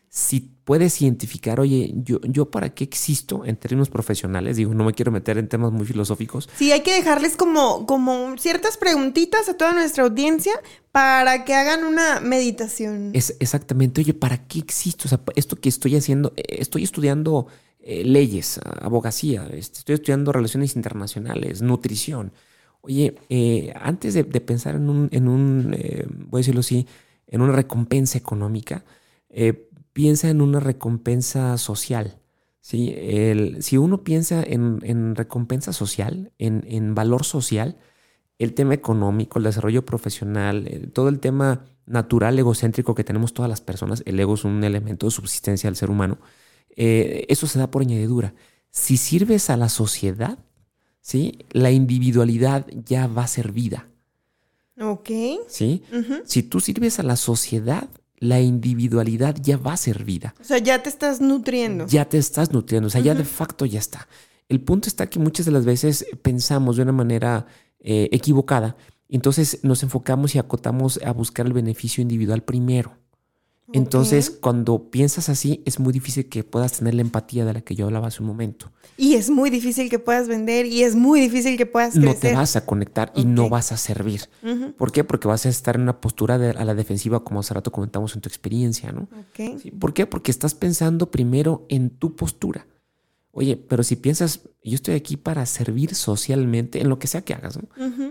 Si 0.08 0.40
puedes 0.64 1.02
identificar, 1.02 1.60
oye, 1.60 1.92
yo, 1.94 2.22
yo 2.22 2.50
para 2.50 2.70
qué 2.70 2.82
existo 2.82 3.44
en 3.44 3.56
términos 3.56 3.90
profesionales, 3.90 4.56
digo, 4.56 4.72
no 4.72 4.84
me 4.84 4.94
quiero 4.94 5.12
meter 5.12 5.36
en 5.36 5.46
temas 5.46 5.72
muy 5.72 5.84
filosóficos. 5.84 6.48
Sí, 6.56 6.72
hay 6.72 6.80
que 6.80 6.94
dejarles 6.94 7.36
como, 7.36 7.84
como 7.84 8.38
ciertas 8.38 8.78
preguntitas 8.78 9.50
a 9.50 9.58
toda 9.58 9.74
nuestra 9.74 10.04
audiencia 10.04 10.54
para 10.90 11.44
que 11.44 11.54
hagan 11.54 11.84
una 11.84 12.20
meditación. 12.20 13.10
Es 13.12 13.36
exactamente, 13.40 14.00
oye, 14.00 14.14
¿para 14.14 14.38
qué 14.48 14.58
existo? 14.60 15.02
O 15.04 15.08
sea, 15.10 15.20
esto 15.36 15.56
que 15.56 15.68
estoy 15.68 15.94
haciendo, 15.94 16.32
eh, 16.34 16.44
estoy 16.60 16.84
estudiando 16.84 17.46
eh, 17.78 18.04
leyes, 18.04 18.58
abogacía, 18.80 19.46
este, 19.52 19.80
estoy 19.80 19.96
estudiando 19.96 20.32
relaciones 20.32 20.76
internacionales, 20.76 21.60
nutrición. 21.60 22.32
Oye, 22.80 23.16
eh, 23.28 23.74
antes 23.78 24.14
de, 24.14 24.24
pensar 24.24 24.76
en 24.76 24.88
un, 24.88 25.08
en 25.12 25.28
un 25.28 25.76
voy 26.30 26.38
a 26.38 26.40
decirlo 26.40 26.60
así, 26.60 26.86
en 27.28 27.42
una 27.42 27.52
recompensa 27.52 28.18
económica, 28.18 28.84
eh, 29.28 29.68
piensa 29.92 30.30
en 30.30 30.40
una 30.40 30.60
recompensa 30.60 31.56
social. 31.58 32.18
¿sí? 32.60 32.94
Si 33.60 33.76
uno 33.76 34.02
piensa 34.02 34.42
en, 34.42 35.14
recompensa 35.14 35.72
social, 35.72 36.32
en, 36.38 36.94
valor 36.94 37.24
social, 37.24 37.78
el 38.38 38.54
tema 38.54 38.74
económico, 38.74 39.38
el 39.38 39.44
desarrollo 39.44 39.84
profesional, 39.84 40.66
eh, 40.66 40.86
todo 40.92 41.08
el 41.08 41.18
tema 41.20 41.64
natural 41.86 42.38
egocéntrico 42.38 42.94
que 42.94 43.04
tenemos 43.04 43.34
todas 43.34 43.48
las 43.48 43.60
personas, 43.60 44.02
el 44.06 44.18
ego 44.20 44.34
es 44.34 44.44
un 44.44 44.62
elemento 44.62 45.06
de 45.06 45.10
subsistencia 45.10 45.68
del 45.68 45.76
ser 45.76 45.90
humano, 45.90 46.18
eh, 46.76 47.26
eso 47.28 47.46
se 47.46 47.58
da 47.58 47.70
por 47.70 47.82
añadidura. 47.82 48.34
Si 48.70 48.96
sirves 48.96 49.50
a 49.50 49.56
la 49.56 49.68
sociedad, 49.68 50.38
¿sí? 51.00 51.38
la 51.50 51.72
individualidad 51.72 52.66
ya 52.84 53.08
va 53.08 53.26
servida. 53.26 53.87
Ok. 54.80 55.10
¿Sí? 55.48 55.82
Si 56.24 56.42
tú 56.42 56.60
sirves 56.60 56.98
a 56.98 57.02
la 57.02 57.16
sociedad, 57.16 57.88
la 58.18 58.40
individualidad 58.40 59.36
ya 59.40 59.56
va 59.56 59.76
servida. 59.76 60.34
O 60.40 60.44
sea, 60.44 60.58
ya 60.58 60.82
te 60.82 60.88
estás 60.88 61.20
nutriendo. 61.20 61.86
Ya 61.86 62.08
te 62.08 62.18
estás 62.18 62.52
nutriendo, 62.52 62.88
o 62.88 62.90
sea, 62.90 63.00
ya 63.00 63.14
de 63.14 63.24
facto 63.24 63.64
ya 63.64 63.78
está. 63.78 64.08
El 64.48 64.60
punto 64.60 64.88
está 64.88 65.08
que 65.08 65.18
muchas 65.18 65.46
de 65.46 65.52
las 65.52 65.64
veces 65.64 66.06
pensamos 66.22 66.76
de 66.76 66.82
una 66.82 66.92
manera 66.92 67.46
eh, 67.80 68.08
equivocada, 68.12 68.76
entonces 69.08 69.60
nos 69.62 69.82
enfocamos 69.82 70.34
y 70.34 70.38
acotamos 70.38 71.00
a 71.04 71.12
buscar 71.12 71.46
el 71.46 71.52
beneficio 71.52 72.02
individual 72.02 72.42
primero. 72.42 72.92
Entonces, 73.72 74.30
cuando 74.30 74.90
piensas 74.90 75.28
así, 75.28 75.62
es 75.66 75.78
muy 75.78 75.92
difícil 75.92 76.28
que 76.28 76.42
puedas 76.42 76.72
tener 76.72 76.94
la 76.94 77.02
empatía 77.02 77.44
de 77.44 77.52
la 77.52 77.60
que 77.60 77.74
yo 77.74 77.86
hablaba 77.86 78.08
hace 78.08 78.22
un 78.22 78.28
momento. 78.28 78.72
Y 78.96 79.14
es 79.14 79.30
muy 79.30 79.50
difícil 79.50 79.90
que 79.90 79.98
puedas 79.98 80.26
vender 80.26 80.66
y 80.66 80.82
es 80.82 80.96
muy 80.96 81.20
difícil 81.20 81.56
que 81.56 81.66
puedas 81.66 81.94
crecer. 81.94 82.08
No 82.08 82.14
te 82.14 82.34
vas 82.34 82.56
a 82.56 82.64
conectar 82.64 83.12
y 83.14 83.24
no 83.24 83.48
vas 83.48 83.70
a 83.72 83.76
servir. 83.76 84.22
¿Por 84.76 84.90
qué? 84.90 85.04
Porque 85.04 85.28
vas 85.28 85.46
a 85.46 85.50
estar 85.50 85.76
en 85.76 85.82
una 85.82 86.00
postura 86.00 86.34
a 86.34 86.64
la 86.64 86.74
defensiva, 86.74 87.22
como 87.24 87.40
hace 87.40 87.54
rato 87.54 87.70
comentamos 87.70 88.14
en 88.14 88.22
tu 88.22 88.28
experiencia, 88.28 88.90
¿no? 88.90 89.08
¿Por 89.78 89.92
qué? 89.92 90.06
Porque 90.06 90.30
estás 90.30 90.54
pensando 90.54 91.10
primero 91.10 91.66
en 91.68 91.90
tu 91.90 92.16
postura. 92.16 92.66
Oye, 93.30 93.56
pero 93.56 93.82
si 93.84 93.94
piensas, 93.96 94.40
yo 94.64 94.74
estoy 94.74 94.94
aquí 94.94 95.16
para 95.16 95.46
servir 95.46 95.94
socialmente 95.94 96.80
en 96.80 96.88
lo 96.88 96.98
que 96.98 97.06
sea 97.06 97.22
que 97.22 97.34
hagas, 97.34 97.56
¿no? 97.58 97.68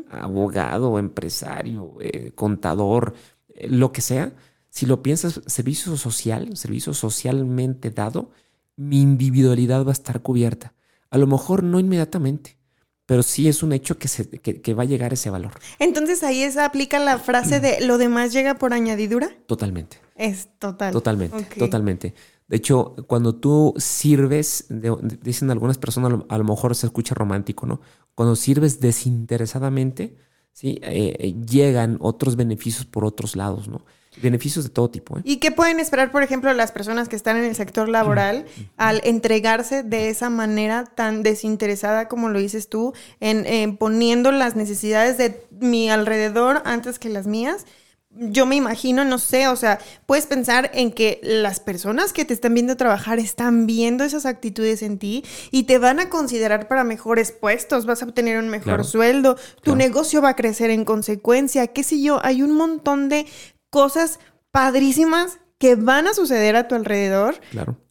Abogado, 0.10 1.00
empresario, 1.00 1.96
eh, 2.00 2.32
contador, 2.34 3.14
eh, 3.50 3.68
lo 3.68 3.92
que 3.92 4.02
sea. 4.02 4.34
Si 4.70 4.86
lo 4.86 5.02
piensas, 5.02 5.42
servicio 5.46 5.96
social, 5.98 6.56
servicio 6.56 6.94
socialmente 6.94 7.90
dado, 7.90 8.32
mi 8.76 9.02
individualidad 9.02 9.84
va 9.86 9.90
a 9.90 9.94
estar 9.94 10.22
cubierta. 10.22 10.74
A 11.10 11.18
lo 11.18 11.28
mejor 11.28 11.64
no 11.64 11.80
inmediatamente, 11.80 12.58
pero 13.06 13.24
sí 13.24 13.48
es 13.48 13.64
un 13.64 13.74
hecho 13.74 13.98
que, 13.98 14.08
se, 14.08 14.30
que, 14.30 14.74
va 14.74 14.84
a 14.84 14.86
llegar 14.86 15.14
ese 15.14 15.30
valor. 15.30 15.54
Entonces 15.80 16.24
ahí 16.24 16.44
esa 16.44 16.66
aplica 16.66 17.00
la 17.00 17.18
frase 17.18 17.60
de 17.60 17.80
lo 17.86 17.98
demás 17.98 18.34
llega 18.34 18.56
por 18.56 18.74
añadidura. 18.74 19.32
Totalmente. 19.48 19.98
Es 20.16 20.50
total. 20.60 20.92
Totalmente, 20.92 21.44
totalmente. 21.58 22.14
De 22.48 22.58
hecho, 22.58 22.96
cuando 23.08 23.36
tú 23.36 23.74
sirves, 23.78 24.68
dicen 25.22 25.52
algunas 25.52 25.78
personas, 25.78 26.22
a 26.30 26.38
lo 26.38 26.44
mejor 26.44 26.76
se 26.76 26.88
escucha 26.88 27.14
romántico, 27.14 27.66
¿no? 27.66 27.82
Cuando 28.16 28.36
sirves 28.36 28.80
desinteresadamente, 28.80 30.16
¿sí? 30.54 30.80
Eh, 30.82 31.16
eh, 31.20 31.36
llegan 31.46 31.98
otros 32.00 32.36
beneficios 32.36 32.86
por 32.86 33.04
otros 33.04 33.36
lados, 33.36 33.68
¿no? 33.68 33.86
Beneficios 34.22 34.66
de 34.66 34.70
todo 34.70 34.90
tipo. 34.90 35.18
¿eh? 35.18 35.22
¿Y 35.24 35.38
qué 35.38 35.52
pueden 35.52 35.80
esperar, 35.80 36.12
por 36.12 36.24
ejemplo, 36.24 36.54
las 36.54 36.72
personas 36.72 37.10
que 37.10 37.16
están 37.16 37.38
en 37.38 37.44
el 37.44 37.56
sector 37.56 37.90
laboral 37.90 38.46
al 38.78 39.02
entregarse 39.04 39.84
de 39.84 40.10
esa 40.10 40.30
manera 40.30 40.86
tan 40.86 41.24
desinteresada 41.24 42.08
como 42.08 42.30
lo 42.30 42.40
dices 42.40 42.70
tú, 42.70 42.94
en 43.20 43.78
poniendo 43.78 44.32
las 44.32 44.56
necesidades 44.56 45.18
de 45.18 45.46
mi 45.60 45.90
alrededor 45.90 46.62
antes 46.66 47.00
que 47.00 47.10
las 47.10 47.28
mías? 47.28 47.66
yo 48.20 48.46
me 48.46 48.56
imagino, 48.56 49.06
no 49.06 49.20
sé, 49.20 49.48
o 49.48 49.56
sea, 49.56 49.80
puedes 50.06 50.26
pensar 50.26 50.72
en 50.74 50.92
que 50.92 51.20
las 51.22 51.60
personas 51.60 52.14
que 52.14 52.26
te 52.26 52.34
están 52.34 52.54
viendo 52.54 52.76
trabajar 52.78 53.20
están 53.20 53.68
viendo 53.68 54.04
esas 54.04 54.26
actitudes 54.26 54.82
en 54.82 54.98
ti 54.98 55.24
y 55.52 55.64
te 55.64 55.78
van 55.78 56.00
a 56.00 56.10
considerar 56.10 56.68
para 56.68 56.84
mejores 56.84 57.32
puestos, 57.32 57.86
vas 57.86 58.02
a 58.02 58.06
obtener 58.06 58.40
un 58.40 58.50
mejor 58.50 58.86
sueldo, 58.86 59.38
tu 59.62 59.76
negocio 59.76 60.22
va 60.22 60.30
a 60.30 60.36
crecer 60.36 60.72
en 60.72 60.86
consecuencia, 60.86 61.68
qué 61.68 61.84
sé 61.84 62.02
yo, 62.02 62.20
hay 62.24 62.42
un 62.42 62.54
montón 62.54 63.10
de 63.10 63.28
cosas 63.78 64.20
padrísimas 64.50 65.38
que 65.60 65.76
van 65.76 66.08
a 66.08 66.16
suceder 66.16 66.56
a 66.56 66.68
tu 66.68 66.74
alrededor 66.74 67.36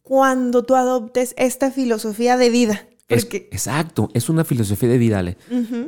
cuando 0.01 0.65
tú 0.65 0.75
adoptes 0.75 1.33
esta 1.37 1.71
filosofía 1.71 2.35
de 2.35 2.49
vida. 2.49 2.89
exacto, 3.07 4.09
es 4.13 4.27
una 4.27 4.43
filosofía 4.43 4.89
de 4.89 4.97
vida, 4.97 5.19
Ale. 5.19 5.37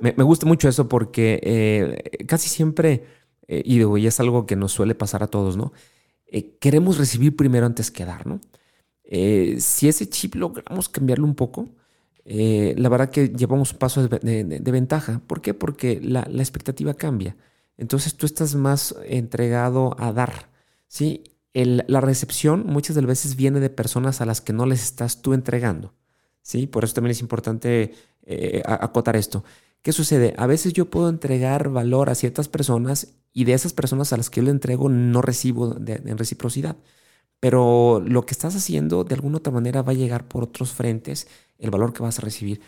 me, 0.01 0.23
gusta 0.23 0.45
mucho 0.45 0.69
eso 0.69 0.87
porque 0.87 1.41
eh, 1.43 2.25
casi 2.27 2.47
siempre 2.47 3.03
eh, 3.49 3.61
y, 3.65 3.79
digo, 3.79 3.97
y 3.97 4.07
es 4.07 4.21
algo 4.21 4.45
que 4.45 4.55
nos 4.55 4.71
suele 4.71 4.95
pasar 4.95 5.21
a 5.21 5.27
todos, 5.27 5.57
¿no? 5.57 5.73
Eh, 6.27 6.55
queremos 6.61 6.97
recibir 6.97 7.35
primero 7.35 7.65
antes 7.65 7.91
que 7.91 8.05
dar, 8.05 8.25
¿no? 8.25 8.39
Si 9.03 9.89
ese 9.89 10.07
chip 10.07 10.35
logramos 10.35 10.87
cambiarlo 10.87 11.25
un 11.25 11.35
poco, 11.35 11.67
la 12.23 12.87
verdad 12.87 13.09
que 13.09 13.27
llevamos 13.27 13.73
un 13.73 13.79
paso 13.79 14.07
de, 14.07 14.71
ventaja. 14.71 15.21
¿Por 15.27 15.41
qué? 15.41 15.53
Porque 15.53 15.99
la, 16.01 16.21
expectativa 16.37 16.93
cambia. 16.93 17.35
Entonces 17.79 18.15
tú 18.15 18.25
estás 18.25 18.55
más 18.55 18.95
entregado 19.05 19.95
a 19.99 20.13
dar, 20.13 20.49
¿sí? 20.87 21.23
la 21.53 21.99
recepción 21.99 22.65
muchas 22.67 22.95
de 22.95 23.01
las 23.01 23.07
veces 23.07 23.35
viene 23.35 23.59
de 23.59 23.69
personas 23.69 24.21
a 24.21 24.25
las 24.25 24.39
que 24.39 24.53
no 24.53 24.65
les 24.65 24.83
estás 24.83 25.21
tú 25.21 25.33
entregando, 25.33 25.93
¿sí? 26.41 26.67
Por 26.67 26.83
eso 26.83 26.93
también 26.93 27.11
es 27.11 27.21
importante 27.21 27.95
acotar 28.65 29.15
esto. 29.15 29.43
¿Qué 29.81 29.91
sucede? 29.93 30.35
A 30.37 30.45
veces 30.45 30.73
yo 30.73 30.89
puedo 30.89 31.09
entregar 31.09 31.69
valor 31.69 32.09
a 32.09 32.15
ciertas 32.15 32.47
personas 32.47 33.15
y 33.33 33.45
de 33.45 33.53
esas 33.53 33.73
personas 33.73 34.11
a 34.13 34.17
las 34.17 34.29
que 34.29 34.41
yo 34.41 34.45
le 34.45 34.51
entrego 34.51 34.89
no 34.89 35.21
recibo 35.21 35.75
en 35.77 36.17
reciprocidad. 36.17 36.75
Pero 37.39 38.03
lo 38.05 38.25
que 38.25 38.33
estás 38.33 38.55
haciendo 38.55 39.05
de 39.05 39.15
alguna 39.15 39.37
otra 39.37 39.53
manera 39.53 39.81
va 39.81 39.93
a 39.93 39.95
llegar 39.95 40.27
por 40.27 40.43
otros 40.43 40.73
frentes 40.73 41.27
el 41.57 41.71
valor 41.71 41.93
que 41.93 42.03
vas 42.03 42.19
a 42.19 42.21
recibir. 42.21 42.59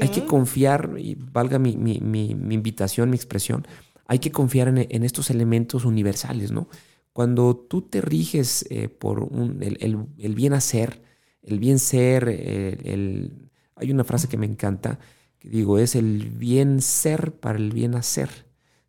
Hay 0.00 0.08
que 0.08 0.24
confiar, 0.24 0.94
y 0.98 1.14
valga 1.14 1.58
mi, 1.58 1.70
invitación, 1.70 3.10
mi 3.10 3.16
expresión, 3.16 3.66
hay 4.06 4.18
que 4.18 4.32
confiar 4.32 4.68
en, 4.68 5.02
estos 5.02 5.30
elementos 5.30 5.84
universales, 5.84 6.52
¿no? 6.52 6.68
Cuando 7.12 7.56
tú 7.56 7.82
te 7.82 8.00
riges 8.00 8.66
eh, 8.70 8.88
por 8.88 9.28
el, 9.60 10.34
bien 10.34 10.52
hacer, 10.52 11.02
el 11.42 11.58
bien 11.58 11.78
ser, 11.78 12.28
el, 12.28 13.50
hay 13.74 13.90
una 13.90 14.04
frase 14.04 14.28
que 14.28 14.36
me 14.36 14.46
encanta, 14.46 14.98
digo, 15.42 15.78
es 15.78 15.94
el 15.94 16.28
bien 16.30 16.82
ser 16.82 17.32
para 17.32 17.58
el 17.58 17.72
bien 17.72 17.94
hacer, 17.94 18.30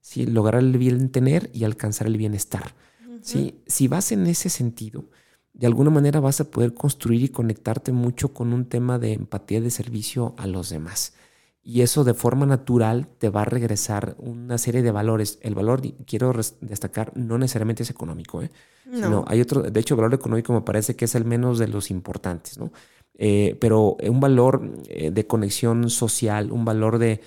¿sí? 0.02 0.26
lograr 0.26 0.62
el 0.62 0.78
bien 0.78 1.10
tener 1.10 1.50
y 1.54 1.64
alcanzar 1.64 2.08
el 2.08 2.18
bienestar. 2.18 2.76
¿sí? 3.22 3.56
Si 3.68 3.88
vas 3.88 4.12
en 4.12 4.28
ese 4.28 4.50
sentido, 4.50 5.06
de 5.54 5.68
alguna 5.68 5.90
manera 5.90 6.20
vas 6.20 6.40
a 6.40 6.50
poder 6.50 6.74
construir 6.74 7.24
y 7.24 7.30
conectarte 7.30 7.92
mucho 7.92 8.34
con 8.34 8.54
un 8.54 8.66
tema 8.66 9.00
de 9.00 9.14
empatía 9.14 9.62
de 9.62 9.72
servicio 9.72 10.36
a 10.38 10.48
los 10.48 10.70
demás. 10.70 11.14
Y 11.70 11.82
eso 11.82 12.06
de 12.06 12.14
forma 12.14 12.46
natural 12.46 13.10
te 13.18 13.30
va 13.30 13.42
a 13.42 13.46
regresar 13.46 14.16
una 14.20 14.58
serie 14.58 14.82
de 14.82 14.92
valores. 14.92 15.38
El 15.42 15.54
valor, 15.54 15.82
quiero 16.06 16.32
destacar, 16.62 17.12
no 17.18 17.38
necesariamente 17.38 17.84
es 17.84 17.90
económico. 17.90 18.42
¿eh? 18.42 18.50
No. 18.86 19.26
hay 19.28 19.42
otro, 19.42 19.64
de 19.64 19.78
hecho, 19.78 19.96
el 19.96 19.98
valor 19.98 20.14
económico 20.14 20.54
me 20.54 20.62
parece 20.62 20.96
que 20.96 21.04
es 21.04 21.16
el 21.16 21.26
menos 21.26 21.60
de 21.60 21.68
los 21.68 21.92
importantes. 21.92 22.58
¿no? 22.58 22.72
Eh, 23.18 23.58
pero 23.60 23.98
un 24.02 24.22
valor 24.22 24.76
eh, 24.88 25.12
de 25.12 25.28
conexión 25.28 25.90
social, 25.90 26.54
un 26.54 26.64
valor 26.64 27.00
de, 27.00 27.20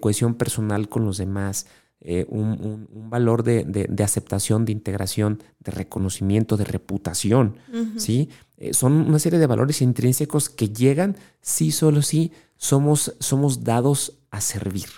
cohesión 0.00 0.34
personal 0.34 0.90
con 0.90 1.06
los 1.06 1.16
demás, 1.16 1.66
eh, 2.02 2.26
un, 2.28 2.88
valor 3.08 3.42
de, 3.42 3.88
aceptación, 4.04 4.66
de 4.66 4.72
integración, 4.72 5.42
de 5.60 5.72
reconocimiento, 5.72 6.58
de 6.58 6.64
reputación, 6.64 7.56
¿sí? 7.96 8.28
son 8.72 8.92
una 8.92 9.18
serie 9.18 9.38
de 9.38 9.46
valores 9.46 9.80
intrínsecos 9.80 10.50
que 10.50 10.68
llegan 10.68 11.16
sí, 11.40 11.70
solo 11.70 12.02
si 12.02 12.32
somos, 12.62 13.16
somos 13.18 13.64
dados 13.64 14.20
a 14.30 14.40
servir, 14.40 14.88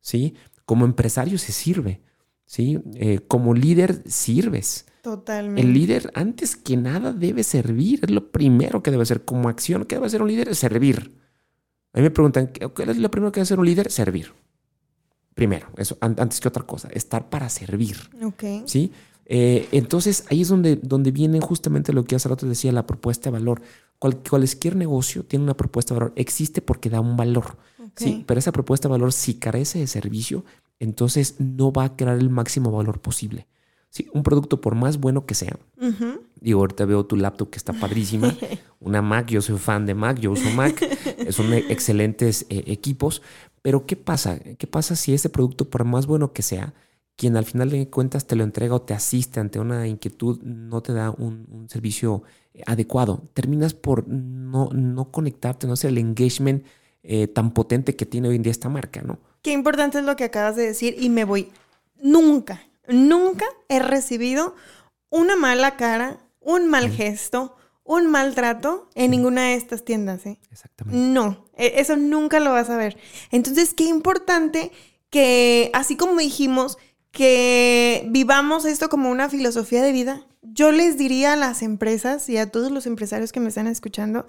¿sí? 0.00 0.34
Como 0.66 0.84
empresario 0.84 1.38
se 1.38 1.52
sirve, 1.52 2.02
¿sí? 2.44 2.78
como 3.28 3.54
líder 3.54 4.02
sirves. 4.06 4.84
Totalmente. 5.00 5.62
El 5.62 5.72
líder, 5.72 6.10
antes 6.14 6.54
que 6.54 6.76
nada, 6.76 7.12
debe 7.12 7.42
servir. 7.42 8.00
Es 8.02 8.10
lo 8.10 8.30
primero 8.30 8.82
que 8.82 8.90
debe 8.90 9.02
hacer. 9.02 9.24
Como 9.24 9.48
acción, 9.48 9.84
¿qué 9.84 9.96
debe 9.96 10.06
hacer 10.06 10.22
un 10.22 10.28
líder? 10.28 10.48
Es 10.48 10.58
servir. 10.58 11.18
A 11.92 11.98
mí 11.98 12.02
me 12.02 12.10
preguntan, 12.10 12.48
¿qué 12.48 12.64
es 12.64 12.96
lo 12.98 13.10
primero 13.10 13.30
que 13.32 13.40
debe 13.40 13.44
hacer 13.44 13.58
un 13.58 13.66
líder? 13.66 13.90
Servir. 13.90 14.32
Primero, 15.34 15.68
eso, 15.76 15.98
antes 16.00 16.40
que 16.40 16.48
otra 16.48 16.64
cosa, 16.64 16.88
estar 16.88 17.28
para 17.28 17.48
servir. 17.48 17.96
Ok. 18.22 18.44
¿Sí? 18.66 18.92
Eh, 19.26 19.68
entonces, 19.72 20.24
ahí 20.28 20.42
es 20.42 20.48
donde, 20.48 20.76
donde 20.76 21.10
viene 21.10 21.40
justamente 21.40 21.92
lo 21.92 22.04
que 22.04 22.16
hace 22.16 22.28
rato 22.28 22.46
decía, 22.46 22.72
la 22.72 22.86
propuesta 22.86 23.30
de 23.30 23.32
valor. 23.32 23.62
Cualquier 23.98 24.76
negocio 24.76 25.24
tiene 25.24 25.44
una 25.44 25.56
propuesta 25.56 25.94
de 25.94 26.00
valor. 26.00 26.12
Existe 26.16 26.62
porque 26.62 26.90
da 26.90 27.00
un 27.00 27.16
valor. 27.16 27.56
Sí, 27.96 28.24
pero 28.26 28.38
esa 28.38 28.50
propuesta 28.50 28.88
de 28.88 28.92
valor, 28.92 29.12
si 29.12 29.34
carece 29.34 29.78
de 29.78 29.86
servicio, 29.86 30.44
entonces 30.80 31.36
no 31.38 31.72
va 31.72 31.84
a 31.84 31.96
crear 31.96 32.18
el 32.18 32.28
máximo 32.28 32.72
valor 32.72 33.00
posible. 33.00 33.46
Sí, 33.90 34.08
un 34.12 34.24
producto 34.24 34.60
por 34.60 34.74
más 34.74 34.98
bueno 34.98 35.24
que 35.24 35.34
sea. 35.34 35.56
Digo, 36.40 36.60
ahorita 36.60 36.84
veo 36.84 37.06
tu 37.06 37.16
laptop 37.16 37.50
que 37.50 37.58
está 37.58 37.72
padrísima. 37.72 38.36
Una 38.80 39.00
Mac, 39.00 39.28
yo 39.28 39.40
soy 39.40 39.56
fan 39.58 39.86
de 39.86 39.94
Mac, 39.94 40.18
yo 40.18 40.32
uso 40.32 40.50
Mac. 40.50 40.84
Son 41.30 41.52
excelentes 41.52 42.46
eh, 42.48 42.64
equipos. 42.66 43.22
Pero 43.62 43.86
¿qué 43.86 43.94
pasa? 43.94 44.40
¿Qué 44.40 44.66
pasa 44.66 44.96
si 44.96 45.14
ese 45.14 45.28
producto, 45.28 45.70
por 45.70 45.84
más 45.84 46.06
bueno 46.06 46.32
que 46.32 46.42
sea, 46.42 46.74
quien 47.16 47.36
al 47.36 47.44
final 47.44 47.70
de 47.70 47.88
cuentas 47.88 48.26
te 48.26 48.36
lo 48.36 48.44
entrega 48.44 48.74
o 48.74 48.82
te 48.82 48.94
asiste 48.94 49.40
ante 49.40 49.60
una 49.60 49.86
inquietud, 49.86 50.42
no 50.42 50.82
te 50.82 50.92
da 50.92 51.10
un, 51.10 51.66
servicio 51.68 52.24
adecuado? 52.66 53.22
Terminas 53.34 53.74
por 53.74 54.06
no, 54.08 54.70
no 54.72 55.10
conectarte, 55.10 55.66
no 55.66 55.74
hacer 55.74 55.90
el 55.90 55.98
engagement 55.98 56.64
eh, 57.02 57.26
tan 57.26 57.52
potente 57.52 57.96
que 57.96 58.06
tiene 58.06 58.28
hoy 58.28 58.36
en 58.36 58.42
día 58.42 58.50
esta 58.52 58.68
marca, 58.68 59.02
¿no? 59.02 59.18
Qué 59.42 59.52
importante 59.52 59.98
es 59.98 60.04
lo 60.04 60.16
que 60.16 60.24
acabas 60.24 60.56
de 60.56 60.64
decir 60.64 60.96
y 60.98 61.10
me 61.10 61.24
voy. 61.24 61.50
Nunca, 62.00 62.62
nunca 62.88 63.44
he 63.68 63.78
recibido 63.78 64.54
una 65.10 65.36
mala 65.36 65.76
cara, 65.76 66.18
un 66.40 66.68
mal 66.68 66.90
gesto, 66.90 67.56
un 67.84 68.10
maltrato 68.10 68.88
en 68.94 69.10
ninguna 69.10 69.42
de 69.42 69.54
estas 69.54 69.84
tiendas. 69.84 70.24
¿eh? 70.26 70.38
Exactamente. 70.50 70.98
No, 70.98 71.44
e, 71.56 71.74
eso 71.76 71.96
nunca 71.96 72.40
lo 72.40 72.52
vas 72.52 72.70
a 72.70 72.76
ver. 72.76 72.96
Entonces, 73.30 73.74
qué 73.74 73.84
importante 73.84 74.72
que, 75.10 75.70
así 75.74 75.96
como 75.96 76.18
dijimos, 76.18 76.78
que 77.10 78.06
vivamos 78.10 78.64
esto 78.64 78.88
como 78.88 79.10
una 79.10 79.28
filosofía 79.28 79.82
de 79.82 79.92
vida. 79.92 80.26
Yo 80.44 80.72
les 80.72 80.98
diría 80.98 81.32
a 81.32 81.36
las 81.36 81.62
empresas 81.62 82.28
y 82.28 82.36
a 82.36 82.50
todos 82.50 82.70
los 82.70 82.86
empresarios 82.86 83.32
que 83.32 83.40
me 83.40 83.48
están 83.48 83.66
escuchando 83.66 84.26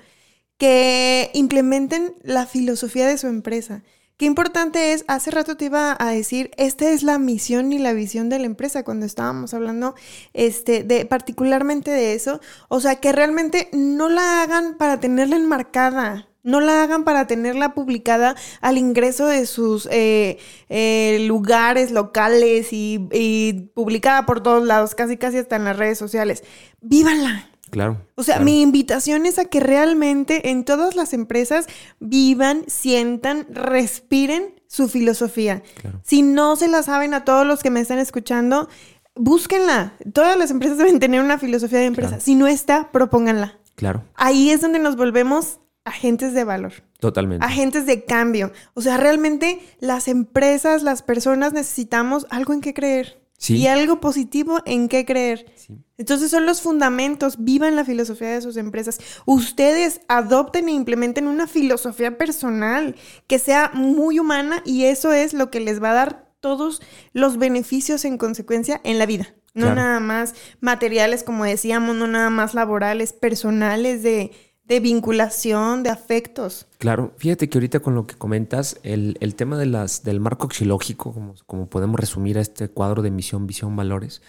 que 0.57 1.29
implementen 1.33 2.15
la 2.23 2.45
filosofía 2.45 3.07
de 3.07 3.17
su 3.17 3.27
empresa. 3.27 3.83
Qué 4.17 4.25
importante 4.25 4.93
es, 4.93 5.03
hace 5.09 5.29
rato 5.29 5.57
te 5.57 5.65
iba 5.65 5.95
a 5.99 6.09
decir, 6.11 6.51
esta 6.55 6.89
es 6.89 7.03
la 7.03 7.19
misión 7.19 7.73
y 7.73 7.79
la 7.79 7.91
visión 7.91 8.29
de 8.29 8.39
la 8.39 8.45
empresa 8.45 8.83
cuando 8.85 9.05
estábamos 9.05 9.53
hablando 9.53 9.93
este, 10.33 10.83
de 10.83 11.05
particularmente 11.05 11.91
de 11.91 12.13
eso. 12.13 12.39
O 12.69 12.79
sea, 12.79 12.95
que 13.01 13.11
realmente 13.11 13.69
no 13.73 14.07
la 14.07 14.41
hagan 14.41 14.77
para 14.77 15.01
tenerla 15.01 15.35
enmarcada, 15.35 16.29
no 16.45 16.61
la 16.61 16.81
hagan 16.83 17.03
para 17.03 17.27
tenerla 17.27 17.73
publicada 17.73 18.35
al 18.61 18.77
ingreso 18.77 19.27
de 19.27 19.45
sus 19.45 19.87
eh, 19.91 20.37
eh, 20.69 21.25
lugares 21.27 21.91
locales 21.91 22.71
y, 22.71 23.09
y 23.11 23.69
publicada 23.73 24.25
por 24.25 24.41
todos 24.41 24.65
lados, 24.65 24.95
casi 24.95 25.17
casi 25.17 25.37
hasta 25.39 25.57
en 25.57 25.65
las 25.65 25.75
redes 25.75 25.97
sociales. 25.97 26.43
Vívanla, 26.79 27.49
Claro. 27.71 27.99
o 28.15 28.23
sea, 28.23 28.35
claro. 28.35 28.45
mi 28.45 28.61
invitación 28.61 29.25
es 29.25 29.37
a 29.39 29.45
que 29.45 29.59
realmente 29.59 30.51
en 30.51 30.63
todas 30.63 30.95
las 30.95 31.13
empresas 31.13 31.65
vivan, 31.99 32.63
sientan, 32.67 33.47
respiren 33.49 34.53
su 34.67 34.87
filosofía. 34.87 35.61
Claro. 35.81 35.99
Si 36.03 36.21
no 36.21 36.55
se 36.55 36.67
la 36.69 36.83
saben 36.83 37.13
a 37.13 37.25
todos 37.25 37.45
los 37.45 37.63
que 37.63 37.71
me 37.71 37.81
están 37.81 37.97
escuchando, 37.97 38.69
búsquenla. 39.15 39.93
Todas 40.13 40.37
las 40.37 40.51
empresas 40.51 40.77
deben 40.77 40.99
tener 40.99 41.21
una 41.21 41.37
filosofía 41.39 41.79
de 41.79 41.85
empresa. 41.85 42.09
Claro. 42.11 42.23
Si 42.23 42.35
no 42.35 42.47
está, 42.47 42.91
propónganla. 42.91 43.57
Claro, 43.75 44.03
Ahí 44.15 44.51
es 44.51 44.61
donde 44.61 44.79
nos 44.79 44.95
volvemos 44.95 45.59
agentes 45.85 46.33
de 46.33 46.43
valor, 46.43 46.73
totalmente. 46.99 47.45
agentes 47.45 47.85
de 47.85 48.03
cambio. 48.03 48.51
O 48.73 48.81
sea, 48.81 48.97
realmente 48.97 49.59
las 49.79 50.07
empresas, 50.07 50.83
las 50.83 51.01
personas 51.01 51.53
necesitamos 51.53 52.27
algo 52.29 52.53
en 52.53 52.61
qué 52.61 52.73
creer. 52.73 53.21
Sí. 53.37 53.57
Y 53.57 53.67
algo 53.67 53.99
positivo 53.99 54.61
en 54.65 54.87
qué 54.87 55.05
creer. 55.05 55.45
Sí. 55.55 55.77
Entonces 55.97 56.31
son 56.31 56.45
los 56.45 56.61
fundamentos, 56.61 57.35
vivan 57.43 57.75
la 57.75 57.83
filosofía 57.85 58.29
de 58.29 58.41
sus 58.41 58.55
empresas. 58.57 58.99
Ustedes 59.25 60.01
adopten 60.07 60.69
e 60.69 60.71
implementen 60.71 61.27
una 61.27 61.45
filosofía 61.45 62.17
personal 62.17 62.95
que 63.27 63.37
sea 63.37 63.71
muy 63.73 64.19
humana 64.19 64.61
y 64.65 64.85
eso 64.85 65.11
es 65.13 65.33
lo 65.33 65.51
que 65.51 65.59
les 65.59 65.83
va 65.83 65.91
a 65.91 65.95
dar 65.95 66.25
todos 66.39 66.81
los 67.13 67.37
beneficios 67.37 68.05
en 68.05 68.17
consecuencia 68.17 68.79
en 68.83 68.99
la 68.99 69.05
vida. 69.05 69.35
No 69.53 69.67
Claro. 69.67 69.75
nada 69.75 69.99
más 70.01 70.33
materiales, 70.59 71.23
como 71.23 71.45
decíamos, 71.45 71.95
no 71.95 72.07
nada 72.07 72.29
más 72.29 72.53
laborales, 72.53 73.13
personales, 73.13 74.03
de, 74.03 74.31
de 74.67 74.79
vinculación, 74.79 75.83
de 75.83 75.89
afectos. 75.89 76.65
Claro, 76.79 77.13
fíjate 77.17 77.49
que 77.49 77.57
ahorita 77.57 77.79
con 77.81 77.95
lo 77.95 78.07
que 78.07 78.15
comentas, 78.15 78.79
el, 78.83 79.17
el 79.19 79.35
tema 79.35 79.57
de 79.57 79.67
las, 79.67 80.03
del 80.03 80.19
marco 80.19 80.47
axiológico, 80.47 81.13
como, 81.13 81.35
como 81.45 81.69
podemos 81.69 81.99
resumir 81.99 82.37
a 82.37 82.41
este 82.41 82.67
cuadro 82.69 83.01
de 83.01 83.11
misión, 83.11 83.45
visión, 83.47 83.75
valores, 83.75 84.21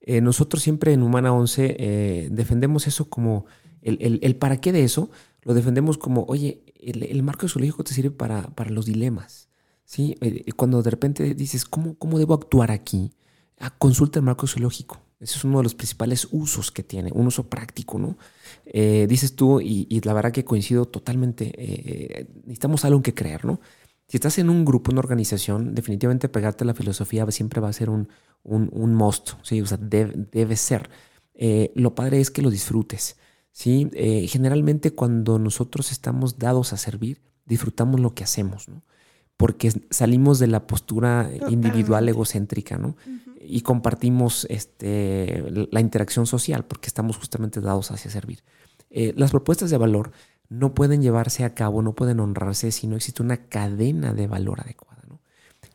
eh, 0.00 0.20
nosotros 0.20 0.62
siempre 0.62 0.92
en 0.92 1.02
Humana 1.02 1.32
11 1.32 1.76
eh, 1.78 2.28
defendemos 2.30 2.86
eso 2.86 3.08
como 3.08 3.46
el, 3.82 3.98
el- 4.00 4.20
el 4.22 4.36
para 4.36 4.60
qué 4.60 4.72
de 4.72 4.82
eso, 4.84 5.10
lo 5.42 5.54
defendemos 5.54 5.98
como, 5.98 6.24
oye, 6.28 6.62
el, 6.80 7.22
marco 7.22 7.46
axiológico 7.46 7.84
te 7.84 7.94
sirve 7.94 8.10
para, 8.10 8.42
para 8.54 8.70
los 8.70 8.86
dilemas. 8.86 9.48
¿sí? 9.84 10.16
Eh, 10.20 10.52
cuando 10.56 10.82
de 10.82 10.90
repente 10.90 11.34
dices, 11.34 11.64
¿cómo, 11.64 11.94
cómo 11.96 12.18
debo 12.18 12.34
actuar 12.34 12.70
aquí? 12.72 13.12
Ah, 13.58 13.70
consulta 13.78 14.18
el 14.18 14.24
marco 14.24 14.46
axiológico. 14.46 15.00
Ese 15.18 15.38
es 15.38 15.44
uno 15.44 15.58
de 15.58 15.64
los 15.64 15.74
principales 15.74 16.28
usos 16.30 16.70
que 16.70 16.82
tiene, 16.82 17.10
un 17.12 17.26
uso 17.26 17.48
práctico, 17.48 17.98
¿no? 17.98 18.18
Eh, 18.66 19.06
dices 19.08 19.34
tú, 19.34 19.60
y, 19.60 19.86
y 19.88 20.00
la 20.02 20.12
verdad 20.12 20.32
que 20.32 20.44
coincido 20.44 20.84
totalmente, 20.84 21.52
eh, 21.56 22.26
necesitamos 22.44 22.84
algo 22.84 22.98
en 22.98 23.02
que 23.02 23.14
creer, 23.14 23.44
¿no? 23.44 23.60
Si 24.08 24.18
estás 24.18 24.38
en 24.38 24.50
un 24.50 24.64
grupo, 24.64 24.92
una 24.92 25.00
organización, 25.00 25.74
definitivamente 25.74 26.28
pegarte 26.28 26.62
a 26.62 26.66
la 26.66 26.74
filosofía 26.74 27.28
siempre 27.30 27.60
va 27.60 27.68
a 27.68 27.72
ser 27.72 27.90
un, 27.90 28.08
un, 28.44 28.70
un 28.72 28.94
must, 28.94 29.32
¿sí? 29.42 29.60
O 29.60 29.66
sea, 29.66 29.78
debe, 29.78 30.26
debe 30.30 30.56
ser. 30.56 30.90
Eh, 31.34 31.72
lo 31.74 31.94
padre 31.94 32.20
es 32.20 32.30
que 32.30 32.40
lo 32.40 32.50
disfrutes, 32.50 33.16
¿sí? 33.50 33.90
Eh, 33.94 34.26
generalmente 34.28 34.92
cuando 34.92 35.38
nosotros 35.38 35.90
estamos 35.90 36.38
dados 36.38 36.72
a 36.72 36.76
servir, 36.76 37.20
disfrutamos 37.46 38.00
lo 38.00 38.14
que 38.14 38.22
hacemos, 38.22 38.68
¿no? 38.68 38.82
Porque 39.36 39.72
salimos 39.90 40.38
de 40.38 40.46
la 40.46 40.66
postura 40.66 41.30
individual 41.50 42.08
egocéntrica, 42.08 42.78
¿no? 42.78 42.96
Y 43.48 43.60
compartimos 43.62 44.46
este, 44.50 45.44
la 45.70 45.80
interacción 45.80 46.26
social 46.26 46.64
porque 46.64 46.88
estamos 46.88 47.16
justamente 47.16 47.60
dados 47.60 47.90
hacia 47.90 48.10
servir. 48.10 48.42
Eh, 48.90 49.12
las 49.16 49.30
propuestas 49.30 49.70
de 49.70 49.78
valor 49.78 50.10
no 50.48 50.74
pueden 50.74 51.02
llevarse 51.02 51.44
a 51.44 51.54
cabo, 51.54 51.82
no 51.82 51.94
pueden 51.94 52.20
honrarse 52.20 52.72
si 52.72 52.86
no 52.86 52.96
existe 52.96 53.22
una 53.22 53.48
cadena 53.48 54.12
de 54.14 54.26
valor 54.26 54.60
adecuada. 54.60 55.02
¿no? 55.08 55.20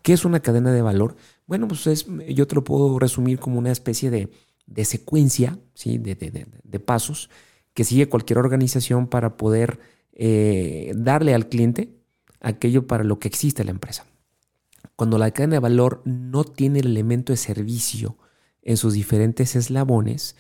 ¿Qué 0.02 0.14
es 0.14 0.26
una 0.26 0.40
cadena 0.42 0.72
de 0.72 0.82
valor? 0.82 1.16
Bueno, 1.48 1.68
pues 1.68 1.88
es, 1.88 2.06
yo 2.30 2.48
te 2.48 2.56
lo 2.56 2.64
puedo 2.64 2.98
resumir 3.00 3.40
como 3.40 3.58
una 3.60 3.72
especie 3.72 4.10
de, 4.10 4.30
de 4.66 4.86
secuencia, 4.86 5.60
¿sí? 5.74 5.98
de- 5.98 6.16
de 6.16 6.80
pasos 6.80 7.30
que 7.74 7.84
sigue 7.84 8.10
cualquier 8.10 8.40
organización 8.40 9.08
para 9.08 9.38
poder 9.38 9.80
eh, 10.14 10.92
darle 10.96 11.34
al 11.34 11.48
cliente 11.48 11.96
aquello 12.42 12.88
para 12.88 13.04
lo 13.04 13.20
que 13.20 13.28
existe 13.28 13.64
la 13.64 13.72
empresa. 13.72 14.06
Cuando 15.02 15.18
la 15.18 15.32
cadena 15.32 15.56
de 15.56 15.60
valor 15.62 16.04
no 16.06 16.44
tiene 16.44 16.78
el 16.78 16.86
elemento 16.86 17.34
de 17.34 17.38
servicio 17.38 18.18
en 18.62 18.78
sus 18.78 18.94
diferentes 18.94 19.56
eslabones, 19.56 20.36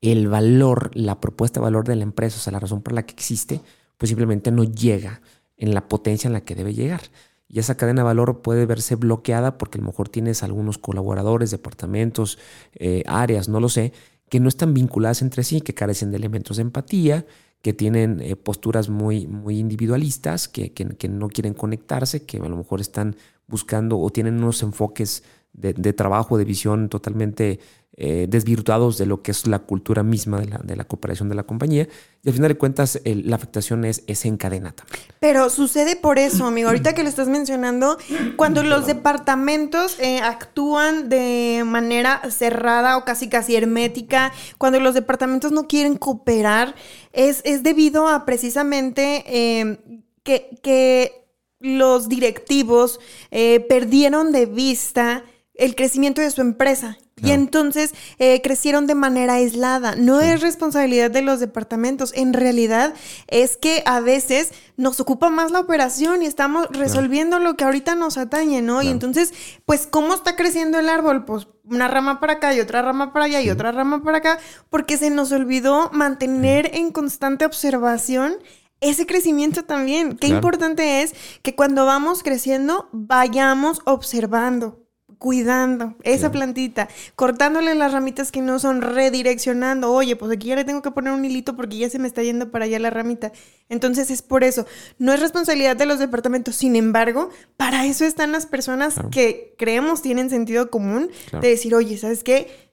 el 0.00 0.26
valor, 0.26 0.90
la 0.94 1.20
propuesta 1.20 1.60
de 1.60 1.66
valor 1.66 1.86
de 1.86 1.94
la 1.94 2.02
empresa, 2.02 2.36
o 2.36 2.40
sea, 2.40 2.52
la 2.52 2.58
razón 2.58 2.82
por 2.82 2.94
la 2.94 3.04
que 3.06 3.12
existe, 3.12 3.60
pues 3.98 4.08
simplemente 4.08 4.50
no 4.50 4.64
llega 4.64 5.22
en 5.56 5.72
la 5.72 5.86
potencia 5.86 6.26
en 6.26 6.32
la 6.32 6.40
que 6.40 6.56
debe 6.56 6.74
llegar. 6.74 7.02
Y 7.46 7.60
esa 7.60 7.76
cadena 7.76 8.00
de 8.02 8.06
valor 8.06 8.42
puede 8.42 8.66
verse 8.66 8.96
bloqueada 8.96 9.56
porque 9.56 9.78
a 9.78 9.82
lo 9.82 9.86
mejor 9.86 10.08
tienes 10.08 10.42
algunos 10.42 10.78
colaboradores, 10.78 11.52
departamentos, 11.52 12.40
eh, 12.74 13.04
áreas, 13.06 13.48
no 13.48 13.60
lo 13.60 13.68
sé, 13.68 13.92
que 14.28 14.40
no 14.40 14.48
están 14.48 14.74
vinculadas 14.74 15.22
entre 15.22 15.44
sí, 15.44 15.60
que 15.60 15.74
carecen 15.74 16.10
de 16.10 16.16
elementos 16.16 16.56
de 16.56 16.62
empatía, 16.62 17.24
que 17.60 17.72
tienen 17.72 18.20
eh, 18.20 18.34
posturas 18.34 18.88
muy, 18.88 19.28
muy 19.28 19.60
individualistas, 19.60 20.48
que, 20.48 20.72
que- 20.72 20.96
que 20.96 21.08
no 21.08 21.28
quieren 21.28 21.54
conectarse, 21.54 22.24
que 22.24 22.38
a 22.38 22.48
lo 22.48 22.56
mejor 22.56 22.80
están 22.80 23.14
buscando 23.52 24.00
o 24.00 24.10
tienen 24.10 24.38
unos 24.42 24.62
enfoques 24.64 25.22
de, 25.52 25.72
de 25.74 25.92
trabajo, 25.92 26.36
de 26.38 26.44
visión 26.44 26.88
totalmente 26.88 27.60
eh, 27.94 28.26
desvirtuados 28.26 28.96
de 28.96 29.04
lo 29.04 29.20
que 29.20 29.32
es 29.32 29.46
la 29.46 29.58
cultura 29.58 30.02
misma 30.02 30.40
de 30.40 30.46
la, 30.46 30.58
de 30.64 30.76
la 30.76 30.84
cooperación 30.84 31.28
de 31.28 31.34
la 31.34 31.42
compañía. 31.42 31.86
Y 32.24 32.28
al 32.30 32.34
final 32.34 32.48
de 32.48 32.56
cuentas, 32.56 32.98
el- 33.04 33.28
la 33.28 33.36
afectación 33.36 33.84
es, 33.84 34.02
es 34.06 34.24
en 34.24 34.38
cadena 34.38 34.72
también. 34.72 34.98
Pero 35.20 35.50
sucede 35.50 35.94
por 35.96 36.18
eso, 36.18 36.46
amigo. 36.46 36.68
Ahorita 36.68 36.94
que 36.94 37.02
lo 37.02 37.10
estás 37.10 37.28
mencionando, 37.28 37.98
cuando 38.36 38.62
los 38.62 38.86
departamentos 38.86 39.98
eh, 40.00 40.20
actúan 40.20 41.10
de 41.10 41.64
manera 41.66 42.22
cerrada 42.30 42.96
o 42.96 43.04
casi 43.04 43.28
casi 43.28 43.56
hermética, 43.56 44.32
cuando 44.56 44.80
los 44.80 44.94
departamentos 44.94 45.52
no 45.52 45.68
quieren 45.68 45.96
cooperar, 45.98 46.74
es, 47.12 47.42
es 47.44 47.62
debido 47.62 48.08
a 48.08 48.24
precisamente 48.24 49.22
eh, 49.26 49.78
que, 50.22 50.58
que 50.62 51.21
los 51.62 52.08
directivos 52.08 53.00
eh, 53.30 53.60
perdieron 53.68 54.32
de 54.32 54.46
vista 54.46 55.24
el 55.54 55.74
crecimiento 55.74 56.20
de 56.20 56.30
su 56.30 56.40
empresa. 56.40 56.98
Y 57.24 57.30
entonces 57.30 57.94
eh, 58.18 58.40
crecieron 58.42 58.88
de 58.88 58.96
manera 58.96 59.34
aislada. 59.34 59.94
No 59.94 60.20
es 60.20 60.40
responsabilidad 60.40 61.08
de 61.08 61.22
los 61.22 61.38
departamentos. 61.38 62.12
En 62.16 62.32
realidad 62.32 62.94
es 63.28 63.56
que 63.56 63.84
a 63.86 64.00
veces 64.00 64.50
nos 64.76 64.98
ocupa 64.98 65.30
más 65.30 65.52
la 65.52 65.60
operación 65.60 66.22
y 66.22 66.26
estamos 66.26 66.66
resolviendo 66.70 67.38
lo 67.38 67.54
que 67.54 67.62
ahorita 67.62 67.94
nos 67.94 68.18
atañe, 68.18 68.60
¿no? 68.60 68.82
Y 68.82 68.88
entonces, 68.88 69.32
pues, 69.66 69.86
¿cómo 69.86 70.14
está 70.14 70.34
creciendo 70.34 70.80
el 70.80 70.88
árbol? 70.88 71.24
Pues 71.24 71.46
una 71.64 71.86
rama 71.86 72.18
para 72.18 72.34
acá 72.34 72.54
y 72.54 72.60
otra 72.60 72.82
rama 72.82 73.12
para 73.12 73.26
allá 73.26 73.40
y 73.40 73.50
otra 73.50 73.70
rama 73.70 74.02
para 74.02 74.18
acá, 74.18 74.38
porque 74.68 74.96
se 74.96 75.10
nos 75.10 75.30
olvidó 75.30 75.90
mantener 75.92 76.70
en 76.74 76.90
constante 76.90 77.44
observación 77.44 78.34
ese 78.82 79.06
crecimiento 79.06 79.64
también. 79.64 80.10
Qué 80.10 80.26
Claro. 80.26 80.34
importante 80.36 81.02
es 81.02 81.14
que 81.42 81.54
cuando 81.54 81.86
vamos 81.86 82.22
creciendo 82.22 82.88
vayamos 82.92 83.80
observando, 83.86 84.78
cuidando 85.18 85.94
esa 86.02 86.18
Claro. 86.18 86.32
plantita, 86.32 86.88
cortándole 87.14 87.76
las 87.76 87.92
ramitas 87.92 88.32
que 88.32 88.40
no 88.40 88.58
son, 88.58 88.82
redireccionando. 88.82 89.92
Oye, 89.92 90.16
pues 90.16 90.32
aquí 90.32 90.48
ya 90.48 90.56
le 90.56 90.64
tengo 90.64 90.82
que 90.82 90.90
poner 90.90 91.12
un 91.12 91.24
hilito 91.24 91.54
porque 91.54 91.76
ya 91.78 91.88
se 91.88 92.00
me 92.00 92.08
está 92.08 92.24
yendo 92.24 92.50
para 92.50 92.64
allá 92.64 92.80
la 92.80 92.90
ramita. 92.90 93.30
Entonces 93.68 94.10
es 94.10 94.20
por 94.20 94.42
eso. 94.42 94.66
No 94.98 95.12
es 95.12 95.20
responsabilidad 95.20 95.76
de 95.76 95.86
los 95.86 96.00
departamentos. 96.00 96.56
Sin 96.56 96.74
embargo, 96.74 97.30
para 97.56 97.86
eso 97.86 98.04
están 98.04 98.32
las 98.32 98.46
personas 98.46 98.94
Claro. 98.94 99.10
que 99.10 99.54
creemos 99.58 100.02
tienen 100.02 100.28
sentido 100.28 100.70
común 100.70 101.08
de 101.40 101.48
decir, 101.50 101.72
oye, 101.76 101.96
¿sabes 101.98 102.24
qué? 102.24 102.71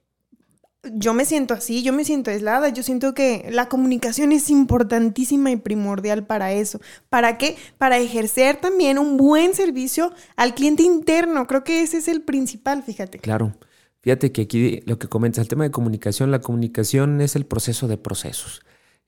Yo 0.84 1.14
me 1.14 1.26
siento 1.26 1.54
así, 1.54 1.84
yo 1.84 1.92
me 1.92 2.06
siento 2.06 2.32
aislada, 2.32 2.70
yo 2.70 2.84
siento 2.84 3.14
que 3.14 3.50
la 3.52 3.68
comunicación 3.68 4.32
es 4.32 4.50
importantísima 4.50 5.52
y 5.52 5.58
primordial 5.58 6.26
para 6.26 6.54
eso. 6.54 6.80
¿Para 7.10 7.38
qué? 7.38 7.58
Para 7.78 7.98
ejercer 7.98 8.62
también 8.62 8.98
un 8.98 9.18
buen 9.18 9.54
servicio 9.54 10.14
al 10.38 10.56
cliente 10.56 10.84
interno. 10.84 11.48
Creo 11.48 11.64
que 11.64 11.82
ese 11.82 11.98
es 11.98 12.08
el 12.08 12.22
principal, 12.22 12.84
fíjate. 12.84 13.20
Claro. 13.20 13.56
Fíjate 14.02 14.32
que 14.32 14.44
aquí 14.44 14.82
lo 14.86 14.98
que 14.98 15.10
comentas, 15.10 15.42
el 15.42 15.50
tema 15.50 15.66
de 15.66 15.72
comunicación, 15.72 16.32
la 16.32 16.40
comunicación 16.40 17.20
es 17.20 17.36
el 17.36 17.46
proceso 17.46 17.90
de 17.90 17.98
procesos. 17.98 18.62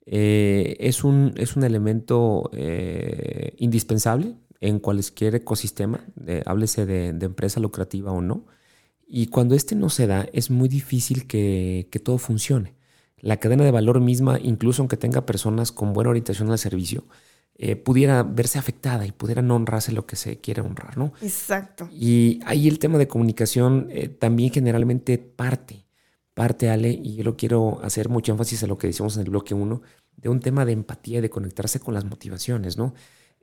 Eh, 0.06 0.76
es, 0.82 1.06
un, 1.06 1.34
es 1.38 1.56
un 1.56 1.64
elemento 1.64 2.50
eh, 2.54 3.54
indispensable 3.58 4.36
en 4.60 4.80
cualquier 4.80 5.36
ecosistema, 5.36 6.06
háblese 6.46 6.86
de, 6.86 7.14
de 7.14 7.26
empresa 7.26 7.62
lucrativa 7.62 8.12
o 8.12 8.22
no 8.22 8.46
y 9.14 9.28
cuando 9.28 9.56
este 9.56 9.76
no 9.76 9.90
se 9.90 10.08
da, 10.08 10.26
es 10.32 10.50
muy 10.50 10.70
difícil 10.70 11.28
que, 11.28 11.86
todo 12.02 12.18
funcione. 12.18 12.76
La 13.20 13.38
cadena 13.38 13.66
de 13.66 13.72
valor 13.72 14.00
misma, 14.00 14.40
incluso 14.42 14.82
aunque 14.82 14.96
tenga 14.96 15.26
personas 15.26 15.74
con 15.74 15.92
buena 15.92 16.12
orientación 16.12 16.50
al 16.50 16.58
servicio, 16.58 17.04
eh, 17.56 17.76
pudiera 17.76 18.24
verse 18.24 18.58
afectada 18.58 19.06
y 19.06 19.12
pudiera 19.12 19.42
no 19.42 19.58
honrarse 19.58 19.92
lo 19.92 20.06
que 20.06 20.16
se 20.16 20.40
quiere 20.40 20.62
honrar, 20.62 20.98
¿no? 20.98 21.12
Exacto. 21.22 21.90
Y 21.92 22.40
ahí 22.46 22.70
el 22.70 22.80
tema 22.80 22.98
de 22.98 23.10
comunicación 23.10 23.90
eh, 23.92 24.08
también 24.08 24.50
generalmente 24.50 25.18
parte, 25.18 25.86
parte, 26.34 26.70
Ale, 26.70 26.92
y 26.92 27.16
yo 27.18 27.26
lo 27.26 27.36
quiero 27.36 27.82
hacer 27.84 28.08
mucho 28.08 28.32
énfasis 28.32 28.64
a 28.64 28.68
lo 28.68 28.78
que 28.78 28.88
decíamos 28.88 29.18
en 29.18 29.24
el 29.24 29.30
bloque 29.30 29.54
1, 29.54 29.82
de 30.16 30.30
un 30.30 30.40
tema 30.40 30.64
de 30.64 30.72
empatía, 30.72 31.20
de 31.20 31.30
conectarse 31.30 31.82
con 31.82 31.94
las 31.94 32.06
motivaciones, 32.06 32.78
¿no? 32.78 32.94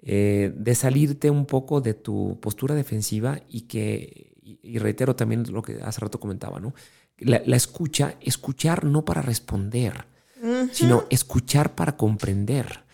Eh, 0.00 0.52
de 0.56 0.74
salirte 0.74 1.28
un 1.28 1.44
poco 1.44 1.80
de 1.80 1.92
tu 1.92 2.38
postura 2.40 2.74
defensiva 2.74 3.42
y 3.48 3.62
que 3.62 4.27
y, 4.62 4.78
reitero 4.78 5.14
también 5.14 5.44
lo 5.52 5.62
que 5.62 5.80
hace 5.82 6.00
rato 6.00 6.20
comentaba, 6.20 6.60
¿no? 6.60 6.74
La, 7.18 7.56
escucha, 7.56 8.16
escuchar 8.20 8.84
no 8.84 9.04
para 9.04 9.22
responder, 9.22 10.06
sino 10.72 11.04
escuchar 11.10 11.74
para 11.74 11.96
comprender. 11.96 12.84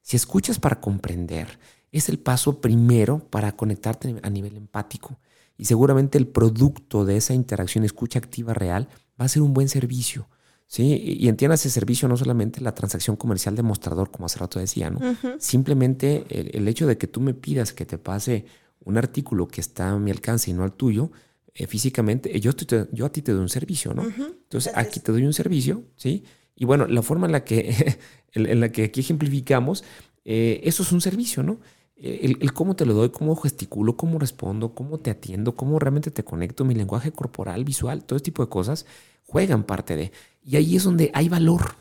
Si 0.00 0.16
escuchas 0.16 0.58
para 0.58 0.80
comprender, 0.80 1.58
es 1.92 2.08
el 2.08 2.18
paso 2.18 2.60
primero 2.60 3.20
para 3.30 3.52
conectarte 3.52 4.16
a 4.22 4.30
nivel 4.30 4.56
empático. 4.56 5.18
Y 5.56 5.66
seguramente 5.66 6.18
el 6.18 6.26
producto 6.26 7.04
de 7.04 7.16
esa 7.16 7.34
interacción 7.34 7.84
escucha 7.84 8.18
activa 8.18 8.54
real 8.54 8.88
va 9.20 9.26
a 9.26 9.28
ser 9.28 9.42
un 9.42 9.54
buen 9.54 9.68
servicio. 9.68 10.28
¿sí? 10.66 11.00
Y 11.20 11.28
entiendas 11.28 11.60
ese 11.60 11.70
servicio 11.70 12.08
no 12.08 12.16
solamente 12.16 12.60
la 12.60 12.74
transacción 12.74 13.16
comercial 13.16 13.54
de 13.54 13.62
mostrador, 13.62 14.10
como 14.10 14.26
hace 14.26 14.38
rato 14.38 14.58
decía, 14.58 14.90
¿no? 14.90 14.98
Simplemente 15.38 16.24
el, 16.28 16.50
el, 16.54 16.68
hecho 16.68 16.86
de 16.86 16.98
que 16.98 17.06
tú 17.06 17.20
me 17.20 17.34
pidas 17.34 17.72
que 17.72 17.86
te 17.86 17.98
pase 17.98 18.46
un 18.84 18.98
artículo 18.98 19.48
que 19.48 19.60
está 19.60 19.90
a 19.90 19.98
mi 19.98 20.10
alcance 20.10 20.50
y 20.50 20.54
no 20.54 20.62
al 20.62 20.72
tuyo, 20.72 21.10
eh, 21.54 21.66
físicamente, 21.66 22.40
yo, 22.40 22.50
yo 22.92 23.06
a 23.06 23.12
ti 23.12 23.22
te 23.22 23.32
doy 23.32 23.40
un 23.40 23.48
servicio, 23.48 23.94
¿no? 23.94 24.02
Entonces, 24.02 24.72
aquí 24.74 24.98
te 24.98 25.12
doy 25.12 25.24
un 25.24 25.32
servicio, 25.32 25.84
¿sí? 25.96 26.24
Y 26.56 26.64
bueno, 26.64 26.86
la 26.86 27.02
forma 27.02 27.26
en 27.26 27.32
la 27.32 27.44
que, 27.44 27.98
en 28.32 28.60
la 28.60 28.70
que 28.70 28.84
aquí 28.84 29.00
ejemplificamos, 29.00 29.84
eh, 30.24 30.60
eso 30.64 30.82
es 30.82 30.90
un 30.92 31.00
servicio, 31.00 31.42
¿no? 31.42 31.60
El, 31.96 32.38
el, 32.40 32.52
cómo 32.52 32.74
te 32.74 32.84
lo 32.84 32.92
doy, 32.92 33.10
cómo 33.10 33.36
gesticulo, 33.36 33.96
cómo 33.96 34.18
respondo, 34.18 34.74
cómo 34.74 34.98
te 34.98 35.10
atiendo, 35.10 35.54
cómo 35.54 35.78
realmente 35.78 36.10
te 36.10 36.24
conecto, 36.24 36.64
mi 36.64 36.74
lenguaje 36.74 37.12
corporal, 37.12 37.64
visual, 37.64 38.04
todo 38.04 38.16
este 38.16 38.26
tipo 38.26 38.44
de 38.44 38.50
cosas 38.50 38.84
juegan 39.26 39.62
parte 39.62 39.96
de. 39.96 40.12
Y 40.44 40.56
ahí 40.56 40.76
es 40.76 40.82
donde 40.82 41.10
hay 41.14 41.28
valor. 41.28 41.76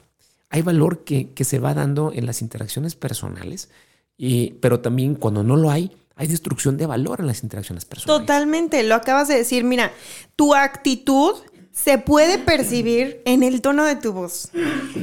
Hay 0.50 0.62
valor 0.62 1.04
que, 1.04 1.32
que 1.32 1.44
se 1.46 1.58
va 1.58 1.74
dando 1.74 2.14
en 2.14 2.28
las 2.28 2.44
interacciones 2.44 2.96
personales, 2.96 3.70
y, 4.18 4.52
pero 4.62 4.82
también 4.82 5.16
cuando 5.16 5.44
no 5.44 5.58
lo 5.58 5.72
hay, 5.72 5.92
hay 6.16 6.28
destrucción 6.28 6.78
de 6.78 6.86
valor 6.86 7.20
en 7.20 7.28
las 7.28 7.44
interacciones 7.44 7.86
personales. 7.86 8.22
Totalmente, 8.22 8.84
lo 8.84 8.96
acabas 8.96 9.28
de 9.28 9.36
decir. 9.36 9.64
Mira, 9.64 9.92
tu 10.36 10.54
actitud 10.54 11.36
se 11.72 11.98
puede 11.98 12.38
percibir 12.38 13.22
en 13.26 13.42
el 13.42 13.62
tono 13.62 13.84
de 13.86 13.96
tu 13.96 14.14
voz, 14.14 14.52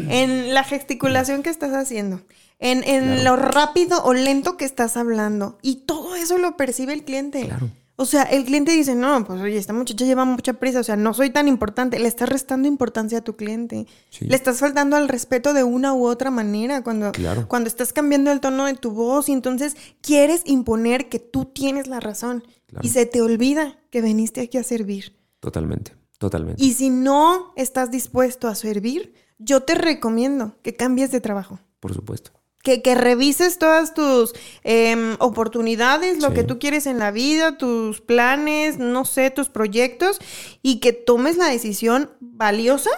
en 0.09 0.55
la 0.55 0.63
gesticulación 0.63 1.43
que 1.43 1.51
estás 1.51 1.73
haciendo, 1.73 2.23
en, 2.61 3.25
lo 3.25 3.35
rápido 3.35 4.05
o 4.05 4.15
lento 4.15 4.57
que 4.57 4.65
estás 4.65 4.97
hablando. 4.97 5.59
Y 5.63 5.87
todo 5.87 6.15
eso 6.15 6.39
lo 6.39 6.57
percibe 6.57 6.93
el 6.93 7.05
cliente. 7.05 7.45
Claro. 7.45 7.71
O 8.01 8.07
sea, 8.07 8.23
el 8.23 8.47
cliente 8.47 8.73
dice, 8.73 8.95
no, 8.95 9.27
pues 9.27 9.43
oye, 9.43 9.59
esta 9.59 9.75
muchacha 9.75 10.07
lleva 10.07 10.25
mucha 10.25 10.55
prisa, 10.55 10.81
o 10.81 10.83
sea, 10.83 10.97
no 10.97 11.13
soy 11.13 11.29
tan 11.29 11.49
importante. 11.49 11.99
Le 11.99 12.09
estás 12.09 12.31
restando 12.31 12.67
importancia 12.67 13.19
a 13.19 13.21
tu 13.21 13.37
cliente. 13.37 13.87
Le 14.21 14.35
estás 14.35 14.59
faltando 14.61 14.97
al 14.97 15.07
respeto 15.07 15.53
de 15.53 15.65
una 15.65 15.93
u 15.93 16.07
otra 16.07 16.31
manera 16.31 16.83
cuando, 16.83 17.13
cuando 17.47 17.69
estás 17.69 17.93
cambiando 17.93 18.33
el 18.33 18.41
tono 18.41 18.65
de 18.65 18.73
tu 18.73 18.93
voz 18.93 19.29
y 19.29 19.33
entonces 19.33 19.77
quieres 20.01 20.41
imponer 20.47 21.11
que 21.11 21.19
tú 21.19 21.45
tienes 21.45 21.89
la 21.89 22.01
razón 22.01 22.43
y 22.81 22.89
se 22.89 23.05
te 23.05 23.21
olvida 23.21 23.79
que 23.91 24.01
viniste 24.01 24.41
aquí 24.41 24.57
a 24.57 24.63
servir. 24.63 25.15
Totalmente, 25.39 25.93
totalmente. 26.17 26.65
Y 26.65 26.73
si 26.73 26.89
no 26.89 27.53
estás 27.55 27.91
dispuesto 27.91 28.49
a 28.49 28.55
servir, 28.55 29.13
yo 29.37 29.61
te 29.65 29.75
recomiendo 29.75 30.57
que 30.63 30.75
cambies 30.75 31.11
de 31.11 31.21
trabajo. 31.21 31.61
Por 31.81 31.93
supuesto 31.93 32.40
que, 32.63 32.83
que, 32.83 32.95
revises 32.95 33.59
todas 33.59 33.95
tus 33.95 34.33
em, 34.65 35.17
oportunidades, 35.19 36.21
lo 36.23 36.33
que 36.33 36.45
tú 36.45 36.59
quieres 36.59 36.87
en 36.87 36.99
la 36.99 37.11
vida, 37.11 37.57
tus 37.57 38.01
planes, 38.01 38.79
no 38.79 39.05
sé, 39.05 39.31
tus 39.31 39.49
proyectos, 39.49 40.19
y 40.63 40.81
que 40.81 40.93
tomes 40.93 41.37
la 41.37 41.47
decisión 41.47 42.11
valiosa 42.21 42.91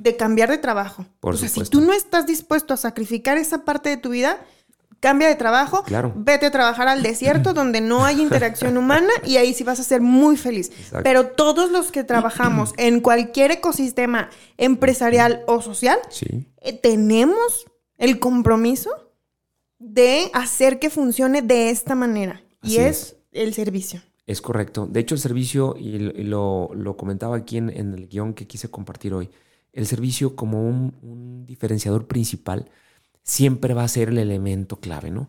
de 0.00 0.16
cambiar 0.16 0.50
de 0.50 0.58
trabajo. 0.58 1.06
o 1.20 1.32
sea, 1.34 1.48
si 1.48 1.62
tú 1.64 1.80
no 1.80 1.92
estás 1.92 2.26
dispuesto 2.26 2.74
a 2.74 2.76
sacrificar 2.76 3.38
esa 3.38 3.64
parte 3.64 3.88
de 3.88 3.96
tu 3.96 4.10
vida, 4.10 4.38
cambia 5.00 5.28
de 5.28 5.34
trabajo, 5.34 5.84
vete 6.16 6.46
a 6.46 6.50
trabajar 6.50 6.88
al 6.88 7.02
desierto 7.02 7.54
donde 7.54 7.80
no 7.80 8.04
hay 8.04 8.20
interacción 8.20 8.76
humana 8.76 9.10
y 9.24 9.36
ahí 9.36 9.54
sí 9.54 9.64
vas 9.64 9.80
a 9.80 9.84
ser 9.84 10.00
muy 10.00 10.36
feliz. 10.36 10.70
Pero 11.02 11.28
todos 11.28 11.70
los 11.70 11.90
que 11.90 12.04
trabajamos 12.04 12.74
en 12.76 13.00
cualquier 13.00 13.50
ecosistema 13.52 14.28
empresarial 14.58 15.42
o 15.46 15.62
social, 15.62 15.98
eh, 16.60 16.72
tenemos 16.72 17.66
el 18.00 18.18
compromiso 18.18 18.90
de 19.78 20.30
hacer 20.34 20.78
que 20.80 20.90
funcione 20.90 21.42
de 21.42 21.70
esta 21.70 21.94
manera. 21.94 22.42
y 22.62 22.76
es, 22.78 23.16
el 23.30 23.54
servicio. 23.54 24.02
Es 24.26 24.40
correcto. 24.40 24.86
De 24.86 25.00
hecho, 25.00 25.14
el 25.14 25.20
servicio, 25.20 25.76
y 25.78 25.98
lo, 25.98 26.96
comentaba 26.96 27.36
aquí 27.36 27.56
en, 27.58 27.70
el 27.70 28.08
guion 28.08 28.34
que 28.34 28.46
quise 28.46 28.68
compartir 28.68 29.14
hoy, 29.14 29.30
el 29.72 29.86
servicio 29.86 30.34
como 30.34 30.66
un, 30.66 31.46
diferenciador 31.46 32.06
principal 32.06 32.70
siempre 33.22 33.74
va 33.74 33.84
a 33.84 33.88
ser 33.88 34.08
el 34.08 34.18
elemento 34.18 34.76
clave, 34.80 35.10
¿no? 35.10 35.28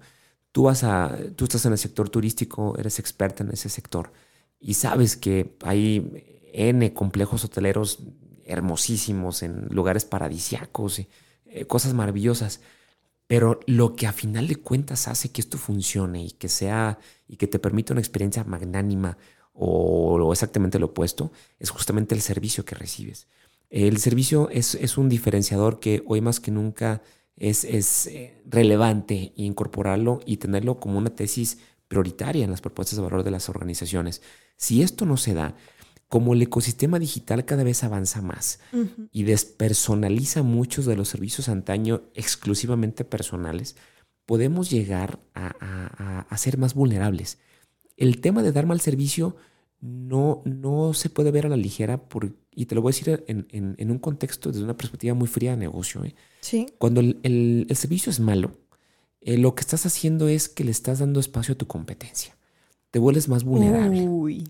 Tú, 0.51 0.63
vas 0.63 0.83
a, 0.83 1.17
tú 1.35 1.45
estás 1.45 1.65
en 1.65 1.71
el 1.71 1.77
sector 1.77 2.09
turístico, 2.09 2.75
eres 2.77 2.99
experta 2.99 3.43
en 3.43 3.51
ese 3.51 3.69
sector 3.69 4.11
y 4.59 4.75
sabes 4.75 5.17
que 5.17 5.55
hay 5.63 6.49
N 6.53 6.93
complejos 6.93 7.43
hoteleros 7.43 7.99
hermosísimos 8.45 9.43
en 9.43 9.67
lugares 9.69 10.05
paradisiacos. 10.05 11.01
Eh, 11.51 11.65
cosas 11.65 11.93
maravillosas. 11.93 12.61
Pero 13.27 13.59
lo 13.65 13.95
que 13.95 14.07
a 14.07 14.13
final 14.13 14.47
de 14.47 14.57
cuentas 14.57 15.07
hace 15.07 15.29
que 15.29 15.41
esto 15.41 15.57
funcione 15.57 16.23
y 16.23 16.31
que 16.31 16.49
sea 16.49 16.99
y 17.27 17.37
que 17.37 17.47
te 17.47 17.59
permita 17.59 17.93
una 17.93 18.01
experiencia 18.01 18.43
magnánima 18.43 19.17
o, 19.53 20.31
exactamente 20.31 20.79
lo 20.79 20.87
opuesto 20.87 21.31
es 21.59 21.69
justamente 21.69 22.15
el 22.15 22.21
servicio 22.21 22.65
que 22.65 22.75
recibes. 22.75 23.27
El 23.69 23.99
servicio 23.99 24.49
es, 24.49 24.75
es 24.75 24.97
un 24.97 25.07
diferenciador 25.07 25.79
que 25.79 26.03
hoy 26.07 26.19
más 26.19 26.39
que 26.39 26.51
nunca 26.51 27.01
es, 27.37 27.63
es 27.63 28.07
eh, 28.07 28.41
relevante 28.45 29.33
incorporarlo 29.35 30.19
y 30.25 30.37
tenerlo 30.37 30.79
como 30.79 30.97
una 30.97 31.15
tesis 31.15 31.57
prioritaria 31.87 32.43
en 32.43 32.51
las 32.51 32.61
propuestas 32.61 32.97
de 32.97 33.03
valor 33.03 33.23
de 33.23 33.31
las 33.31 33.49
organizaciones. 33.49 34.21
Si 34.57 34.81
esto 34.81 35.05
no 35.05 35.17
se 35.17 35.33
da, 35.33 35.55
como 36.11 36.33
el 36.33 36.41
ecosistema 36.41 36.99
digital 36.99 37.45
cada 37.45 37.63
vez 37.63 37.85
avanza 37.85 38.21
más 38.21 38.59
y 39.13 39.23
despersonaliza 39.23 40.43
muchos 40.43 40.85
de 40.85 40.97
los 40.97 41.07
servicios 41.07 41.47
antaño 41.47 42.01
exclusivamente 42.15 43.05
personales, 43.05 43.77
podemos 44.25 44.69
llegar 44.69 45.21
a, 45.33 46.35
ser 46.35 46.57
más 46.57 46.73
vulnerables. 46.73 47.37
El 47.95 48.19
tema 48.19 48.43
de 48.43 48.51
dar 48.51 48.65
mal 48.65 48.81
servicio 48.81 49.37
no, 49.79 50.41
no 50.43 50.93
se 50.93 51.09
puede 51.09 51.31
ver 51.31 51.45
a 51.45 51.49
la 51.49 51.55
ligera 51.55 52.09
por, 52.09 52.35
y 52.53 52.65
te 52.65 52.75
lo 52.75 52.81
voy 52.81 52.89
a 52.89 52.93
decir 52.93 53.23
en, 53.27 53.91
un 53.91 53.99
contexto 53.99 54.51
desde 54.51 54.65
una 54.65 54.75
perspectiva 54.75 55.13
muy 55.13 55.29
fría 55.29 55.51
de 55.51 55.57
negocio. 55.57 56.03
¿eh? 56.03 56.13
Sí. 56.41 56.67
Cuando 56.77 56.99
el, 56.99 57.67
servicio 57.73 58.09
es 58.09 58.19
malo, 58.19 58.51
eh, 59.21 59.37
lo 59.37 59.55
que 59.55 59.61
estás 59.61 59.85
haciendo 59.85 60.27
es 60.27 60.49
que 60.49 60.65
le 60.65 60.71
estás 60.71 60.99
dando 60.99 61.21
espacio 61.21 61.53
a 61.53 61.57
tu 61.57 61.67
competencia 61.67 62.35
te 62.91 62.99
vuelves 62.99 63.29
más 63.29 63.43
vulnerable. 63.43 64.05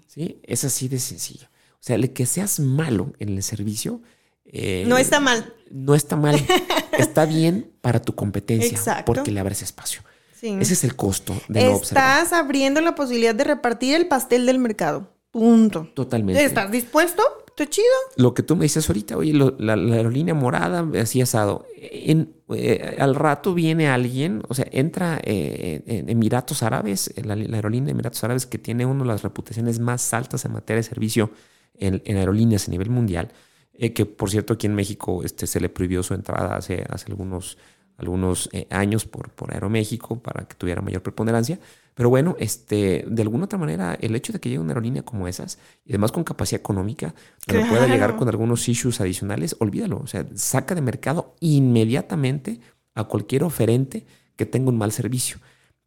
¿sí? 0.07 0.39
Es 0.43 0.64
así 0.64 0.88
de 0.88 0.99
sencillo. 0.99 1.47
O 1.82 1.84
sea, 1.84 1.96
el 1.96 2.14
que 2.14 2.28
seas 2.28 2.60
malo 2.60 3.12
en 3.18 3.30
el 3.30 3.42
servicio. 3.42 4.02
Eh, 4.46 4.86
no 4.88 5.00
está 5.00 5.20
mal. 5.20 5.52
No 5.72 5.96
está 5.96 6.16
mal. 6.16 6.36
está 7.00 7.26
bien 7.26 7.72
para 7.82 8.00
tu 8.00 8.14
competencia. 8.14 9.04
Porque 9.04 9.32
le 9.32 9.40
abres 9.40 9.64
espacio. 9.64 10.04
Ese 10.44 10.74
es 10.74 10.84
el 10.84 10.96
costo 10.96 11.40
de 11.48 11.66
no 11.66 11.78
Estás 11.78 12.34
abriendo 12.34 12.82
la 12.82 12.94
posibilidad 12.94 13.34
de 13.34 13.44
repartir 13.44 13.96
el 13.96 14.08
pastel 14.08 14.46
del 14.46 14.60
mercado. 14.60 15.12
Punto. 15.32 15.90
Totalmente. 15.96 16.44
¿Estás 16.44 16.70
dispuesto? 16.72 17.24
Está 17.48 17.68
chido. 17.68 17.88
Lo 18.16 18.36
que 18.36 18.44
tú 18.44 18.56
me 18.56 18.64
dices 18.66 18.88
ahorita, 18.88 19.18
oye, 19.18 19.34
la, 19.34 19.74
aerolínea 19.74 20.36
morada, 20.36 20.88
así 21.00 21.22
asado. 21.22 21.66
En, 21.78 22.36
eh, 22.50 22.98
al 23.00 23.16
rato 23.16 23.56
viene 23.56 23.88
alguien, 23.88 24.44
o 24.50 24.54
sea, 24.54 24.68
entra 24.72 25.20
eh, 25.24 25.84
en 25.86 26.10
Emiratos 26.10 26.62
Árabes, 26.64 27.12
la, 27.24 27.36
la, 27.36 27.56
aerolínea 27.56 27.88
de 27.88 27.92
Emiratos 27.92 28.24
Árabes, 28.24 28.46
que 28.46 28.58
tiene 28.58 28.86
una 28.86 29.04
de 29.04 29.08
las 29.08 29.24
reputaciones 29.24 29.80
más 29.80 30.14
altas 30.14 30.46
en 30.46 30.54
materia 30.54 30.78
de 30.78 30.84
servicio 30.84 31.32
en, 31.76 32.02
aerolíneas 32.18 32.68
a 32.68 32.72
nivel 32.72 32.90
mundial, 32.90 33.32
eh, 33.74 33.94
que 33.94 34.06
por 34.06 34.30
cierto 34.30 34.54
aquí 34.54 34.68
en 34.68 34.76
México 34.76 35.24
este, 35.24 35.48
se 35.48 35.60
le 35.60 35.70
prohibió 35.70 36.04
su 36.04 36.14
entrada 36.14 36.56
hace, 36.56 36.86
hace 36.90 37.12
algunos, 37.12 37.58
algunos 37.98 38.50
eh, 38.52 38.68
años 38.70 39.06
por, 39.06 39.30
por 39.32 39.54
Aeroméxico 39.54 40.20
para 40.20 40.48
que 40.48 40.56
tuviera 40.56 40.82
mayor 40.82 41.02
preponderancia. 41.02 41.60
Pero 41.94 42.10
bueno, 42.10 42.36
este, 42.40 43.06
de 43.08 43.22
alguna 43.22 43.46
otra 43.46 43.60
manera, 43.60 43.98
el 44.00 44.16
hecho 44.16 44.32
de 44.32 44.40
que 44.40 44.50
llegue 44.50 44.62
una 44.62 44.72
aerolínea 44.72 45.04
como 45.04 45.28
esas, 45.28 45.60
y 45.86 45.92
además 45.92 46.12
con 46.12 46.24
capacidad 46.24 46.60
económica, 46.60 47.14
donde 47.46 47.68
pueda 47.68 47.86
llegar 47.88 48.16
con 48.16 48.30
algunos 48.30 48.68
issues 48.70 49.02
adicionales, 49.02 49.56
olvídalo. 49.60 50.00
O 50.00 50.08
sea, 50.08 50.26
saca 50.34 50.74
de 50.74 50.82
mercado 50.82 51.36
inmediatamente 51.42 52.60
a 52.96 53.04
cualquier 53.04 53.44
oferente 53.44 54.06
que 54.36 54.46
tenga 54.46 54.70
un 54.70 54.78
mal 54.78 54.92
servicio. 54.92 55.38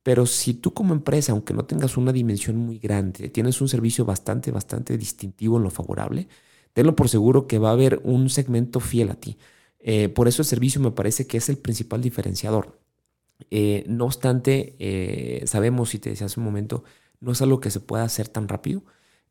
Pero 0.05 0.27
si 0.27 0.55
tú 0.55 0.75
como 0.75 0.95
empresa, 0.95 1.33
aunque 1.33 1.55
no 1.55 1.67
tengas 1.67 1.97
una 1.97 2.13
dimensión 2.13 2.57
muy 2.59 2.79
grande, 2.79 3.31
tienes 3.31 3.61
un 3.63 3.69
servicio 3.69 4.05
bastante, 4.07 4.53
bastante 4.53 4.99
distintivo 4.99 5.59
en 5.59 5.65
lo 5.65 5.71
favorable, 5.71 6.29
tenlo 6.75 6.97
por 6.97 7.09
seguro 7.09 7.49
que 7.49 7.59
va 7.59 7.71
a 7.71 7.73
haber 7.73 8.01
un 8.05 8.31
segmento 8.31 8.81
fiel 8.81 9.11
a 9.11 9.17
ti. 9.17 9.39
Eh, 9.81 10.09
por 10.11 10.29
eso 10.29 10.43
el 10.43 10.47
servicio 10.49 10.81
me 10.81 10.93
parece 10.93 11.27
que 11.27 11.39
es 11.39 11.49
el 11.49 11.59
principal 11.59 12.03
diferenciador. 12.03 12.81
Eh, 13.51 13.85
no 13.89 14.07
obstante, 14.07 14.77
eh, 14.79 15.45
sabemos, 15.47 15.95
y 15.95 15.99
te 15.99 16.11
decía 16.11 16.27
hace 16.27 16.41
un 16.41 16.47
momento, 16.47 16.85
no 17.21 17.33
es 17.33 17.43
algo 17.43 17.61
que 17.61 17.71
se 17.71 17.81
pueda 17.81 18.05
hacer 18.05 18.29
tan 18.29 18.49
rápido. 18.49 18.85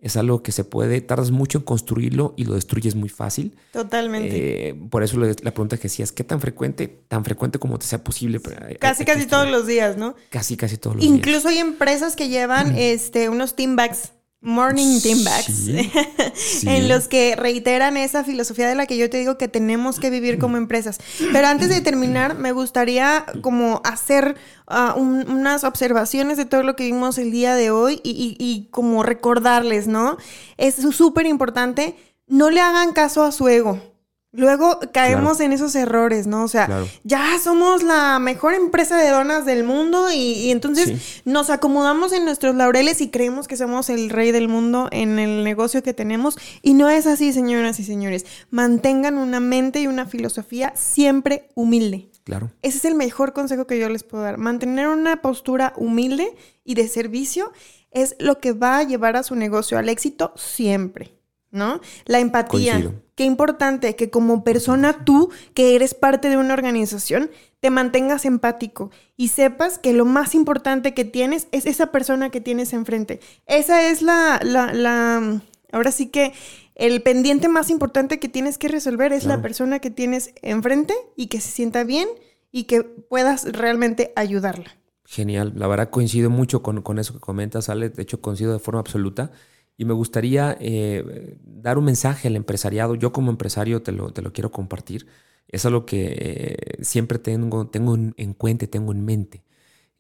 Es 0.04 0.18
algo 0.18 0.44
que 0.44 0.52
se 0.52 0.66
puede, 0.66 1.02
tardas 1.02 1.32
mucho 1.32 1.60
en 1.60 1.64
construirlo 1.64 2.34
y 2.38 2.44
lo 2.44 2.56
destruyes 2.56 2.94
muy 2.94 3.10
fácil. 3.10 3.56
Totalmente. 3.72 4.70
Eh, 4.70 4.76
por 4.90 5.02
eso 5.02 5.18
la 5.18 5.34
pregunta 5.34 5.78
que 5.78 5.88
hacías, 5.88 6.12
¿qué 6.12 6.26
tan 6.26 6.42
frecuente? 6.42 7.04
Tan 7.08 7.24
frecuente 7.24 7.58
como 7.58 7.80
te 7.80 7.86
sea 7.86 8.04
posible. 8.04 8.42
Casi, 8.80 9.06
casi 9.06 9.26
todos 9.26 9.50
los 9.50 9.66
días, 9.66 9.98
¿no? 9.98 10.16
Casi, 10.30 10.58
casi 10.58 10.78
todos 10.78 10.98
los 10.98 11.06
días. 11.06 11.16
Incluso 11.16 11.48
hay 11.48 11.58
empresas 11.60 12.18
que 12.18 12.28
llevan 12.28 12.78
este, 12.78 13.30
unos 13.30 13.56
team 13.56 13.78
bags 13.78 14.12
morning 14.44 15.00
team 15.02 15.24
bags, 15.24 15.68
en 16.66 16.90
los 16.90 17.08
que 17.08 17.36
reiteran 17.36 17.98
esa 17.98 18.24
filosofía 18.24 18.68
de 18.68 18.76
la 18.76 18.86
que 18.86 18.98
yo 18.98 19.10
te 19.10 19.18
digo 19.18 19.38
que 19.38 19.48
tenemos 19.48 20.00
que 20.00 20.10
vivir 20.10 20.38
como 20.38 20.58
empresas. 20.58 21.00
Pero 21.32 21.48
antes 21.48 21.70
de 21.70 21.82
terminar, 21.82 22.38
me 22.38 22.52
gustaría 22.52 23.26
como 23.42 23.82
hacer 23.86 24.36
ah, 24.68 24.96
unas 24.98 25.64
observaciones 25.64 26.38
de 26.38 26.46
todo 26.46 26.64
lo 26.64 26.76
que 26.76 26.86
vimos 26.86 27.18
el 27.18 27.32
día 27.32 27.56
de 27.56 27.72
hoy 27.72 28.02
y, 28.04 28.36
y 28.38 28.68
como 28.70 29.02
recordarles, 29.02 29.88
¿no? 29.88 30.18
Es 30.58 30.76
súper 30.76 31.26
importante, 31.26 31.96
no 32.28 32.50
le 32.50 32.60
hagan 32.60 32.92
caso 32.92 33.24
a 33.24 33.32
su 33.32 33.48
ego. 33.48 33.93
Luego 34.36 34.80
caemos 34.92 35.40
en 35.42 35.54
esos 35.54 35.76
errores, 35.76 36.26
¿no? 36.26 36.44
O 36.44 36.48
sea, 36.48 36.88
ya 37.04 37.38
somos 37.40 37.84
la 37.84 38.18
mejor 38.18 38.56
empresa 38.56 38.98
de 38.98 39.12
donas 39.12 39.46
del 39.46 39.64
mundo 39.64 40.12
y, 40.12 40.50
entonces 40.50 41.22
nos 41.24 41.52
acomodamos 41.52 42.14
en 42.14 42.26
nuestros 42.26 42.56
laureles 42.56 43.00
y 43.02 43.12
creemos 43.12 43.48
que 43.48 43.58
somos 43.58 43.92
el 43.92 44.10
rey 44.10 44.32
del 44.32 44.48
mundo 44.48 44.90
en 44.92 45.20
el 45.20 45.44
negocio 45.44 45.84
que 45.84 45.94
tenemos. 45.94 46.36
Y 46.64 46.74
no 46.74 46.90
es 46.90 47.06
así, 47.06 47.32
señoras 47.32 47.80
y 47.80 47.84
señores. 47.84 48.26
Mantengan 48.50 49.20
una 49.20 49.40
mente 49.40 49.82
y 49.82 49.88
una 49.88 50.08
filosofía 50.08 50.74
siempre 50.76 51.50
humilde. 51.54 52.10
Claro. 52.24 52.50
Ese 52.64 52.80
es 52.80 52.86
el 52.86 52.96
mejor 52.96 53.34
consejo 53.34 53.68
que 53.68 53.78
yo 53.78 53.88
les 53.88 54.04
puedo 54.04 54.24
dar. 54.24 54.40
Mantener 54.40 54.88
una 54.88 55.22
postura 55.22 55.74
humilde 55.78 56.36
y 56.64 56.74
de 56.74 56.88
servicio 56.88 57.52
es 57.92 58.16
lo 58.18 58.40
que 58.40 58.54
va 58.54 58.80
a 58.80 58.84
llevar 58.84 59.16
a 59.16 59.22
su 59.22 59.36
negocio 59.36 59.78
al 59.78 59.90
éxito 59.90 60.34
siempre. 60.36 61.14
¿no? 61.54 61.80
La 62.06 62.20
empatía. 62.20 62.92
Qué 63.16 63.26
importante 63.26 63.96
que 63.96 64.10
como 64.10 64.44
persona 64.44 65.06
tú, 65.06 65.30
que 65.54 65.76
eres 65.76 65.94
parte 65.94 66.30
de 66.30 66.38
una 66.38 66.54
organización, 66.54 67.30
te 67.60 67.70
mantengas 67.70 68.26
empático 68.26 68.92
y 69.16 69.30
sepas 69.30 69.78
que 69.78 69.94
lo 69.94 70.04
más 70.04 70.36
importante 70.36 70.94
que 70.94 71.06
tienes 71.06 71.48
es 71.52 71.66
esa 71.66 71.92
persona 71.92 72.30
que 72.30 72.42
tienes 72.42 72.74
enfrente. 72.74 73.20
Esa 73.46 73.88
es 73.88 74.02
la, 74.02 74.40
la, 74.44 75.42
ahora 75.72 75.92
sí 75.92 76.08
que 76.08 76.34
el 76.76 77.02
pendiente 77.04 77.48
más 77.50 77.70
importante 77.70 78.20
que 78.20 78.30
tienes 78.30 78.58
que 78.58 78.68
resolver 78.68 79.14
es 79.14 79.26
la 79.26 79.42
persona 79.42 79.80
que 79.80 79.92
tienes 79.92 80.34
enfrente 80.42 80.94
y 81.16 81.28
que 81.28 81.40
se 81.40 81.52
sienta 81.52 81.84
bien 81.84 82.10
y 82.52 82.64
que 82.64 82.84
puedas 82.84 83.46
realmente 83.52 84.12
ayudarla. 84.16 84.76
Genial, 85.06 85.54
la 85.56 85.68
verdad 85.68 85.90
coincido 85.90 86.30
mucho 86.30 86.64
con, 86.64 86.82
con 86.82 86.98
eso 86.98 87.14
que 87.14 87.20
comentas, 87.20 87.70
Ale, 87.70 87.90
de 87.90 88.02
hecho 88.02 88.22
coincido 88.22 88.54
de 88.54 88.60
forma 88.60 88.80
absoluta. 88.80 89.32
Y 89.78 89.86
me 89.86 89.94
gustaría 89.94 90.58
eh, 90.60 91.38
dar 91.44 91.78
un 91.78 91.86
mensaje 91.86 92.28
al 92.28 92.36
empresariado. 92.36 92.96
Yo 92.96 93.12
como 93.12 93.32
empresario 93.32 93.82
te 93.82 93.92
lo, 93.92 94.12
te 94.12 94.22
lo 94.22 94.34
quiero 94.34 94.52
compartir. 94.52 95.08
Es 95.48 95.66
algo 95.66 95.86
que 95.86 96.16
eh, 96.18 96.84
siempre 96.84 97.20
tengo, 97.20 97.68
tengo 97.68 97.96
en 97.96 98.34
cuenta, 98.34 98.68
tengo 98.68 98.92
en 98.92 99.06
mente. 99.06 99.44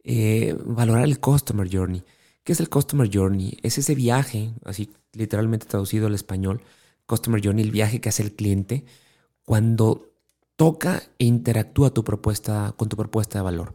Eh, 0.03 0.57
valorar 0.65 1.05
el 1.05 1.19
Customer 1.19 1.67
Journey. 1.71 2.03
¿Qué 2.43 2.51
es 2.51 2.59
el 2.59 2.69
Customer 2.69 3.09
Journey? 3.11 3.57
Es 3.63 3.77
ese 3.77 3.95
viaje, 3.95 4.53
así 4.65 4.91
literalmente 5.13 5.65
traducido 5.65 6.07
al 6.07 6.15
español, 6.15 6.61
Customer 7.05 7.41
Journey, 7.43 7.63
el 7.63 7.71
viaje 7.71 8.01
que 8.01 8.09
hace 8.09 8.23
el 8.23 8.33
cliente 8.33 8.85
cuando 9.45 10.11
toca 10.57 11.03
e 11.19 11.25
interactúa 11.25 11.93
tu 11.93 12.03
propuesta, 12.03 12.73
con 12.77 12.89
tu 12.89 12.97
propuesta 12.97 13.39
de 13.39 13.43
valor. 13.43 13.73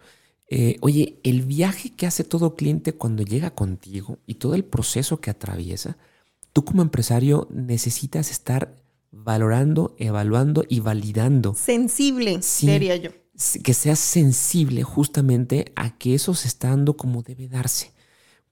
Eh, 0.51 0.79
oye, 0.81 1.21
el 1.25 1.43
viaje 1.43 1.91
que 1.91 2.07
hace 2.07 2.25
todo 2.25 2.57
cliente 2.57 2.95
cuando 2.95 3.23
llega 3.23 3.51
contigo 3.51 4.19
y 4.27 4.35
todo 4.35 4.55
el 4.55 4.65
proceso 4.65 5.21
que 5.21 5.31
atraviesa, 5.31 5.99
tú 6.53 6.65
como 6.65 6.83
empresario 6.83 7.49
necesitas 7.51 8.31
estar 8.31 8.75
valorando, 9.11 9.95
evaluando 9.99 10.65
y 10.69 10.81
validando. 10.81 11.55
Sensible, 11.55 12.41
sería 12.43 12.97
yo. 12.97 13.11
Que 13.63 13.75
seas 13.75 13.99
sensible 13.99 14.83
justamente 14.83 15.73
a 15.77 15.97
que 15.97 16.15
eso 16.15 16.35
se 16.35 16.49
está 16.49 16.71
dando 16.71 16.97
como 16.97 17.23
debe 17.23 17.49
darse. 17.49 17.93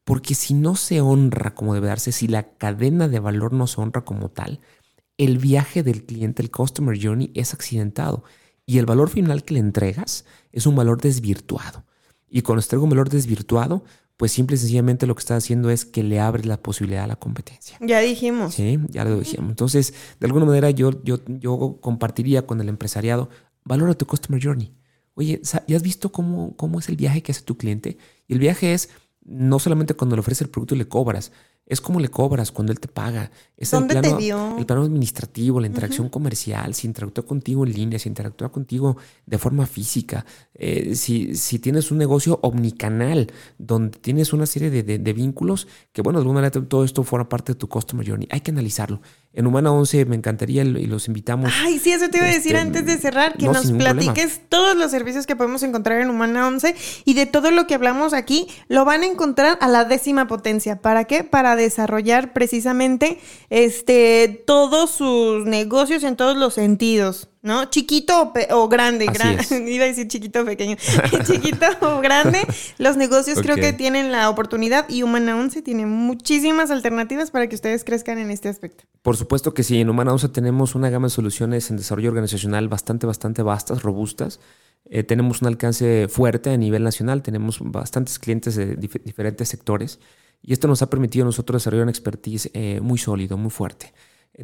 Porque 0.05 0.34
si 0.34 0.55
no 0.55 0.76
se 0.76 1.01
honra 1.01 1.55
como 1.55 1.74
debe 1.74 1.88
darse, 1.88 2.12
si 2.12 2.28
la 2.28 2.44
cadena 2.57 3.09
de 3.09 3.18
valor 3.18 3.53
no 3.53 3.66
se 3.66 3.80
honra 3.80 4.05
como 4.05 4.28
tal, 4.28 4.61
el 5.18 5.38
viaje 5.38 5.82
del 5.82 6.05
cliente, 6.05 6.42
el 6.42 6.51
customer 6.51 6.97
journey, 7.03 7.32
es 7.34 7.55
accidentado. 7.55 8.22
Y 8.66 8.78
el 8.78 8.86
valor 8.86 9.11
final 9.11 9.44
que 9.44 9.55
le 9.55 9.61
entregas 9.61 10.24
es 10.53 10.66
un 10.66 10.76
valor 10.76 11.01
desvirtuado. 11.01 11.86
Y 12.29 12.43
cuando 12.43 12.62
se 12.62 12.77
un 12.77 12.91
valor 12.91 13.09
desvirtuado, 13.09 13.85
pues 14.16 14.33
simple 14.33 14.57
y 14.57 14.59
sencillamente 14.59 15.07
lo 15.07 15.14
que 15.14 15.20
está 15.20 15.37
haciendo 15.37 15.70
es 15.70 15.85
que 15.85 16.03
le 16.03 16.20
abre 16.20 16.45
la 16.45 16.57
posibilidad 16.57 17.05
a 17.05 17.07
la 17.07 17.16
competencia. 17.16 17.77
Ya 17.81 18.01
dijimos. 18.01 18.55
Sí, 18.55 18.79
ya 18.89 19.05
lo 19.05 19.18
dijimos. 19.18 19.51
Entonces, 19.51 19.95
de 20.18 20.27
alguna 20.27 20.47
manera 20.47 20.70
yo, 20.70 21.03
yo, 21.03 21.20
yo 21.27 21.79
compartiría 21.81 22.47
con 22.47 22.61
el 22.61 22.68
empresariado, 22.68 23.29
valora 23.64 23.95
tu 23.95 24.07
customer 24.07 24.43
journey. 24.43 24.72
Oye, 25.14 25.41
¿ya 25.66 25.77
has 25.77 25.83
visto 25.83 26.12
cómo, 26.12 26.57
cómo 26.57 26.79
es 26.79 26.89
el 26.89 26.97
viaje 26.97 27.22
que 27.22 27.33
hace 27.33 27.43
tu 27.43 27.57
cliente? 27.57 27.99
Y 28.27 28.35
el 28.35 28.39
viaje 28.39 28.74
es 28.74 28.91
no 29.22 29.59
solamente 29.59 29.95
cuando 29.95 30.16
le 30.16 30.20
ofrece 30.20 30.45
el 30.45 30.51
producto 30.51 30.74
y 30.74 30.79
le 30.79 30.89
cobras, 30.89 31.33
es 31.66 31.80
como 31.80 31.98
le 31.98 32.08
cobras 32.08 32.52
cuando 32.52 32.72
él 32.72 32.78
te 32.78 32.86
paga. 32.86 33.30
Es 33.56 33.72
¿Dónde 33.72 33.94
el 33.94 34.00
plano, 34.00 34.16
te 34.16 34.22
dio? 34.22 34.56
El 34.56 34.66
plano 34.66 34.82
administrativo, 34.82 35.58
la 35.58 35.66
interacción 35.66 36.08
comercial, 36.08 36.74
si 36.74 36.86
interactúa 36.86 37.26
contigo 37.26 37.66
en 37.66 37.72
línea, 37.72 37.98
si 37.98 38.08
interactúa 38.08 38.52
contigo 38.52 38.96
de 39.24 39.38
forma 39.38 39.66
física, 39.66 40.24
eh, 40.54 40.94
si, 40.94 41.34
si, 41.34 41.58
tienes 41.58 41.90
un 41.90 41.98
negocio 41.98 42.38
omnicanal 42.42 43.32
donde 43.58 43.98
tienes 43.98 44.32
una 44.32 44.46
serie 44.46 44.70
de, 44.70 44.98
de, 44.98 45.12
vínculos, 45.12 45.66
que 45.92 46.02
bueno, 46.02 46.20
de 46.20 46.22
alguna 46.22 46.40
manera 46.40 46.68
todo 46.68 46.84
esto 46.84 47.02
forma 47.02 47.28
parte 47.28 47.52
de 47.52 47.58
tu 47.58 47.68
Customer 47.68 48.06
Journey. 48.06 48.28
Hay 48.30 48.40
que 48.40 48.52
analizarlo. 48.52 49.00
En 49.37 49.47
Humana 49.47 49.70
11 49.70 50.07
me 50.07 50.16
encantaría 50.16 50.62
y 50.62 50.87
los 50.87 51.09
invitamos. 51.09 51.53
Ay, 51.62 51.78
sí, 51.78 51.93
eso 51.93 52.09
te 52.09 52.16
iba 52.16 52.26
a 52.26 52.30
decir 52.30 52.57
este, 52.57 52.59
antes 52.59 52.87
de 52.87 52.97
cerrar, 52.97 53.37
que 53.37 53.47
nos 53.47 53.70
platiques 53.70 54.41
todos 54.49 54.74
los 54.76 54.91
servicios 54.91 55.26
que 55.26 55.37
podemos 55.37 55.62
encontrar 55.62 56.01
en 56.01 56.09
Humana 56.09 56.49
11 56.49 56.74
y 57.05 57.12
de 57.12 57.26
todo 57.26 57.51
lo 57.51 57.66
que 57.66 57.74
hablamos 57.74 58.14
aquí, 58.14 58.49
lo 58.68 58.87
van 58.87 59.03
a 59.03 59.07
encontrar 59.07 59.59
a 59.61 59.68
la 59.68 59.84
décima 59.84 60.26
potencia. 60.26 60.80
¿Para 60.80 61.05
qué? 61.05 61.22
Para 61.22 61.55
desarrollar 61.55 62.32
precisamente 62.32 63.18
este, 63.51 64.43
todos 64.47 64.91
sus 64.91 65.45
negocios 65.45 66.03
en 66.03 66.16
todos 66.16 66.39
los 66.39 66.55
sentidos. 66.55 67.28
¿No? 67.47 67.66
Chiquito 67.66 68.32
o, 68.51 68.68
grande, 68.68 69.05
iba 69.68 69.84
a 69.84 69.86
decir 69.86 70.09
chiquito 70.09 70.42
o 70.42 70.44
pequeño, 70.44 70.76
chiquito 71.24 71.66
o 71.80 72.01
grande, 72.01 72.40
los 72.78 72.97
negocios 72.97 73.38
creo 73.40 73.55
que 73.55 73.72
tienen 73.72 74.11
la 74.11 74.28
oportunidad 74.28 74.86
y 74.88 75.05
Humana 75.05 75.36
11 75.36 75.62
tiene 75.62 75.86
muchísimas 75.86 76.72
alternativas 76.72 77.30
para 77.30 77.49
que 77.49 77.55
ustedes 77.55 77.84
crezcan 77.84 78.18
en 78.18 78.32
este 78.32 78.49
aspecto. 78.49 78.84
Por 79.03 79.16
supuesto 79.16 79.55
que 79.55 79.62
sí, 79.62 79.80
en 79.80 79.88
Humana 79.88 80.12
11 80.12 80.30
tenemos 80.30 80.74
una 80.74 80.90
gama 80.90 81.07
de 81.07 81.11
soluciones 81.11 81.70
en 81.70 81.76
desarrollo 81.76 82.09
organizacional 82.09 82.66
bastante, 82.66 83.07
bastante 83.07 83.42
vastas, 83.42 83.84
robustas. 83.84 84.40
Eh, 84.90 85.05
tenemos 85.05 85.40
un 85.40 85.47
alcance 85.49 86.09
fuerte 86.09 86.51
a 86.51 86.57
nivel 86.57 86.82
nacional, 86.82 87.22
tenemos 87.22 87.59
bastantes 87.61 88.18
clientes 88.18 88.57
de 88.57 88.74
diferentes 88.74 89.49
sectores 89.49 90.01
y 90.42 90.53
esto 90.53 90.66
nos 90.66 90.82
ha 90.82 90.90
permitido 90.90 91.24
a 91.24 91.26
nosotros 91.26 91.62
desarrollar 91.62 91.84
una 91.84 91.92
expertise 91.92 92.51
eh, 92.55 92.80
muy 92.82 92.99
sólido, 92.99 93.36
muy 93.36 93.51
fuerte. 93.51 93.92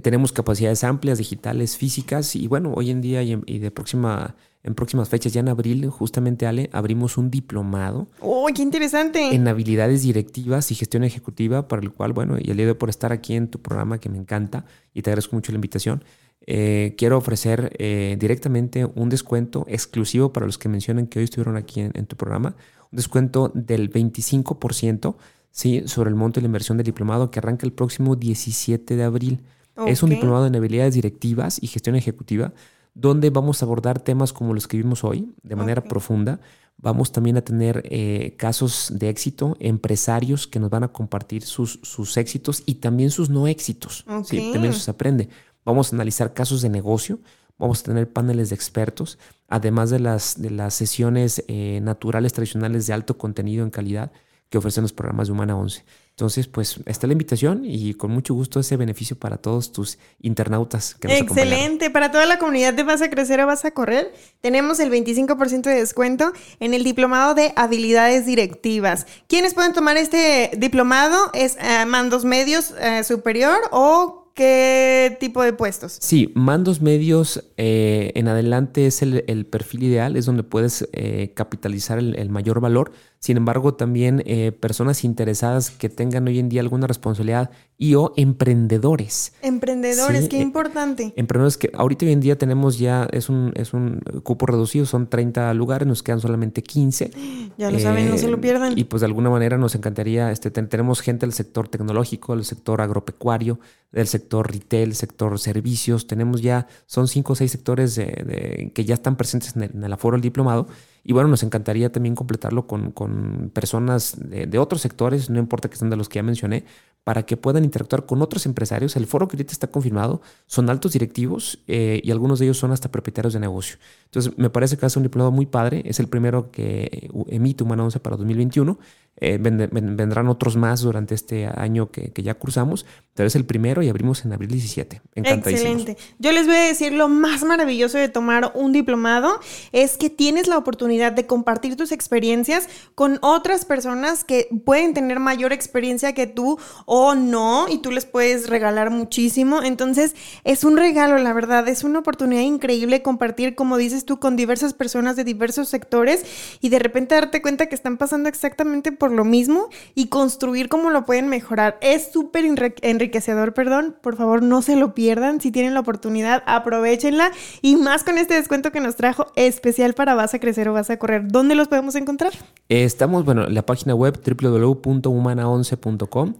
Tenemos 0.00 0.32
capacidades 0.32 0.84
amplias, 0.84 1.18
digitales, 1.18 1.76
físicas 1.76 2.34
y 2.34 2.46
bueno, 2.46 2.72
hoy 2.74 2.90
en 2.90 3.02
día 3.02 3.22
y, 3.22 3.58
de 3.58 3.70
próxima, 3.70 4.36
en 4.62 4.74
próximas 4.74 5.10
fechas, 5.10 5.34
ya 5.34 5.40
en 5.40 5.50
abril, 5.50 5.86
justamente 5.90 6.46
Ale, 6.46 6.70
abrimos 6.72 7.18
un 7.18 7.30
diplomado. 7.30 8.08
¡Oh, 8.20 8.48
qué 8.54 8.62
interesante! 8.62 9.34
En 9.34 9.46
habilidades 9.48 10.02
directivas 10.02 10.70
y 10.70 10.74
gestión 10.74 11.04
ejecutiva, 11.04 11.68
para 11.68 11.82
el 11.82 11.92
cual, 11.92 12.14
bueno, 12.14 12.38
y 12.40 12.50
el 12.50 12.56
día 12.56 12.66
de 12.66 12.72
hoy 12.72 12.78
por 12.78 12.88
estar 12.88 13.12
aquí 13.12 13.34
en 13.34 13.48
tu 13.48 13.60
programa 13.60 13.98
que 13.98 14.08
me 14.08 14.16
encanta 14.16 14.64
y 14.94 15.02
te 15.02 15.10
agradezco 15.10 15.36
mucho 15.36 15.52
la 15.52 15.56
invitación. 15.56 16.02
Eh, 16.46 16.94
quiero 16.96 17.18
ofrecer 17.18 17.76
eh, 17.78 18.16
directamente 18.18 18.86
un 18.86 19.10
descuento 19.10 19.64
exclusivo 19.68 20.32
para 20.32 20.46
los 20.46 20.56
que 20.56 20.68
mencionen 20.68 21.06
que 21.06 21.18
hoy 21.18 21.24
estuvieron 21.24 21.56
aquí 21.56 21.80
en, 21.80 21.92
en 21.94 22.06
tu 22.06 22.16
programa, 22.16 22.56
un 22.90 22.96
descuento 22.96 23.52
del 23.54 23.92
25% 23.92 25.16
¿sí? 25.50 25.82
sobre 25.86 26.10
el 26.10 26.16
monto 26.16 26.40
de 26.40 26.42
la 26.42 26.46
inversión 26.46 26.78
del 26.78 26.86
diplomado 26.86 27.30
que 27.30 27.38
arranca 27.38 27.66
el 27.66 27.72
próximo 27.72 28.16
17 28.16 28.96
de 28.96 29.04
abril. 29.04 29.40
Es 29.86 30.02
un 30.02 30.10
diplomado 30.10 30.46
en 30.46 30.54
habilidades 30.56 30.94
directivas 30.94 31.58
y 31.62 31.66
gestión 31.66 31.96
ejecutiva, 31.96 32.52
donde 32.94 33.30
vamos 33.30 33.62
a 33.62 33.64
abordar 33.66 34.00
temas 34.00 34.32
como 34.32 34.52
los 34.54 34.68
que 34.68 34.76
vimos 34.76 35.02
hoy, 35.04 35.32
de 35.42 35.56
manera 35.56 35.82
profunda. 35.82 36.40
Vamos 36.76 37.12
también 37.12 37.36
a 37.36 37.42
tener 37.42 37.82
eh, 37.86 38.34
casos 38.38 38.92
de 38.94 39.08
éxito, 39.08 39.56
empresarios 39.60 40.46
que 40.46 40.58
nos 40.58 40.68
van 40.70 40.84
a 40.84 40.88
compartir 40.88 41.42
sus, 41.42 41.78
sus 41.82 42.16
éxitos 42.16 42.62
y 42.66 42.76
también 42.76 43.10
sus 43.10 43.30
no 43.30 43.46
éxitos. 43.46 44.04
Sí, 44.24 44.38
Ok. 44.38 44.52
también 44.52 44.72
eso 44.72 44.80
se 44.80 44.90
aprende. 44.90 45.28
Vamos 45.64 45.92
a 45.92 45.96
analizar 45.96 46.34
casos 46.34 46.60
de 46.60 46.68
negocio, 46.68 47.20
vamos 47.58 47.80
a 47.80 47.84
tener 47.84 48.12
paneles 48.12 48.48
de 48.50 48.56
expertos, 48.56 49.18
además 49.48 49.90
de 49.90 50.00
las, 50.00 50.40
de 50.40 50.50
las 50.50 50.74
sesiones 50.74 51.44
eh, 51.46 51.78
naturales 51.82 52.32
tradicionales 52.32 52.86
de 52.86 52.92
alto 52.94 53.16
contenido 53.16 53.62
en 53.64 53.70
calidad 53.70 54.10
que 54.52 54.58
ofrecen 54.58 54.82
los 54.82 54.92
programas 54.92 55.28
de 55.28 55.32
Humana 55.32 55.56
11. 55.56 55.82
Entonces, 56.10 56.46
pues 56.46 56.78
está 56.84 57.06
la 57.06 57.14
invitación 57.14 57.62
y 57.64 57.94
con 57.94 58.10
mucho 58.10 58.34
gusto 58.34 58.60
ese 58.60 58.76
beneficio 58.76 59.18
para 59.18 59.38
todos 59.38 59.72
tus 59.72 59.98
internautas 60.20 60.94
que 60.94 61.08
nos. 61.08 61.16
Excelente. 61.16 61.88
Para 61.88 62.12
toda 62.12 62.26
la 62.26 62.38
comunidad 62.38 62.74
de 62.74 62.82
Vas 62.82 63.00
a 63.00 63.08
Crecer 63.08 63.40
o 63.40 63.46
Vas 63.46 63.64
a 63.64 63.70
Correr, 63.70 64.12
tenemos 64.42 64.78
el 64.78 64.90
25% 64.90 65.62
de 65.62 65.74
descuento 65.74 66.34
en 66.60 66.74
el 66.74 66.84
diplomado 66.84 67.34
de 67.34 67.54
habilidades 67.56 68.26
directivas. 68.26 69.06
¿Quiénes 69.26 69.54
pueden 69.54 69.72
tomar 69.72 69.96
este 69.96 70.50
diplomado? 70.58 71.30
¿Es 71.32 71.56
eh, 71.56 71.86
mandos 71.86 72.26
medios 72.26 72.74
eh, 72.78 73.04
superior 73.04 73.56
o 73.70 74.22
qué 74.34 75.16
tipo 75.18 75.42
de 75.42 75.54
puestos? 75.54 75.96
Sí, 76.00 76.30
mandos 76.34 76.80
medios 76.82 77.42
eh, 77.56 78.12
en 78.14 78.28
adelante 78.28 78.86
es 78.86 79.00
el, 79.00 79.24
el 79.26 79.46
perfil 79.46 79.84
ideal, 79.84 80.16
es 80.16 80.26
donde 80.26 80.42
puedes 80.42 80.88
eh, 80.92 81.32
capitalizar 81.34 81.98
el, 81.98 82.16
el 82.16 82.28
mayor 82.28 82.60
valor. 82.60 82.92
Sin 83.22 83.36
embargo, 83.36 83.74
también 83.74 84.20
eh, 84.26 84.50
personas 84.50 85.04
interesadas 85.04 85.70
que 85.70 85.88
tengan 85.88 86.26
hoy 86.26 86.40
en 86.40 86.48
día 86.48 86.60
alguna 86.60 86.88
responsabilidad 86.88 87.50
y 87.78 87.94
o 87.94 88.12
emprendedores. 88.16 89.32
Emprendedores, 89.42 90.22
Sí, 90.24 90.28
qué 90.28 90.38
eh, 90.38 90.42
importante. 90.42 91.12
Emprendedores 91.14 91.56
que 91.56 91.70
ahorita 91.72 92.04
hoy 92.04 92.12
en 92.12 92.20
día 92.20 92.36
tenemos 92.36 92.80
ya, 92.80 93.08
es 93.12 93.28
un, 93.28 93.52
es 93.54 93.74
un 93.74 94.00
cupo 94.24 94.46
reducido, 94.46 94.86
son 94.86 95.06
30 95.08 95.54
lugares, 95.54 95.86
nos 95.86 96.02
quedan 96.02 96.20
solamente 96.20 96.62
15. 96.64 97.12
Ya 97.58 97.70
lo 97.70 97.78
saben, 97.78 98.08
no 98.08 98.16
se 98.18 98.28
lo 98.28 98.38
Eh, 98.38 98.40
pierdan. 98.40 98.76
Y 98.78 98.84
pues 98.84 99.02
de 99.02 99.06
alguna 99.06 99.28
manera 99.30 99.56
nos 99.58 99.74
encantaría, 99.76 100.32
este, 100.32 100.50
ten- 100.50 100.68
tenemos 100.68 101.00
gente 101.00 101.26
del 101.26 101.32
sector 101.34 101.68
tecnológico, 101.68 102.34
del 102.34 102.44
sector 102.46 102.80
agropecuario, 102.80 103.60
del 103.92 104.06
sector 104.08 104.50
retail, 104.50 104.94
sector 104.96 105.38
servicios, 105.38 106.06
tenemos 106.08 106.40
ya, 106.40 106.66
son 106.86 107.06
cinco 107.08 107.34
o 107.34 107.36
seis 107.36 107.52
sectores 107.52 107.94
de- 107.94 108.06
de- 108.06 108.72
que 108.74 108.84
ya 108.84 108.94
están 108.94 109.16
presentes 109.16 109.54
en 109.54 109.62
el, 109.64 109.70
en 109.74 109.84
el 109.84 109.92
aforo 109.92 110.16
del 110.16 110.22
diplomado. 110.22 110.66
Y 111.04 111.12
bueno, 111.12 111.28
nos 111.28 111.42
encantaría 111.42 111.90
también 111.90 112.14
completarlo 112.14 112.66
con, 112.66 112.92
con 112.92 113.50
personas 113.52 114.14
de, 114.18 114.46
de 114.46 114.58
otros 114.58 114.80
sectores, 114.82 115.30
no 115.30 115.38
importa 115.38 115.68
que 115.68 115.76
sean 115.76 115.90
de 115.90 115.96
los 115.96 116.08
que 116.08 116.16
ya 116.18 116.22
mencioné, 116.22 116.64
para 117.04 117.24
que 117.26 117.36
puedan 117.36 117.64
interactuar 117.64 118.06
con 118.06 118.22
otros 118.22 118.46
empresarios. 118.46 118.94
El 118.94 119.06
foro 119.08 119.26
que 119.26 119.36
ahorita 119.36 119.50
está 119.52 119.66
confirmado 119.66 120.22
son 120.46 120.70
altos 120.70 120.92
directivos 120.92 121.58
eh, 121.66 122.00
y 122.04 122.12
algunos 122.12 122.38
de 122.38 122.44
ellos 122.44 122.58
son 122.58 122.70
hasta 122.70 122.92
propietarios 122.92 123.32
de 123.34 123.40
negocio. 123.40 123.76
Entonces, 124.04 124.32
me 124.36 124.50
parece 124.50 124.76
que 124.76 124.82
va 124.82 124.86
a 124.86 124.90
ser 124.90 124.98
un 125.00 125.04
diplomado 125.04 125.32
muy 125.32 125.46
padre. 125.46 125.82
Es 125.86 125.98
el 125.98 126.06
primero 126.06 126.52
que 126.52 127.10
emite 127.28 127.64
Humana 127.64 127.82
11 127.84 127.98
para 127.98 128.16
2021. 128.16 128.78
Eh, 129.16 129.38
vend- 129.40 129.68
ven- 129.70 129.96
vendrán 129.96 130.26
otros 130.28 130.56
más 130.56 130.80
durante 130.80 131.14
este 131.14 131.46
año 131.46 131.90
que, 131.90 132.12
que 132.12 132.22
ya 132.22 132.34
cursamos, 132.34 132.86
pero 133.14 133.26
es 133.26 133.34
el 133.36 133.44
primero 133.44 133.82
y 133.82 133.88
abrimos 133.88 134.24
en 134.24 134.32
abril 134.32 134.50
17. 134.50 135.02
Encantadísimos. 135.16 135.72
Excelente. 135.82 136.02
Yo 136.18 136.32
les 136.32 136.46
voy 136.46 136.56
a 136.56 136.62
decir 136.64 136.92
lo 136.92 137.08
más 137.08 137.42
maravilloso 137.44 137.98
de 137.98 138.08
tomar 138.08 138.52
un 138.54 138.72
diplomado 138.72 139.32
es 139.72 139.98
que 139.98 140.08
tienes 140.08 140.46
la 140.48 140.56
oportunidad 140.56 140.91
de 140.98 141.26
compartir 141.26 141.76
tus 141.76 141.90
experiencias 141.92 142.68
con 142.94 143.18
otras 143.22 143.64
personas 143.64 144.24
que 144.24 144.48
pueden 144.64 144.94
tener 144.94 145.20
mayor 145.20 145.52
experiencia 145.52 146.12
que 146.12 146.26
tú 146.26 146.58
o 146.86 147.14
no 147.14 147.66
y 147.68 147.78
tú 147.78 147.90
les 147.90 148.06
puedes 148.06 148.48
regalar 148.48 148.90
muchísimo. 148.90 149.62
Entonces 149.62 150.14
es 150.44 150.64
un 150.64 150.76
regalo, 150.76 151.18
la 151.18 151.32
verdad, 151.32 151.66
es 151.68 151.82
una 151.84 152.00
oportunidad 152.00 152.42
increíble 152.42 153.02
compartir, 153.02 153.54
como 153.54 153.76
dices 153.76 154.04
tú, 154.04 154.20
con 154.20 154.36
diversas 154.36 154.74
personas 154.74 155.16
de 155.16 155.24
diversos 155.24 155.68
sectores 155.68 156.24
y 156.60 156.68
de 156.68 156.78
repente 156.78 157.14
darte 157.14 157.42
cuenta 157.42 157.66
que 157.66 157.74
están 157.74 157.96
pasando 157.96 158.28
exactamente 158.28 158.92
por 158.92 159.10
lo 159.10 159.24
mismo 159.24 159.68
y 159.94 160.08
construir 160.08 160.68
cómo 160.68 160.90
lo 160.90 161.04
pueden 161.04 161.28
mejorar. 161.28 161.78
Es 161.80 162.10
súper 162.12 162.44
enri- 162.44 162.74
enriquecedor, 162.82 163.54
perdón. 163.54 163.96
Por 164.02 164.16
favor, 164.16 164.42
no 164.42 164.62
se 164.62 164.76
lo 164.76 164.94
pierdan. 164.94 165.40
Si 165.40 165.50
tienen 165.50 165.74
la 165.74 165.80
oportunidad, 165.80 166.42
aprovechenla. 166.46 167.30
Y 167.60 167.76
más 167.76 168.04
con 168.04 168.18
este 168.18 168.34
descuento 168.34 168.72
que 168.72 168.80
nos 168.80 168.96
trajo 168.96 169.26
especial 169.36 169.94
para 169.94 170.14
Vas 170.14 170.34
a 170.34 170.38
Crecer 170.38 170.68
o 170.68 170.72
Vas 170.72 170.81
a 170.90 170.96
Correr. 170.98 171.28
¿Dónde 171.28 171.54
los 171.54 171.68
podemos 171.68 171.94
encontrar? 171.94 172.32
Eh, 172.68 172.84
Estamos, 172.84 173.24
bueno, 173.24 173.46
en 173.46 173.54
la 173.54 173.64
página 173.66 173.94
web 173.94 174.18
www.humana11.com. 174.24 176.34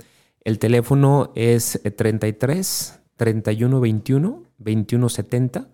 El 0.44 0.58
teléfono 0.58 1.30
es 1.34 1.80
eh, 1.84 1.90
33 1.90 3.00
31 3.16 3.80
21 3.80 4.42
21 4.58 5.08
70 5.08 5.68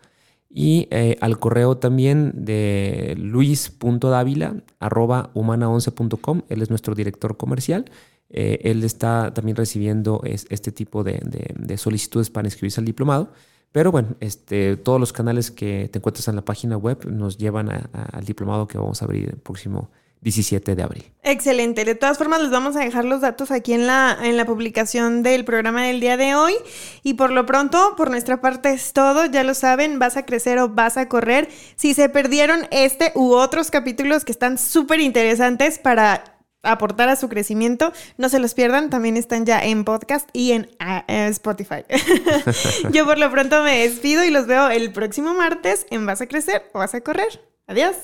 y 0.51 0.89
eh, 0.91 1.17
al 1.21 1.39
correo 1.39 1.77
también 1.79 2.33
de 2.35 3.15
luis.davila 3.19 4.57
arroba 4.81 5.31
humana11.com. 5.35 6.43
Él 6.49 6.63
es 6.63 6.71
nuestro 6.71 6.95
director 6.95 7.37
comercial. 7.37 7.85
Eh, 8.31 8.59
él 8.65 8.85
está 8.85 9.33
también 9.33 9.57
recibiendo 9.57 10.21
es- 10.25 10.47
este 10.51 10.71
tipo 10.73 11.03
de 11.05 11.77
solicitudes 11.79 12.31
para 12.31 12.47
inscribirse 12.47 12.81
al 12.81 12.85
diplomado. 12.87 13.31
Pero 13.73 13.93
bueno, 13.93 14.17
este, 14.21 14.77
todos 14.77 14.99
los 14.99 15.13
canales 15.13 15.51
que 15.51 15.89
te 15.93 15.99
encuentras 15.99 16.29
en 16.29 16.37
la 16.37 16.45
página 16.45 16.77
web 16.77 17.07
nos 17.07 17.37
llevan 17.37 17.71
al 17.71 18.25
diplomado 18.25 18.67
que 18.67 18.79
vamos 18.79 19.03
a 19.03 19.05
abrir 19.05 19.29
el 19.29 19.37
próximo 19.37 19.91
17 20.21 20.75
de 20.75 20.83
abril. 20.83 21.05
Excelente. 21.23 21.85
De 21.85 21.95
todas 21.95 22.19
formas, 22.19 22.41
les 22.41 22.51
vamos 22.51 22.77
a 22.77 22.81
dejar 22.81 23.05
los 23.05 23.21
datos 23.21 23.51
aquí 23.51 23.73
en 23.73 23.87
la, 23.87 24.17
en 24.21 24.37
la 24.37 24.47
publicación 24.47 25.23
del 25.23 25.45
programa 25.45 25.85
del 25.85 26.01
día 26.01 26.17
de 26.17 26.35
hoy. 26.35 26.55
Y 27.03 27.15
por 27.15 27.31
lo 27.31 27.47
pronto, 27.47 27.95
por 27.97 28.11
nuestra 28.11 28.41
parte 28.41 28.71
es 28.71 28.93
todo. 28.93 29.27
Ya 29.27 29.45
lo 29.45 29.55
saben, 29.55 29.99
vas 29.99 30.17
a 30.17 30.25
crecer 30.25 30.59
o 30.59 30.69
vas 30.71 30.97
a 30.97 31.09
correr. 31.09 31.49
Si 31.77 31.95
se 31.95 32.09
perdieron 32.09 32.67
este 32.71 33.13
u 33.15 33.33
otros 33.33 33.71
capítulos 33.71 34.25
que 34.25 34.33
están 34.33 34.59
súper 34.59 35.01
interesantes 35.01 35.79
para 35.79 36.38
aportar 36.63 37.09
a 37.09 37.17
su 37.17 37.29
crecimiento, 37.29 37.93
no 38.17 38.29
se 38.29 38.39
los 38.39 38.55
pierdan. 38.55 38.91
También 38.91 39.17
están 39.17 39.47
ya 39.47 39.61
en 39.61 39.85
podcast 39.85 40.29
y 40.33 40.53
en 40.53 40.71
ah, 40.79 41.05
Spotify. 41.29 41.85
Yo 42.93 43.05
por 43.05 43.19
lo 43.19 43.31
pronto 43.31 43.63
me 43.63 43.81
despido 43.81 44.25
y 44.25 44.31
los 44.31 44.47
veo 44.47 44.71
el 44.71 44.93
próximo 44.93 45.35
martes 45.35 45.87
en 45.91 46.07
Vas 46.07 46.21
a 46.21 46.27
crecer 46.27 46.71
o 46.73 46.79
vas 46.79 46.95
a 46.95 47.01
correr. 47.01 47.41
Adiós. 47.67 47.97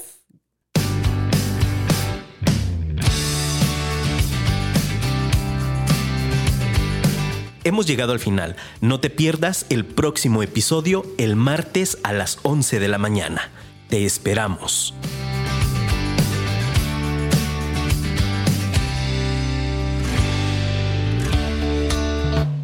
Hemos 7.64 7.86
llegado 7.86 8.12
al 8.12 8.20
final. 8.20 8.56
No 8.82 9.00
te 9.00 9.08
pierdas 9.08 9.64
el 9.70 9.86
próximo 9.86 10.42
episodio 10.42 11.06
el 11.16 11.34
martes 11.34 11.98
a 12.02 12.12
las 12.12 12.38
11 12.42 12.78
de 12.78 12.88
la 12.88 12.98
mañana. 12.98 13.50
Te 13.88 14.04
esperamos. 14.04 14.94